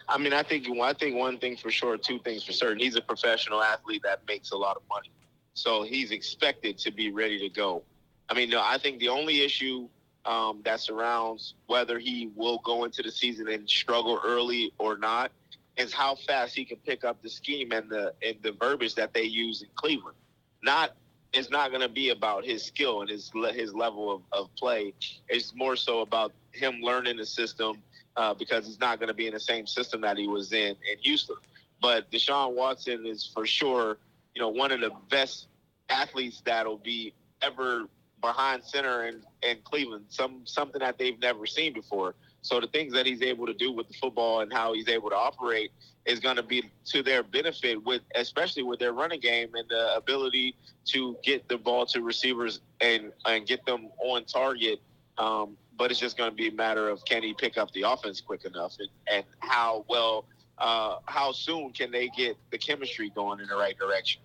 I 0.09 0.17
mean, 0.17 0.33
I 0.33 0.41
think 0.41 0.65
I 0.81 0.93
think 0.93 1.15
one 1.15 1.37
thing 1.37 1.57
for 1.57 1.69
sure, 1.69 1.95
two 1.95 2.17
things 2.17 2.43
for 2.43 2.53
certain. 2.53 2.79
He's 2.79 2.95
a 2.95 3.01
professional 3.01 3.61
athlete 3.61 4.01
that 4.01 4.21
makes 4.27 4.49
a 4.49 4.57
lot 4.57 4.77
of 4.77 4.81
money, 4.89 5.11
so 5.53 5.83
he's 5.83 6.11
expected 6.11 6.77
to 6.79 6.91
be 6.91 7.11
ready 7.11 7.39
to 7.39 7.49
go. 7.49 7.83
I 8.29 8.33
mean, 8.33 8.49
no, 8.49 8.61
I 8.63 8.77
think 8.77 8.99
the 8.99 9.09
only 9.09 9.41
issue 9.41 9.87
um, 10.25 10.61
that 10.63 10.79
surrounds 10.79 11.55
whether 11.67 11.99
he 11.99 12.31
will 12.35 12.59
go 12.59 12.83
into 12.85 13.01
the 13.01 13.11
season 13.11 13.47
and 13.49 13.69
struggle 13.69 14.19
early 14.23 14.71
or 14.77 14.97
not 14.97 15.31
is 15.77 15.93
how 15.93 16.15
fast 16.15 16.55
he 16.55 16.65
can 16.65 16.77
pick 16.77 17.03
up 17.03 17.21
the 17.21 17.29
scheme 17.29 17.71
and 17.71 17.89
the 17.89 18.13
and 18.25 18.35
the 18.41 18.51
verbiage 18.53 18.95
that 18.95 19.13
they 19.13 19.23
use 19.23 19.61
in 19.61 19.69
Cleveland. 19.75 20.17
Not 20.63 20.95
it's 21.33 21.49
not 21.49 21.69
going 21.69 21.81
to 21.81 21.89
be 21.89 22.09
about 22.09 22.45
his 22.45 22.63
skill 22.63 23.01
and 23.01 23.09
his 23.09 23.31
his 23.53 23.73
level 23.73 24.11
of, 24.11 24.21
of 24.31 24.55
play. 24.55 24.93
It's 25.29 25.55
more 25.55 25.75
so 25.75 26.01
about 26.01 26.33
him 26.51 26.81
learning 26.81 27.17
the 27.17 27.25
system 27.25 27.81
uh, 28.17 28.33
because 28.33 28.65
he's 28.65 28.79
not 28.79 28.99
going 28.99 29.07
to 29.07 29.13
be 29.13 29.27
in 29.27 29.33
the 29.33 29.39
same 29.39 29.65
system 29.65 30.01
that 30.01 30.17
he 30.17 30.27
was 30.27 30.51
in 30.51 30.75
in 30.91 30.97
Houston. 31.01 31.37
But 31.81 32.11
Deshaun 32.11 32.53
Watson 32.53 33.05
is 33.05 33.29
for 33.33 33.45
sure, 33.45 33.97
you 34.35 34.41
know, 34.41 34.49
one 34.49 34.71
of 34.71 34.79
the 34.79 34.91
best 35.09 35.47
athletes 35.89 36.41
that'll 36.45 36.77
be 36.77 37.13
ever 37.41 37.87
behind 38.21 38.63
center 38.63 39.07
in, 39.07 39.21
in 39.41 39.57
Cleveland. 39.63 40.05
Some 40.09 40.41
something 40.45 40.79
that 40.79 40.97
they've 40.97 41.19
never 41.19 41.45
seen 41.45 41.73
before. 41.73 42.15
So 42.43 42.59
the 42.59 42.67
things 42.67 42.93
that 42.93 43.05
he's 43.05 43.21
able 43.21 43.45
to 43.45 43.53
do 43.53 43.71
with 43.71 43.87
the 43.87 43.93
football 43.93 44.41
and 44.41 44.51
how 44.51 44.73
he's 44.73 44.87
able 44.87 45.09
to 45.09 45.15
operate 45.15 45.71
is 46.05 46.19
going 46.19 46.37
to 46.37 46.43
be 46.43 46.63
to 46.85 47.03
their 47.03 47.21
benefit 47.21 47.83
with 47.83 48.01
especially 48.15 48.63
with 48.63 48.79
their 48.79 48.93
running 48.93 49.19
game 49.19 49.49
and 49.53 49.67
the 49.69 49.95
ability 49.95 50.55
to 50.85 51.15
get 51.23 51.47
the 51.47 51.57
ball 51.57 51.85
to 51.87 52.01
receivers 52.01 52.61
and 52.79 53.11
and 53.25 53.45
get 53.45 53.65
them 53.65 53.89
on 53.99 54.25
target. 54.25 54.79
Um, 55.17 55.57
but 55.77 55.91
it's 55.91 55.99
just 55.99 56.17
going 56.17 56.29
to 56.29 56.35
be 56.35 56.47
a 56.47 56.51
matter 56.51 56.89
of 56.89 57.03
can 57.05 57.23
he 57.23 57.33
pick 57.33 57.57
up 57.57 57.71
the 57.71 57.83
offense 57.83 58.21
quick 58.21 58.45
enough 58.45 58.75
and, 58.79 58.89
and 59.11 59.25
how 59.39 59.85
well 59.87 60.25
uh, 60.61 60.99
how 61.05 61.31
soon 61.31 61.71
can 61.71 61.91
they 61.91 62.07
get 62.09 62.37
the 62.51 62.57
chemistry 62.57 63.11
going 63.15 63.39
in 63.39 63.47
the 63.47 63.55
right 63.55 63.77
direction. 63.77 64.21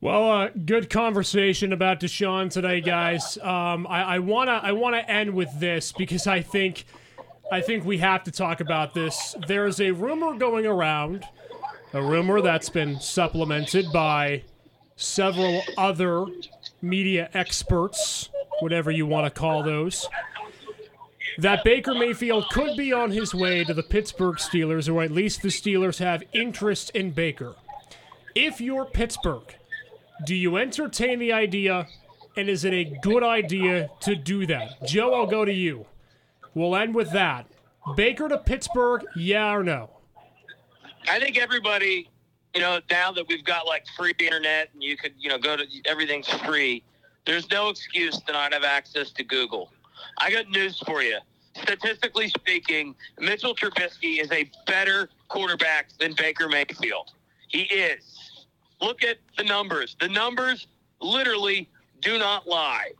Well, 0.00 0.30
uh, 0.30 0.48
good 0.66 0.90
conversation 0.90 1.72
about 1.72 2.00
Deshaun 2.00 2.50
today, 2.50 2.80
guys. 2.80 3.38
Um, 3.38 3.86
I, 3.86 4.02
I 4.02 4.18
wanna 4.18 4.60
I 4.62 4.72
wanna 4.72 4.98
end 4.98 5.32
with 5.32 5.48
this 5.58 5.92
because 5.92 6.26
I 6.26 6.42
think 6.42 6.84
I 7.50 7.60
think 7.60 7.84
we 7.84 7.98
have 7.98 8.24
to 8.24 8.30
talk 8.30 8.60
about 8.60 8.94
this. 8.94 9.34
There's 9.46 9.80
a 9.80 9.92
rumor 9.92 10.34
going 10.34 10.66
around, 10.66 11.24
a 11.92 12.02
rumor 12.02 12.40
that's 12.42 12.68
been 12.68 13.00
supplemented 13.00 13.86
by 13.92 14.42
several 14.96 15.62
other 15.78 16.26
media 16.82 17.30
experts, 17.32 18.28
whatever 18.60 18.90
you 18.90 19.06
want 19.06 19.32
to 19.32 19.40
call 19.40 19.62
those, 19.62 20.08
that 21.38 21.64
Baker 21.64 21.94
Mayfield 21.94 22.48
could 22.50 22.76
be 22.76 22.92
on 22.92 23.10
his 23.10 23.34
way 23.34 23.64
to 23.64 23.74
the 23.74 23.82
Pittsburgh 23.82 24.36
Steelers, 24.36 24.92
or 24.92 25.02
at 25.02 25.10
least 25.10 25.42
the 25.42 25.48
Steelers 25.48 25.98
have 25.98 26.22
interest 26.32 26.90
in 26.90 27.10
Baker. 27.10 27.54
If 28.34 28.60
you're 28.60 28.84
Pittsburgh, 28.84 29.54
do 30.24 30.34
you 30.34 30.56
entertain 30.56 31.18
the 31.18 31.32
idea, 31.32 31.86
and 32.36 32.48
is 32.48 32.64
it 32.64 32.72
a 32.72 32.84
good 33.02 33.22
idea 33.22 33.90
to 34.00 34.14
do 34.14 34.46
that? 34.46 34.86
Joe, 34.86 35.14
I'll 35.14 35.26
go 35.26 35.44
to 35.44 35.52
you. 35.52 35.86
We'll 36.54 36.76
end 36.76 36.94
with 36.94 37.10
that. 37.12 37.46
Baker 37.96 38.28
to 38.28 38.38
Pittsburgh, 38.38 39.04
yeah 39.16 39.52
or 39.52 39.62
no? 39.62 39.90
I 41.08 41.18
think 41.18 41.36
everybody, 41.36 42.08
you 42.54 42.60
know, 42.60 42.80
now 42.90 43.10
that 43.12 43.26
we've 43.28 43.44
got 43.44 43.66
like 43.66 43.84
free 43.96 44.14
internet 44.18 44.68
and 44.72 44.82
you 44.82 44.96
could, 44.96 45.12
you 45.18 45.28
know, 45.28 45.38
go 45.38 45.56
to 45.56 45.64
everything's 45.86 46.28
free. 46.28 46.84
There's 47.24 47.50
no 47.50 47.68
excuse 47.70 48.20
to 48.20 48.32
not 48.32 48.52
have 48.52 48.64
access 48.64 49.10
to 49.12 49.24
Google. 49.24 49.72
I 50.18 50.30
got 50.30 50.48
news 50.50 50.78
for 50.86 51.02
you. 51.02 51.18
Statistically 51.54 52.28
speaking, 52.28 52.94
Mitchell 53.18 53.54
Trubisky 53.54 54.20
is 54.20 54.30
a 54.32 54.50
better 54.66 55.10
quarterback 55.28 55.88
than 55.98 56.14
Baker 56.14 56.48
Mayfield. 56.48 57.10
He 57.48 57.62
is. 57.62 58.46
Look 58.80 59.04
at 59.04 59.18
the 59.36 59.44
numbers. 59.44 59.96
The 60.00 60.08
numbers 60.08 60.66
literally 61.00 61.68
do 62.00 62.18
not 62.18 62.48
lie. 62.48 62.92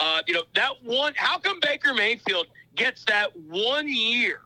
Uh, 0.00 0.20
you 0.26 0.34
know, 0.34 0.42
that 0.54 0.82
one, 0.82 1.12
how 1.16 1.38
come 1.38 1.60
Baker 1.60 1.94
Mayfield 1.94 2.48
gets 2.74 3.04
that 3.04 3.36
one 3.36 3.88
year, 3.88 4.40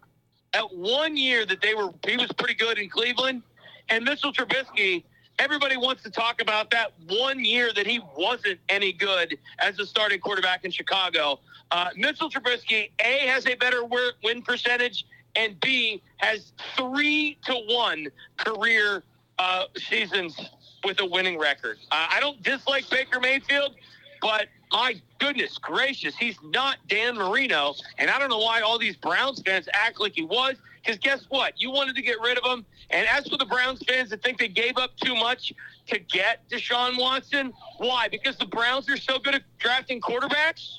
that 0.53 0.75
one 0.75 1.17
year 1.17 1.47
that 1.47 1.63
they 1.63 1.75
were, 1.75 1.91
he 2.07 2.17
was 2.17 2.31
pretty 2.33 2.55
good 2.55 2.79
in 2.79 2.91
Cleveland? 2.91 3.43
And 3.89 4.05
Mitchell 4.05 4.33
Trubisky, 4.33 5.05
everybody 5.39 5.77
wants 5.77 6.03
to 6.03 6.11
talk 6.11 6.43
about 6.43 6.71
that 6.73 6.93
one 7.09 7.45
year 7.45 7.73
that 7.73 7.87
he 7.87 8.01
wasn't 8.17 8.59
any 8.69 8.93
good 8.93 9.39
as 9.59 9.79
a 9.79 9.87
starting 9.87 10.21
quarterback 10.21 10.65
in 10.65 10.71
Chicago. 10.71 11.41
Uh, 11.71 11.89
Mitchell 11.97 12.31
Trubisky, 12.31 12.91
A, 13.01 13.27
has 13.27 13.47
a 13.47 13.55
better 13.57 13.83
win 13.85 14.43
percentage, 14.43 15.05
and 15.35 15.59
B, 15.61 16.03
has 16.19 16.53
three 16.77 17.39
to 17.45 17.55
one 17.69 18.09
career 18.37 19.03
uh, 19.39 19.65
seasons 19.77 20.39
with 20.85 21.01
a 21.01 21.07
winning 21.07 21.39
record. 21.39 21.79
Uh, 21.91 22.07
I 22.11 22.21
don't 22.21 22.43
dislike 22.43 22.89
Baker 22.89 23.21
Mayfield, 23.21 23.75
but 24.23 24.47
my 24.73 25.01
goodness 25.19 25.59
gracious, 25.59 26.17
he's 26.17 26.37
not 26.43 26.79
Dan 26.89 27.17
Marino. 27.17 27.75
And 27.99 28.11
I 28.11 28.19
don't 28.19 28.31
know 28.31 28.39
why 28.39 28.61
all 28.61 28.79
these 28.79 28.97
Browns 28.97 29.43
fans 29.45 29.69
act 29.73 30.01
like 30.01 30.15
he 30.15 30.25
was. 30.25 30.57
Because 30.83 30.99
guess 31.01 31.25
what? 31.29 31.61
You 31.61 31.73
wanted 31.73 31.97
to 31.97 32.03
get 32.03 32.21
rid 32.21 32.39
of 32.39 32.45
him. 32.45 32.65
And 32.91 33.09
as 33.09 33.27
for 33.27 33.37
the 33.37 33.45
Browns 33.45 33.83
fans 33.89 34.11
that 34.11 34.23
think 34.23 34.39
they 34.39 34.49
gave 34.49 34.77
up 34.79 34.97
too 34.99 35.17
much 35.17 35.53
to 35.89 35.99
get 35.99 36.49
Deshaun 36.49 36.99
Watson, 36.99 37.53
why? 37.79 38.09
Because 38.09 38.37
the 38.37 38.47
Browns 38.47 38.89
are 38.89 38.97
so 38.97 39.19
good 39.19 39.35
at 39.35 39.43
drafting 39.59 40.01
quarterbacks? 40.01 40.79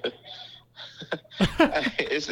it's 1.98 2.28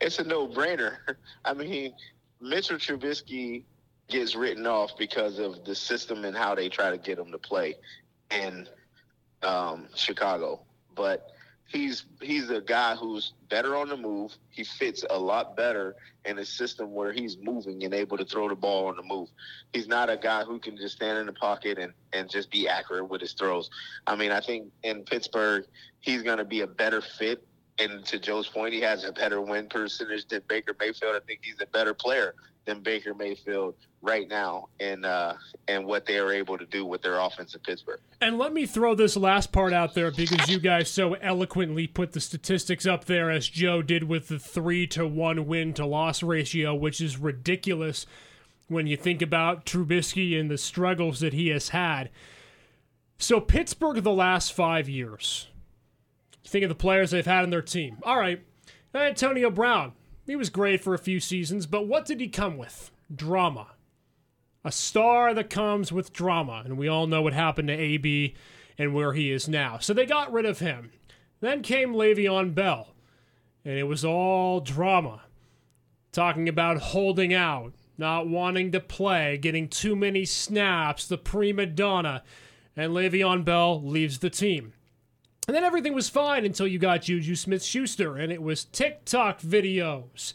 it's 0.00 0.18
a 0.18 0.24
no 0.24 0.46
brainer. 0.46 0.96
I 1.44 1.54
mean, 1.54 1.94
Mitchell 2.40 2.76
Trubisky 2.76 3.64
gets 4.08 4.34
written 4.34 4.66
off 4.66 4.96
because 4.98 5.38
of 5.38 5.64
the 5.64 5.74
system 5.74 6.24
and 6.24 6.36
how 6.36 6.54
they 6.54 6.68
try 6.68 6.90
to 6.90 6.98
get 6.98 7.18
him 7.18 7.32
to 7.32 7.38
play 7.38 7.74
in 8.30 8.68
um, 9.42 9.88
Chicago. 9.94 10.60
But 10.94 11.33
he's 11.66 12.06
he's 12.20 12.50
a 12.50 12.60
guy 12.60 12.94
who's 12.94 13.32
better 13.48 13.76
on 13.76 13.88
the 13.88 13.96
move. 13.96 14.32
He 14.50 14.64
fits 14.64 15.04
a 15.08 15.18
lot 15.18 15.56
better 15.56 15.96
in 16.24 16.38
a 16.38 16.44
system 16.44 16.92
where 16.92 17.12
he's 17.12 17.36
moving 17.38 17.84
and 17.84 17.92
able 17.92 18.16
to 18.16 18.24
throw 18.24 18.48
the 18.48 18.54
ball 18.54 18.86
on 18.86 18.96
the 18.96 19.02
move. 19.02 19.28
He's 19.72 19.86
not 19.86 20.10
a 20.10 20.16
guy 20.16 20.44
who 20.44 20.58
can 20.58 20.76
just 20.76 20.96
stand 20.96 21.18
in 21.18 21.26
the 21.26 21.32
pocket 21.32 21.78
and, 21.78 21.92
and 22.12 22.30
just 22.30 22.50
be 22.50 22.68
accurate 22.68 23.08
with 23.08 23.20
his 23.20 23.34
throws. 23.34 23.70
I 24.06 24.16
mean, 24.16 24.30
I 24.30 24.40
think 24.40 24.70
in 24.82 25.04
Pittsburgh, 25.04 25.66
he's 26.00 26.22
going 26.22 26.38
to 26.38 26.44
be 26.44 26.60
a 26.60 26.66
better 26.66 27.00
fit. 27.00 27.46
And 27.78 28.04
to 28.06 28.20
Joe's 28.20 28.48
point, 28.48 28.72
he 28.72 28.80
has 28.82 29.04
a 29.04 29.12
better 29.12 29.40
win 29.40 29.68
percentage 29.68 30.28
than 30.28 30.42
Baker 30.48 30.76
Mayfield. 30.78 31.16
I 31.16 31.20
think 31.26 31.40
he's 31.42 31.60
a 31.60 31.66
better 31.66 31.92
player 31.92 32.34
than 32.64 32.80
Baker 32.80 33.14
Mayfield 33.14 33.74
right 34.02 34.28
now 34.28 34.68
and 34.80 35.04
uh, 35.04 35.34
and 35.68 35.84
what 35.84 36.06
they 36.06 36.18
are 36.18 36.32
able 36.32 36.58
to 36.58 36.66
do 36.66 36.84
with 36.84 37.02
their 37.02 37.18
offense 37.18 37.54
in 37.54 37.60
Pittsburgh. 37.60 38.00
And 38.20 38.38
let 38.38 38.52
me 38.52 38.66
throw 38.66 38.94
this 38.94 39.16
last 39.16 39.52
part 39.52 39.72
out 39.72 39.94
there 39.94 40.10
because 40.10 40.48
you 40.48 40.58
guys 40.58 40.90
so 40.90 41.14
eloquently 41.14 41.86
put 41.86 42.12
the 42.12 42.20
statistics 42.20 42.86
up 42.86 43.04
there 43.06 43.30
as 43.30 43.48
Joe 43.48 43.82
did 43.82 44.04
with 44.04 44.28
the 44.28 44.38
three 44.38 44.86
to 44.88 45.06
one 45.06 45.46
win 45.46 45.74
to 45.74 45.86
loss 45.86 46.22
ratio, 46.22 46.74
which 46.74 47.00
is 47.00 47.18
ridiculous 47.18 48.06
when 48.68 48.86
you 48.86 48.96
think 48.96 49.20
about 49.20 49.66
Trubisky 49.66 50.38
and 50.38 50.50
the 50.50 50.58
struggles 50.58 51.20
that 51.20 51.32
he 51.32 51.48
has 51.48 51.70
had. 51.70 52.10
So 53.18 53.40
Pittsburgh 53.40 54.02
the 54.02 54.12
last 54.12 54.52
five 54.52 54.88
years. 54.88 55.48
Think 56.46 56.64
of 56.64 56.68
the 56.68 56.74
players 56.74 57.10
they've 57.10 57.24
had 57.24 57.44
in 57.44 57.50
their 57.50 57.62
team. 57.62 57.98
All 58.02 58.18
right, 58.18 58.44
Antonio 58.94 59.50
Brown. 59.50 59.92
He 60.26 60.36
was 60.36 60.50
great 60.50 60.82
for 60.82 60.94
a 60.94 60.98
few 60.98 61.20
seasons, 61.20 61.66
but 61.66 61.86
what 61.86 62.06
did 62.06 62.20
he 62.20 62.28
come 62.28 62.56
with? 62.56 62.90
Drama 63.14 63.68
a 64.64 64.72
star 64.72 65.34
that 65.34 65.50
comes 65.50 65.92
with 65.92 66.12
drama. 66.12 66.62
And 66.64 66.78
we 66.78 66.88
all 66.88 67.06
know 67.06 67.22
what 67.22 67.34
happened 67.34 67.68
to 67.68 67.74
AB 67.74 68.34
and 68.78 68.94
where 68.94 69.12
he 69.12 69.30
is 69.30 69.48
now. 69.48 69.78
So 69.78 69.92
they 69.92 70.06
got 70.06 70.32
rid 70.32 70.46
of 70.46 70.58
him. 70.58 70.90
Then 71.40 71.62
came 71.62 71.92
Le'Veon 71.92 72.54
Bell, 72.54 72.94
and 73.64 73.78
it 73.78 73.82
was 73.84 74.04
all 74.04 74.60
drama. 74.60 75.22
Talking 76.10 76.48
about 76.48 76.78
holding 76.78 77.34
out, 77.34 77.74
not 77.98 78.26
wanting 78.26 78.72
to 78.72 78.80
play, 78.80 79.36
getting 79.36 79.68
too 79.68 79.94
many 79.94 80.24
snaps, 80.24 81.06
the 81.06 81.18
prima 81.18 81.66
donna, 81.66 82.22
and 82.74 82.92
Le'Veon 82.92 83.44
Bell 83.44 83.82
leaves 83.82 84.20
the 84.20 84.30
team. 84.30 84.72
And 85.46 85.54
then 85.54 85.64
everything 85.64 85.94
was 85.94 86.08
fine 86.08 86.44
until 86.44 86.66
you 86.66 86.78
got 86.78 87.02
Juju 87.02 87.34
Smith 87.34 87.62
Schuster, 87.62 88.16
and 88.16 88.32
it 88.32 88.42
was 88.42 88.64
TikTok 88.64 89.40
videos 89.40 90.32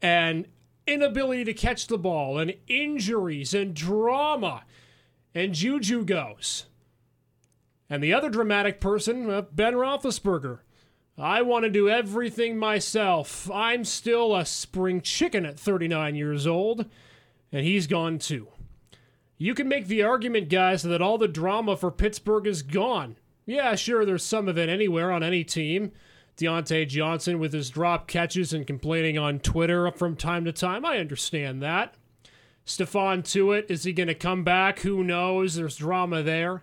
and 0.00 0.46
inability 0.86 1.44
to 1.44 1.54
catch 1.54 1.86
the 1.86 1.98
ball 1.98 2.38
and 2.38 2.54
injuries 2.66 3.52
and 3.52 3.74
drama. 3.74 4.64
And 5.34 5.54
Juju 5.54 6.04
goes. 6.04 6.66
And 7.90 8.02
the 8.02 8.14
other 8.14 8.30
dramatic 8.30 8.80
person, 8.80 9.30
uh, 9.30 9.42
Ben 9.42 9.74
Roethlisberger. 9.74 10.60
I 11.16 11.42
want 11.42 11.64
to 11.64 11.70
do 11.70 11.88
everything 11.88 12.58
myself. 12.58 13.50
I'm 13.50 13.84
still 13.84 14.36
a 14.36 14.46
spring 14.46 15.00
chicken 15.00 15.44
at 15.44 15.58
39 15.58 16.14
years 16.14 16.46
old, 16.46 16.86
and 17.50 17.66
he's 17.66 17.86
gone 17.86 18.18
too. 18.18 18.48
You 19.36 19.54
can 19.54 19.68
make 19.68 19.88
the 19.88 20.02
argument, 20.02 20.48
guys, 20.48 20.82
that 20.84 21.02
all 21.02 21.18
the 21.18 21.28
drama 21.28 21.76
for 21.76 21.90
Pittsburgh 21.90 22.46
is 22.46 22.62
gone. 22.62 23.16
Yeah, 23.48 23.76
sure, 23.76 24.04
there's 24.04 24.24
some 24.24 24.46
of 24.46 24.58
it 24.58 24.68
anywhere 24.68 25.10
on 25.10 25.22
any 25.22 25.42
team. 25.42 25.92
Diontae 26.36 26.86
Johnson 26.86 27.38
with 27.38 27.54
his 27.54 27.70
drop 27.70 28.06
catches 28.06 28.52
and 28.52 28.66
complaining 28.66 29.16
on 29.16 29.38
Twitter 29.38 29.90
from 29.92 30.16
time 30.16 30.44
to 30.44 30.52
time. 30.52 30.84
I 30.84 30.98
understand 30.98 31.62
that. 31.62 31.94
Stephon 32.66 33.22
Tuitt, 33.22 33.70
is 33.70 33.84
he 33.84 33.94
going 33.94 34.08
to 34.08 34.14
come 34.14 34.44
back? 34.44 34.80
Who 34.80 35.02
knows? 35.02 35.54
There's 35.54 35.78
drama 35.78 36.22
there. 36.22 36.62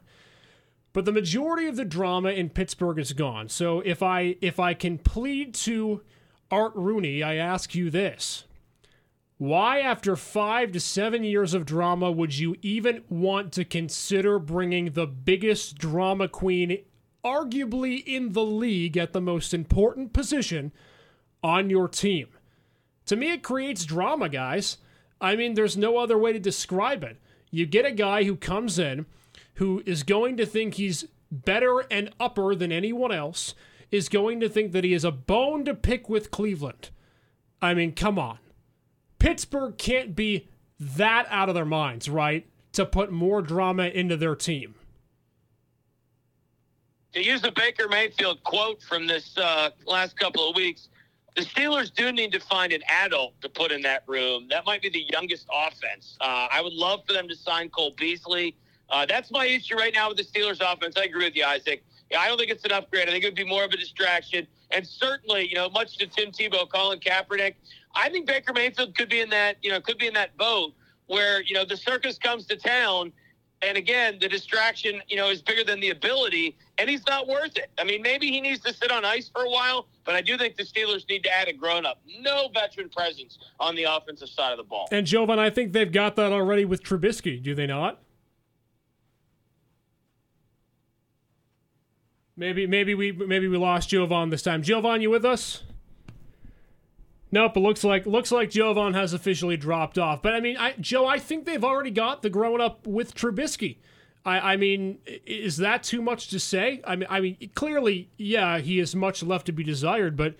But 0.93 1.05
the 1.05 1.11
majority 1.11 1.65
of 1.65 1.75
the 1.75 1.85
drama 1.85 2.29
in 2.29 2.51
Pittsburgh 2.51 2.99
is 2.99 3.13
gone. 3.13 3.49
So 3.49 3.79
if 3.79 4.03
I 4.03 4.35
if 4.39 4.59
I 4.59 4.75
can 4.75 4.99
plead 4.99 5.55
to 5.55 6.03
Art 6.51 6.73
Rooney, 6.75 7.23
I 7.23 7.33
ask 7.35 7.73
you 7.73 7.89
this. 7.89 8.43
Why, 9.37 9.79
after 9.79 10.15
five 10.15 10.71
to 10.71 10.79
seven 10.79 11.23
years 11.23 11.53
of 11.53 11.65
drama, 11.65 12.11
would 12.11 12.37
you 12.37 12.55
even 12.61 13.03
want 13.09 13.51
to 13.53 13.65
consider 13.65 14.39
bringing 14.39 14.91
the 14.91 15.07
biggest 15.07 15.77
drama 15.77 16.29
queen 16.29 16.77
arguably 17.25 18.03
in 18.05 18.33
the 18.33 18.45
league 18.45 18.95
at 18.95 19.11
the 19.11 19.19
most 19.19 19.53
important 19.53 20.13
position 20.13 20.71
on 21.43 21.71
your 21.71 21.87
team. 21.87 22.27
To 23.07 23.15
me, 23.15 23.31
it 23.31 23.43
creates 23.43 23.83
drama, 23.83 24.29
guys. 24.29 24.77
I 25.19 25.35
mean, 25.35 25.55
there's 25.55 25.75
no 25.75 25.97
other 25.97 26.17
way 26.17 26.33
to 26.33 26.39
describe 26.39 27.03
it. 27.03 27.19
You 27.49 27.65
get 27.65 27.85
a 27.85 27.91
guy 27.91 28.23
who 28.23 28.35
comes 28.35 28.77
in 28.77 29.07
who 29.55 29.81
is 29.85 30.03
going 30.03 30.37
to 30.37 30.45
think 30.45 30.75
he's 30.75 31.05
better 31.31 31.79
and 31.89 32.11
upper 32.19 32.53
than 32.55 32.71
anyone 32.71 33.11
else, 33.11 33.55
is 33.89 34.09
going 34.09 34.39
to 34.41 34.49
think 34.49 34.71
that 34.73 34.83
he 34.83 34.91
has 34.91 35.03
a 35.03 35.11
bone 35.11 35.65
to 35.65 35.73
pick 35.73 36.09
with 36.09 36.31
Cleveland. 36.31 36.89
I 37.61 37.73
mean, 37.73 37.93
come 37.93 38.19
on. 38.19 38.37
Pittsburgh 39.25 39.77
can't 39.77 40.15
be 40.15 40.47
that 40.79 41.25
out 41.29 41.49
of 41.49 41.55
their 41.55 41.65
minds, 41.65 42.07
right? 42.07 42.45
To 42.73 42.85
put 42.85 43.11
more 43.11 43.41
drama 43.41 43.85
into 43.85 44.17
their 44.17 44.35
team 44.35 44.75
to 47.15 47.23
use 47.23 47.41
the 47.41 47.51
Baker 47.51 47.87
Mayfield 47.87 48.43
quote 48.43 48.83
from 48.83 49.07
this 49.07 49.37
uh, 49.37 49.69
last 49.87 50.19
couple 50.19 50.49
of 50.49 50.55
weeks, 50.55 50.89
the 51.35 51.41
Steelers 51.43 51.91
do 51.93 52.11
need 52.11 52.33
to 52.33 52.41
find 52.41 52.73
an 52.73 52.81
adult 53.03 53.39
to 53.41 53.47
put 53.47 53.71
in 53.71 53.81
that 53.83 54.03
room. 54.05 54.47
That 54.49 54.65
might 54.65 54.81
be 54.81 54.89
the 54.89 55.05
youngest 55.09 55.47
offense. 55.51 56.17
Uh, 56.19 56.47
I 56.51 56.61
would 56.61 56.73
love 56.73 57.03
for 57.07 57.13
them 57.13 57.29
to 57.29 57.35
sign 57.35 57.69
Cole 57.69 57.93
Beasley. 57.97 58.57
Uh, 58.89 59.05
that's 59.05 59.31
my 59.31 59.45
issue 59.45 59.75
right 59.75 59.93
now 59.93 60.09
with 60.09 60.17
the 60.17 60.23
Steelers 60.23 60.59
offense. 60.61 60.95
I 60.97 61.05
agree 61.05 61.25
with 61.25 61.37
you, 61.37 61.45
Isaac. 61.45 61.83
Yeah, 62.11 62.19
I 62.19 62.27
don't 62.27 62.37
think 62.37 62.51
it's 62.51 62.65
an 62.65 62.73
upgrade. 62.73 63.07
I 63.07 63.11
think 63.11 63.23
it 63.23 63.27
would 63.27 63.35
be 63.35 63.45
more 63.45 63.63
of 63.63 63.71
a 63.71 63.77
distraction. 63.77 64.45
And 64.71 64.85
certainly, 64.85 65.47
you 65.47 65.55
know, 65.55 65.69
much 65.69 65.97
to 65.97 66.07
Tim 66.07 66.31
Tebow, 66.31 66.69
Colin 66.69 66.99
Kaepernick, 66.99 67.55
I 67.95 68.09
think 68.09 68.27
Baker 68.27 68.53
Mayfield 68.53 68.95
could 68.95 69.09
be 69.09 69.21
in 69.21 69.29
that, 69.29 69.57
you 69.61 69.71
know, 69.71 69.79
could 69.79 69.97
be 69.97 70.07
in 70.07 70.13
that 70.15 70.35
boat 70.37 70.73
where, 71.07 71.41
you 71.41 71.53
know, 71.53 71.65
the 71.65 71.77
circus 71.77 72.17
comes 72.17 72.45
to 72.47 72.55
town 72.55 73.11
and 73.61 73.77
again, 73.77 74.17
the 74.19 74.27
distraction, 74.27 75.01
you 75.07 75.15
know, 75.15 75.29
is 75.29 75.41
bigger 75.41 75.63
than 75.63 75.79
the 75.79 75.89
ability, 75.89 76.57
and 76.77 76.89
he's 76.89 77.05
not 77.07 77.27
worth 77.27 77.57
it. 77.57 77.71
I 77.79 77.83
mean, 77.83 78.01
maybe 78.01 78.29
he 78.29 78.41
needs 78.41 78.61
to 78.61 78.73
sit 78.73 78.91
on 78.91 79.05
ice 79.05 79.29
for 79.29 79.43
a 79.43 79.49
while, 79.49 79.87
but 80.03 80.13
I 80.13 80.21
do 80.21 80.37
think 80.37 80.55
the 80.55 80.63
Steelers 80.63 81.07
need 81.09 81.23
to 81.23 81.35
add 81.35 81.47
a 81.47 81.53
grown 81.53 81.85
up. 81.85 82.01
No 82.19 82.49
veteran 82.53 82.89
presence 82.89 83.39
on 83.59 83.75
the 83.75 83.83
offensive 83.83 84.29
side 84.29 84.51
of 84.51 84.57
the 84.57 84.63
ball. 84.63 84.87
And 84.91 85.07
Jovan, 85.07 85.39
I 85.39 85.49
think 85.49 85.73
they've 85.73 85.91
got 85.91 86.15
that 86.17 86.31
already 86.31 86.65
with 86.65 86.83
Trubisky, 86.83 87.41
do 87.41 87.55
they 87.55 87.65
not? 87.65 88.01
Maybe 92.37 92.67
maybe 92.67 92.93
we 92.93 93.13
maybe 93.13 93.47
we 93.47 93.55
lost 93.55 93.87
Jovan 93.87 94.29
this 94.29 94.41
time. 94.41 94.61
Jovan, 94.61 95.01
you 95.01 95.09
with 95.09 95.23
us? 95.23 95.63
Nope, 97.35 97.57
it 97.57 97.59
looks 97.59 97.83
like 97.83 98.05
looks 98.05 98.31
like 98.31 98.49
Jovan 98.49 98.93
has 98.93 99.11
officially 99.11 99.57
dropped 99.57 99.97
off. 99.97 100.21
But 100.21 100.35
I 100.35 100.39
mean, 100.39 100.55
I, 100.55 100.71
Joe, 100.79 101.05
I 101.05 101.19
think 101.19 101.43
they've 101.43 101.65
already 101.65 101.91
got 101.91 102.21
the 102.21 102.29
grown 102.29 102.61
up 102.61 102.87
with 102.87 103.13
Trubisky. 103.13 103.79
I, 104.23 104.53
I 104.53 104.55
mean, 104.55 104.99
is 105.25 105.57
that 105.57 105.83
too 105.83 106.01
much 106.01 106.29
to 106.29 106.39
say? 106.39 106.79
I 106.87 106.95
mean, 106.95 107.07
I 107.09 107.19
mean, 107.19 107.37
clearly, 107.53 108.09
yeah, 108.15 108.59
he 108.59 108.77
has 108.77 108.95
much 108.95 109.21
left 109.21 109.47
to 109.47 109.51
be 109.51 109.65
desired, 109.65 110.15
but 110.15 110.35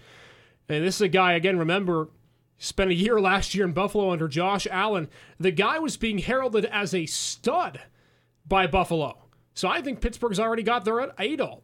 and 0.70 0.86
this 0.86 0.96
is 0.96 1.02
a 1.02 1.10
guy 1.10 1.34
again. 1.34 1.60
Remember, 1.60 2.12
spent 2.60 2.91
a 2.91 2.96
year 2.96 3.20
last 3.20 3.54
year 3.54 3.66
in 3.66 3.74
Buffalo 3.74 4.12
under 4.12 4.30
Josh 4.30 4.66
Allen. 4.72 5.10
The 5.38 5.52
guy 5.52 5.80
was 5.80 5.98
being 5.98 6.20
heralded 6.20 6.64
as 6.64 6.96
a 6.96 7.08
stud 7.08 7.82
by 8.48 8.68
Buffalo. 8.68 9.18
So 9.54 9.68
I 9.68 9.82
think 9.82 10.00
Pittsburgh's 10.00 10.39
already 10.39 10.64
got 10.64 10.86
their 10.86 11.12
idol. 11.20 11.62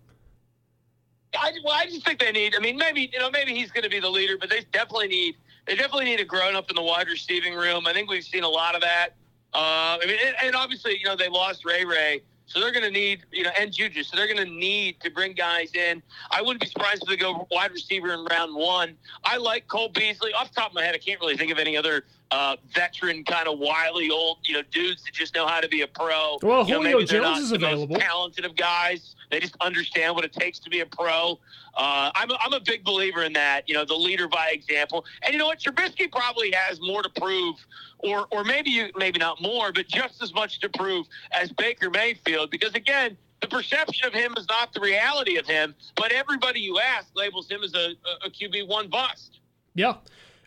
I, 1.37 1.51
well, 1.63 1.73
I 1.73 1.85
just 1.85 2.05
think 2.05 2.19
they 2.19 2.31
need. 2.31 2.55
I 2.55 2.59
mean, 2.59 2.77
maybe 2.77 3.09
you 3.11 3.19
know, 3.19 3.29
maybe 3.31 3.53
he's 3.53 3.71
going 3.71 3.83
to 3.83 3.89
be 3.89 3.99
the 3.99 4.09
leader, 4.09 4.37
but 4.37 4.49
they 4.49 4.61
definitely 4.71 5.07
need. 5.07 5.35
They 5.67 5.75
definitely 5.75 6.05
need 6.05 6.19
a 6.19 6.25
grown 6.25 6.55
up 6.55 6.69
in 6.69 6.75
the 6.75 6.81
wide 6.81 7.07
receiving 7.07 7.53
room. 7.53 7.85
I 7.87 7.93
think 7.93 8.09
we've 8.09 8.23
seen 8.23 8.43
a 8.43 8.49
lot 8.49 8.75
of 8.75 8.81
that. 8.81 9.09
Uh, 9.53 9.99
I 10.01 10.05
mean, 10.05 10.17
and, 10.25 10.35
and 10.43 10.55
obviously, 10.55 10.97
you 10.97 11.05
know, 11.05 11.15
they 11.15 11.29
lost 11.29 11.65
Ray 11.65 11.85
Ray, 11.85 12.21
so 12.45 12.59
they're 12.59 12.71
going 12.71 12.83
to 12.83 12.91
need, 12.91 13.23
you 13.31 13.43
know, 13.43 13.51
and 13.59 13.71
Juju, 13.71 14.03
so 14.03 14.17
they're 14.17 14.33
going 14.33 14.45
to 14.45 14.51
need 14.51 14.99
to 15.01 15.09
bring 15.09 15.33
guys 15.33 15.73
in. 15.75 16.01
I 16.31 16.41
wouldn't 16.41 16.61
be 16.61 16.67
surprised 16.67 17.03
if 17.03 17.09
they 17.09 17.17
go 17.17 17.47
wide 17.51 17.71
receiver 17.71 18.13
in 18.13 18.25
round 18.25 18.55
one. 18.55 18.95
I 19.23 19.37
like 19.37 19.67
Cole 19.67 19.89
Beasley. 19.89 20.33
Off 20.33 20.49
the 20.53 20.61
top 20.61 20.71
of 20.71 20.75
my 20.75 20.83
head, 20.83 20.95
I 20.95 20.97
can't 20.97 21.19
really 21.21 21.37
think 21.37 21.51
of 21.51 21.59
any 21.59 21.77
other 21.77 22.05
uh, 22.31 22.55
veteran 22.73 23.23
kind 23.23 23.47
of 23.47 23.59
wily 23.59 24.09
old, 24.09 24.39
you 24.43 24.55
know, 24.55 24.63
dudes 24.71 25.03
that 25.03 25.13
just 25.13 25.35
know 25.35 25.47
how 25.47 25.59
to 25.61 25.67
be 25.67 25.81
a 25.81 25.87
pro. 25.87 26.39
Well, 26.41 26.65
you 26.65 26.73
know, 26.73 26.79
Julio 26.79 26.97
maybe 26.97 27.05
Jones 27.05 27.23
not 27.23 27.39
is 27.39 27.49
the 27.49 27.55
available. 27.55 27.95
Most 27.95 28.01
talented 28.01 28.45
of 28.45 28.55
guys. 28.55 29.15
They 29.31 29.39
just 29.39 29.55
understand 29.61 30.15
what 30.15 30.25
it 30.25 30.33
takes 30.33 30.59
to 30.59 30.69
be 30.69 30.81
a 30.81 30.85
pro. 30.85 31.39
Uh, 31.75 32.11
I'm, 32.13 32.29
a, 32.29 32.37
I'm 32.39 32.53
a 32.53 32.59
big 32.59 32.83
believer 32.83 33.23
in 33.23 33.33
that. 33.33 33.67
You 33.67 33.75
know, 33.75 33.85
the 33.85 33.95
leader 33.95 34.27
by 34.27 34.49
example. 34.51 35.05
And 35.23 35.33
you 35.33 35.39
know 35.39 35.47
what? 35.47 35.59
Trubisky 35.59 36.11
probably 36.11 36.51
has 36.51 36.79
more 36.81 37.01
to 37.01 37.09
prove, 37.09 37.55
or 37.99 38.27
or 38.31 38.43
maybe 38.43 38.69
you 38.69 38.89
maybe 38.95 39.19
not 39.19 39.41
more, 39.41 39.71
but 39.71 39.87
just 39.87 40.21
as 40.21 40.33
much 40.33 40.59
to 40.59 40.69
prove 40.69 41.07
as 41.31 41.51
Baker 41.51 41.89
Mayfield. 41.89 42.51
Because 42.51 42.73
again, 42.73 43.17
the 43.41 43.47
perception 43.47 44.07
of 44.07 44.13
him 44.13 44.33
is 44.37 44.45
not 44.49 44.73
the 44.73 44.79
reality 44.79 45.37
of 45.37 45.45
him. 45.47 45.73
But 45.95 46.11
everybody 46.11 46.59
you 46.59 46.79
ask 46.79 47.07
labels 47.15 47.49
him 47.49 47.63
as 47.63 47.73
a, 47.73 47.93
a, 48.25 48.29
QB 48.29 48.67
one 48.67 48.89
bust. 48.89 49.39
Yeah. 49.73 49.95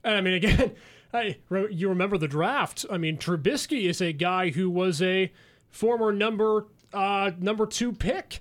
And 0.04 0.16
I 0.16 0.20
mean, 0.20 0.34
again, 0.34 0.72
I, 1.12 1.36
you 1.70 1.88
remember 1.88 2.18
the 2.18 2.28
draft. 2.28 2.86
I 2.90 2.98
mean, 2.98 3.18
Trubisky 3.18 3.88
is 3.88 4.00
a 4.00 4.12
guy 4.12 4.50
who 4.50 4.70
was 4.70 5.02
a 5.02 5.32
former 5.68 6.12
number 6.12 6.66
uh, 6.92 7.32
number 7.38 7.66
two 7.66 7.92
pick. 7.92 8.40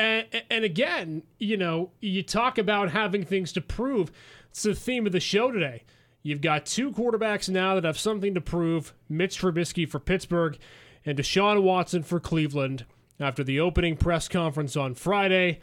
And, 0.00 0.26
and 0.48 0.64
again, 0.64 1.24
you 1.38 1.58
know, 1.58 1.90
you 2.00 2.22
talk 2.22 2.56
about 2.56 2.90
having 2.90 3.22
things 3.22 3.52
to 3.52 3.60
prove. 3.60 4.10
It's 4.48 4.62
the 4.62 4.74
theme 4.74 5.04
of 5.04 5.12
the 5.12 5.20
show 5.20 5.50
today. 5.50 5.82
You've 6.22 6.40
got 6.40 6.64
two 6.64 6.90
quarterbacks 6.90 7.50
now 7.50 7.74
that 7.74 7.84
have 7.84 7.98
something 7.98 8.32
to 8.32 8.40
prove 8.40 8.94
Mitch 9.10 9.38
Trubisky 9.38 9.86
for 9.86 10.00
Pittsburgh 10.00 10.56
and 11.04 11.18
Deshaun 11.18 11.62
Watson 11.62 12.02
for 12.02 12.18
Cleveland 12.18 12.86
after 13.18 13.44
the 13.44 13.60
opening 13.60 13.94
press 13.94 14.26
conference 14.26 14.74
on 14.74 14.94
Friday. 14.94 15.60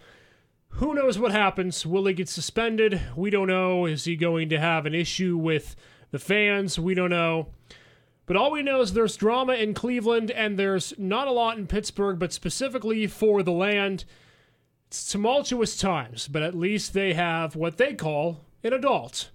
Who 0.69 0.93
knows 0.93 1.17
what 1.17 1.31
happens? 1.31 1.83
Will 1.83 2.05
he 2.05 2.13
get 2.13 2.29
suspended? 2.29 3.01
We 3.15 3.31
don't 3.31 3.47
know. 3.47 3.87
Is 3.87 4.05
he 4.05 4.15
going 4.15 4.49
to 4.49 4.59
have 4.59 4.85
an 4.85 4.93
issue 4.93 5.35
with 5.35 5.75
the 6.11 6.19
fans? 6.19 6.77
We 6.77 6.93
don't 6.93 7.09
know. 7.09 7.47
But 8.27 8.37
all 8.37 8.51
we 8.51 8.61
know 8.61 8.81
is 8.81 8.93
there's 8.93 9.17
drama 9.17 9.53
in 9.53 9.73
Cleveland 9.73 10.29
and 10.29 10.59
there's 10.59 10.93
not 10.99 11.27
a 11.27 11.31
lot 11.31 11.57
in 11.57 11.65
Pittsburgh, 11.65 12.19
but 12.19 12.33
specifically 12.33 13.07
for 13.07 13.41
the 13.41 13.51
land. 13.51 14.05
It's 14.87 15.11
tumultuous 15.11 15.77
times, 15.77 16.27
but 16.29 16.43
at 16.43 16.55
least 16.55 16.93
they 16.93 17.13
have 17.13 17.55
what 17.55 17.77
they 17.77 17.93
call 17.93 18.45
an 18.63 18.71
adult 18.71 19.31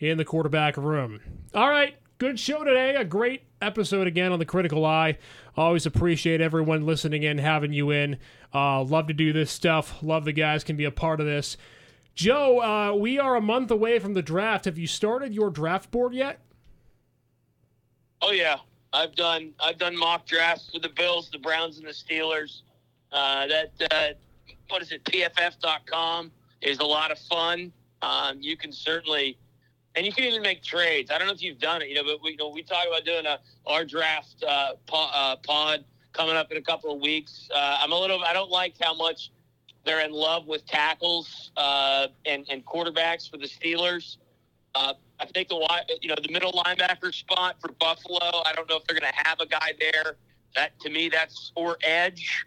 in 0.00 0.18
the 0.18 0.24
quarterback 0.24 0.76
room. 0.76 1.20
All 1.54 1.70
right, 1.70 1.94
good 2.18 2.40
show 2.40 2.64
today. 2.64 2.96
A 2.96 3.04
great 3.04 3.42
episode 3.62 4.08
again 4.08 4.32
on 4.32 4.40
the 4.40 4.44
Critical 4.44 4.84
Eye. 4.84 5.18
Always 5.56 5.86
appreciate 5.86 6.40
everyone 6.40 6.86
listening 6.86 7.22
in, 7.22 7.38
having 7.38 7.72
you 7.72 7.90
in. 7.90 8.18
Uh, 8.52 8.82
love 8.82 9.06
to 9.06 9.14
do 9.14 9.32
this 9.32 9.52
stuff. 9.52 10.02
Love 10.02 10.24
the 10.24 10.32
guys 10.32 10.64
can 10.64 10.76
be 10.76 10.84
a 10.84 10.90
part 10.90 11.20
of 11.20 11.26
this. 11.26 11.56
Joe, 12.16 12.60
uh, 12.60 12.92
we 12.92 13.18
are 13.18 13.36
a 13.36 13.40
month 13.40 13.70
away 13.70 14.00
from 14.00 14.14
the 14.14 14.22
draft. 14.22 14.64
Have 14.64 14.76
you 14.76 14.88
started 14.88 15.32
your 15.32 15.50
draft 15.50 15.92
board 15.92 16.14
yet? 16.14 16.40
Oh 18.22 18.32
yeah, 18.32 18.56
I've 18.92 19.14
done 19.14 19.52
I've 19.60 19.78
done 19.78 19.96
mock 19.96 20.26
drafts 20.26 20.68
for 20.72 20.80
the 20.80 20.88
Bills, 20.88 21.30
the 21.30 21.38
Browns, 21.38 21.78
and 21.78 21.86
the 21.86 21.92
Steelers. 21.92 22.62
Uh, 23.12 23.46
that 23.46 23.72
uh, 23.90 24.14
what 24.70 24.82
is 24.82 24.92
it? 24.92 25.04
PFF.com 25.04 26.30
is 26.62 26.78
a 26.78 26.84
lot 26.84 27.10
of 27.10 27.18
fun. 27.18 27.72
Um, 28.02 28.38
you 28.40 28.56
can 28.56 28.72
certainly, 28.72 29.38
and 29.94 30.06
you 30.06 30.12
can 30.12 30.24
even 30.24 30.42
make 30.42 30.62
trades. 30.62 31.10
I 31.10 31.18
don't 31.18 31.26
know 31.26 31.34
if 31.34 31.42
you've 31.42 31.58
done 31.58 31.82
it, 31.82 31.88
you 31.88 31.94
know, 31.94 32.04
but 32.04 32.22
we 32.22 32.32
you 32.32 32.36
know 32.36 32.48
we 32.48 32.62
talk 32.62 32.86
about 32.86 33.04
doing 33.04 33.26
a 33.26 33.38
our 33.66 33.84
draft 33.84 34.42
uh, 34.46 34.74
pod, 34.86 35.10
uh, 35.14 35.36
pod 35.36 35.84
coming 36.12 36.36
up 36.36 36.50
in 36.50 36.56
a 36.56 36.62
couple 36.62 36.94
of 36.94 37.00
weeks. 37.00 37.48
Uh, 37.54 37.78
I'm 37.80 37.92
a 37.92 37.98
little. 37.98 38.22
I 38.24 38.32
don't 38.32 38.50
like 38.50 38.74
how 38.80 38.94
much 38.94 39.30
they're 39.84 40.04
in 40.04 40.12
love 40.12 40.46
with 40.46 40.66
tackles 40.66 41.50
uh, 41.56 42.08
and 42.26 42.46
and 42.50 42.64
quarterbacks 42.64 43.30
for 43.30 43.36
the 43.36 43.46
Steelers. 43.46 44.16
Uh, 44.74 44.94
I 45.18 45.26
think 45.26 45.48
the 45.48 45.68
you 46.00 46.08
know 46.08 46.16
the 46.22 46.32
middle 46.32 46.52
linebacker 46.52 47.12
spot 47.12 47.56
for 47.60 47.72
Buffalo. 47.72 48.42
I 48.46 48.52
don't 48.54 48.68
know 48.68 48.76
if 48.76 48.84
they're 48.84 48.98
going 48.98 49.12
to 49.12 49.28
have 49.28 49.40
a 49.40 49.46
guy 49.46 49.72
there. 49.78 50.16
That 50.54 50.78
to 50.80 50.90
me, 50.90 51.08
that's 51.08 51.52
or 51.54 51.76
edge. 51.82 52.46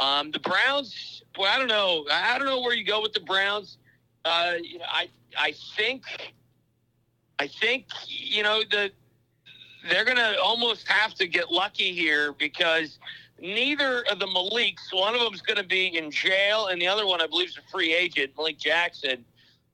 Um, 0.00 0.30
the 0.30 0.40
Browns. 0.40 1.22
Well, 1.38 1.52
I 1.52 1.58
don't 1.58 1.68
know. 1.68 2.06
I 2.10 2.38
don't 2.38 2.48
know 2.48 2.60
where 2.60 2.74
you 2.74 2.84
go 2.84 3.00
with 3.00 3.12
the 3.12 3.20
Browns. 3.20 3.78
Uh, 4.24 4.54
I 4.88 5.08
I 5.38 5.54
think 5.76 6.02
I 7.38 7.46
think 7.46 7.86
you 8.08 8.42
know 8.42 8.62
the 8.68 8.90
they're 9.88 10.04
going 10.04 10.16
to 10.16 10.40
almost 10.42 10.86
have 10.88 11.14
to 11.14 11.26
get 11.26 11.50
lucky 11.50 11.92
here 11.92 12.32
because 12.32 12.98
neither 13.40 14.04
of 14.10 14.18
the 14.18 14.26
Maliks, 14.26 14.92
one 14.92 15.14
of 15.14 15.20
them 15.20 15.32
is 15.32 15.40
going 15.40 15.56
to 15.56 15.64
be 15.64 15.96
in 15.96 16.10
jail, 16.10 16.66
and 16.66 16.80
the 16.80 16.86
other 16.86 17.06
one, 17.06 17.22
I 17.22 17.26
believe, 17.26 17.48
is 17.48 17.56
a 17.56 17.70
free 17.70 17.94
agent, 17.94 18.32
Malik 18.36 18.58
Jackson. 18.58 19.24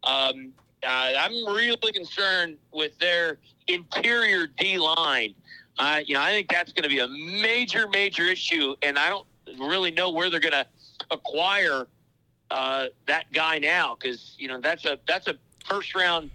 Um, 0.05 0.53
uh, 0.87 1.13
I'm 1.19 1.33
really 1.47 1.93
concerned 1.93 2.59
with 2.73 2.97
their 2.99 3.39
interior 3.67 4.47
D 4.47 4.79
line. 4.79 5.35
Uh, 5.79 6.01
you 6.05 6.15
know, 6.15 6.21
I 6.21 6.31
think 6.31 6.49
that's 6.49 6.73
going 6.73 6.85
to 6.85 6.89
be 6.89 7.01
a 7.01 7.09
major, 7.43 7.89
major 7.89 8.25
issue, 8.25 8.77
and 8.83 8.99
I 8.99 9.09
don't 9.09 9.27
really 9.59 9.91
know 9.91 10.11
where 10.11 10.31
they're 10.31 10.41
going 10.41 10.53
to 10.53 10.67
acquire 11.11 11.87
uh, 12.51 12.87
that 13.07 13.33
guy 13.33 13.59
now 13.59 13.97
because 13.99 14.35
you 14.39 14.49
know 14.49 14.61
that's 14.61 14.85
a 14.85 14.99
that's 15.07 15.27
a 15.27 15.35
first 15.65 15.95
round 15.95 16.31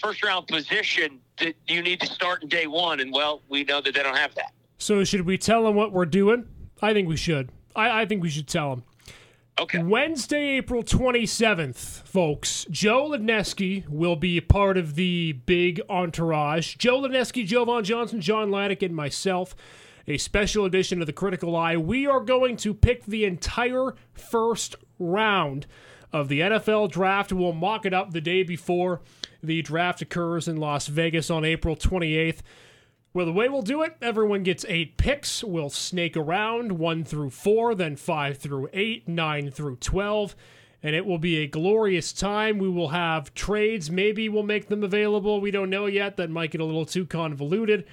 first 0.00 0.22
round 0.22 0.46
position 0.46 1.20
that 1.38 1.54
you 1.66 1.82
need 1.82 2.00
to 2.00 2.06
start 2.06 2.42
in 2.42 2.48
day 2.48 2.66
one, 2.66 3.00
and 3.00 3.12
well, 3.12 3.42
we 3.48 3.64
know 3.64 3.80
that 3.80 3.94
they 3.94 4.02
don't 4.02 4.16
have 4.16 4.34
that. 4.34 4.52
So 4.78 5.04
should 5.04 5.22
we 5.22 5.38
tell 5.38 5.64
them 5.64 5.74
what 5.74 5.92
we're 5.92 6.06
doing? 6.06 6.46
I 6.80 6.92
think 6.92 7.08
we 7.08 7.16
should. 7.16 7.50
I, 7.74 8.02
I 8.02 8.06
think 8.06 8.22
we 8.22 8.30
should 8.30 8.48
tell 8.48 8.70
them. 8.70 8.84
Okay. 9.58 9.82
Wednesday, 9.82 10.58
April 10.58 10.84
27th, 10.84 12.02
folks, 12.06 12.64
Joe 12.70 13.10
Ledneski 13.10 13.88
will 13.88 14.14
be 14.14 14.40
part 14.40 14.78
of 14.78 14.94
the 14.94 15.32
big 15.32 15.80
entourage. 15.90 16.76
Joe 16.76 17.00
Ledneski, 17.00 17.44
Jovan 17.44 17.82
Johnson, 17.82 18.20
John 18.20 18.50
Laddick, 18.50 18.84
and 18.84 18.94
myself. 18.94 19.56
A 20.08 20.16
special 20.16 20.64
edition 20.64 21.02
of 21.02 21.06
the 21.06 21.12
Critical 21.12 21.54
Eye. 21.54 21.76
We 21.76 22.06
are 22.06 22.20
going 22.20 22.56
to 22.58 22.72
pick 22.72 23.04
the 23.04 23.26
entire 23.26 23.94
first 24.14 24.74
round 24.98 25.66
of 26.14 26.28
the 26.28 26.40
NFL 26.40 26.90
draft. 26.90 27.30
We'll 27.30 27.52
mock 27.52 27.84
it 27.84 27.92
up 27.92 28.12
the 28.12 28.22
day 28.22 28.42
before 28.42 29.02
the 29.42 29.60
draft 29.60 30.00
occurs 30.00 30.48
in 30.48 30.56
Las 30.56 30.86
Vegas 30.86 31.28
on 31.28 31.44
April 31.44 31.76
28th. 31.76 32.38
Well, 33.12 33.26
the 33.26 33.34
way 33.34 33.50
we'll 33.50 33.60
do 33.60 33.82
it, 33.82 33.98
everyone 34.00 34.44
gets 34.44 34.64
eight 34.66 34.96
picks. 34.96 35.44
We'll 35.44 35.68
snake 35.68 36.16
around 36.16 36.72
one 36.72 37.04
through 37.04 37.28
four, 37.28 37.74
then 37.74 37.94
five 37.94 38.38
through 38.38 38.70
eight, 38.72 39.06
nine 39.08 39.50
through 39.50 39.76
12, 39.76 40.34
and 40.82 40.96
it 40.96 41.04
will 41.04 41.18
be 41.18 41.36
a 41.40 41.46
glorious 41.46 42.14
time. 42.14 42.56
We 42.56 42.70
will 42.70 42.88
have 42.88 43.34
trades. 43.34 43.90
Maybe 43.90 44.30
we'll 44.30 44.42
make 44.42 44.68
them 44.68 44.82
available. 44.82 45.38
We 45.38 45.50
don't 45.50 45.68
know 45.68 45.84
yet. 45.84 46.16
That 46.16 46.30
might 46.30 46.50
get 46.50 46.62
a 46.62 46.64
little 46.64 46.86
too 46.86 47.04
convoluted. 47.04 47.84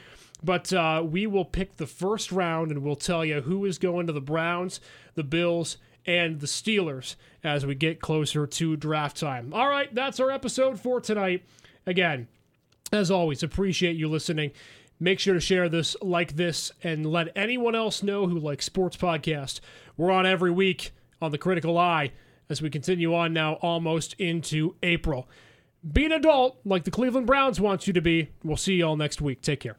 But 0.46 0.72
uh, 0.72 1.04
we 1.04 1.26
will 1.26 1.43
pick 1.43 1.78
the 1.78 1.88
first 1.88 2.32
round 2.32 2.70
and 2.70 2.84
we'll 2.84 2.96
tell 2.96 3.26
you 3.26 3.41
who 3.41 3.66
is 3.66 3.80
going 3.80 4.06
to 4.06 4.14
the 4.14 4.22
Browns, 4.22 4.80
the 5.16 5.24
Bills, 5.24 5.78
and 6.06 6.39
the 6.39 6.46
Steelers 6.46 7.16
as 7.43 7.66
we 7.66 7.74
get 7.74 8.00
closer 8.00 8.46
to 8.46 8.78
draft 8.78 9.18
time. 9.18 9.52
All 9.54 9.68
right, 9.68 9.93
that's 9.93 10.20
our 10.20 10.30
episode 10.30 10.80
for 10.80 11.02
tonight. 11.02 11.43
Again, 11.88 12.28
as 12.91 13.10
always, 13.10 13.41
appreciate 13.41 13.96
you 13.96 14.08
listening. 14.08 14.52
Make 15.00 15.20
sure 15.20 15.34
to 15.34 15.39
share 15.39 15.68
this, 15.68 15.96
like 16.00 16.36
this, 16.36 16.72
and 16.84 17.08
let 17.08 17.36
anyone 17.36 17.74
else 17.74 18.04
know 18.04 18.28
who 18.28 18.38
likes 18.38 18.66
sports 18.66 18.96
podcast. 18.96 19.62
We're 19.98 20.12
on 20.12 20.28
every 20.28 20.52
week 20.52 20.91
on 21.24 21.32
the 21.32 21.39
Critical 21.39 21.76
Eye 21.76 22.12
as 22.50 22.62
we 22.62 22.70
continue 22.70 23.16
on 23.16 23.34
now 23.34 23.54
almost 23.56 24.14
into 24.20 24.76
April. 24.84 25.28
Be 25.91 26.06
an 26.06 26.12
adult 26.12 26.60
like 26.64 26.84
the 26.84 26.91
Cleveland 26.91 27.26
Browns 27.26 27.60
want 27.60 27.88
you 27.88 27.93
to 27.93 28.02
be. 28.02 28.30
We'll 28.43 28.58
see 28.58 28.76
you 28.76 28.86
all 28.86 28.96
next 28.96 29.22
week. 29.22 29.41
Take 29.41 29.62
care. 29.62 29.78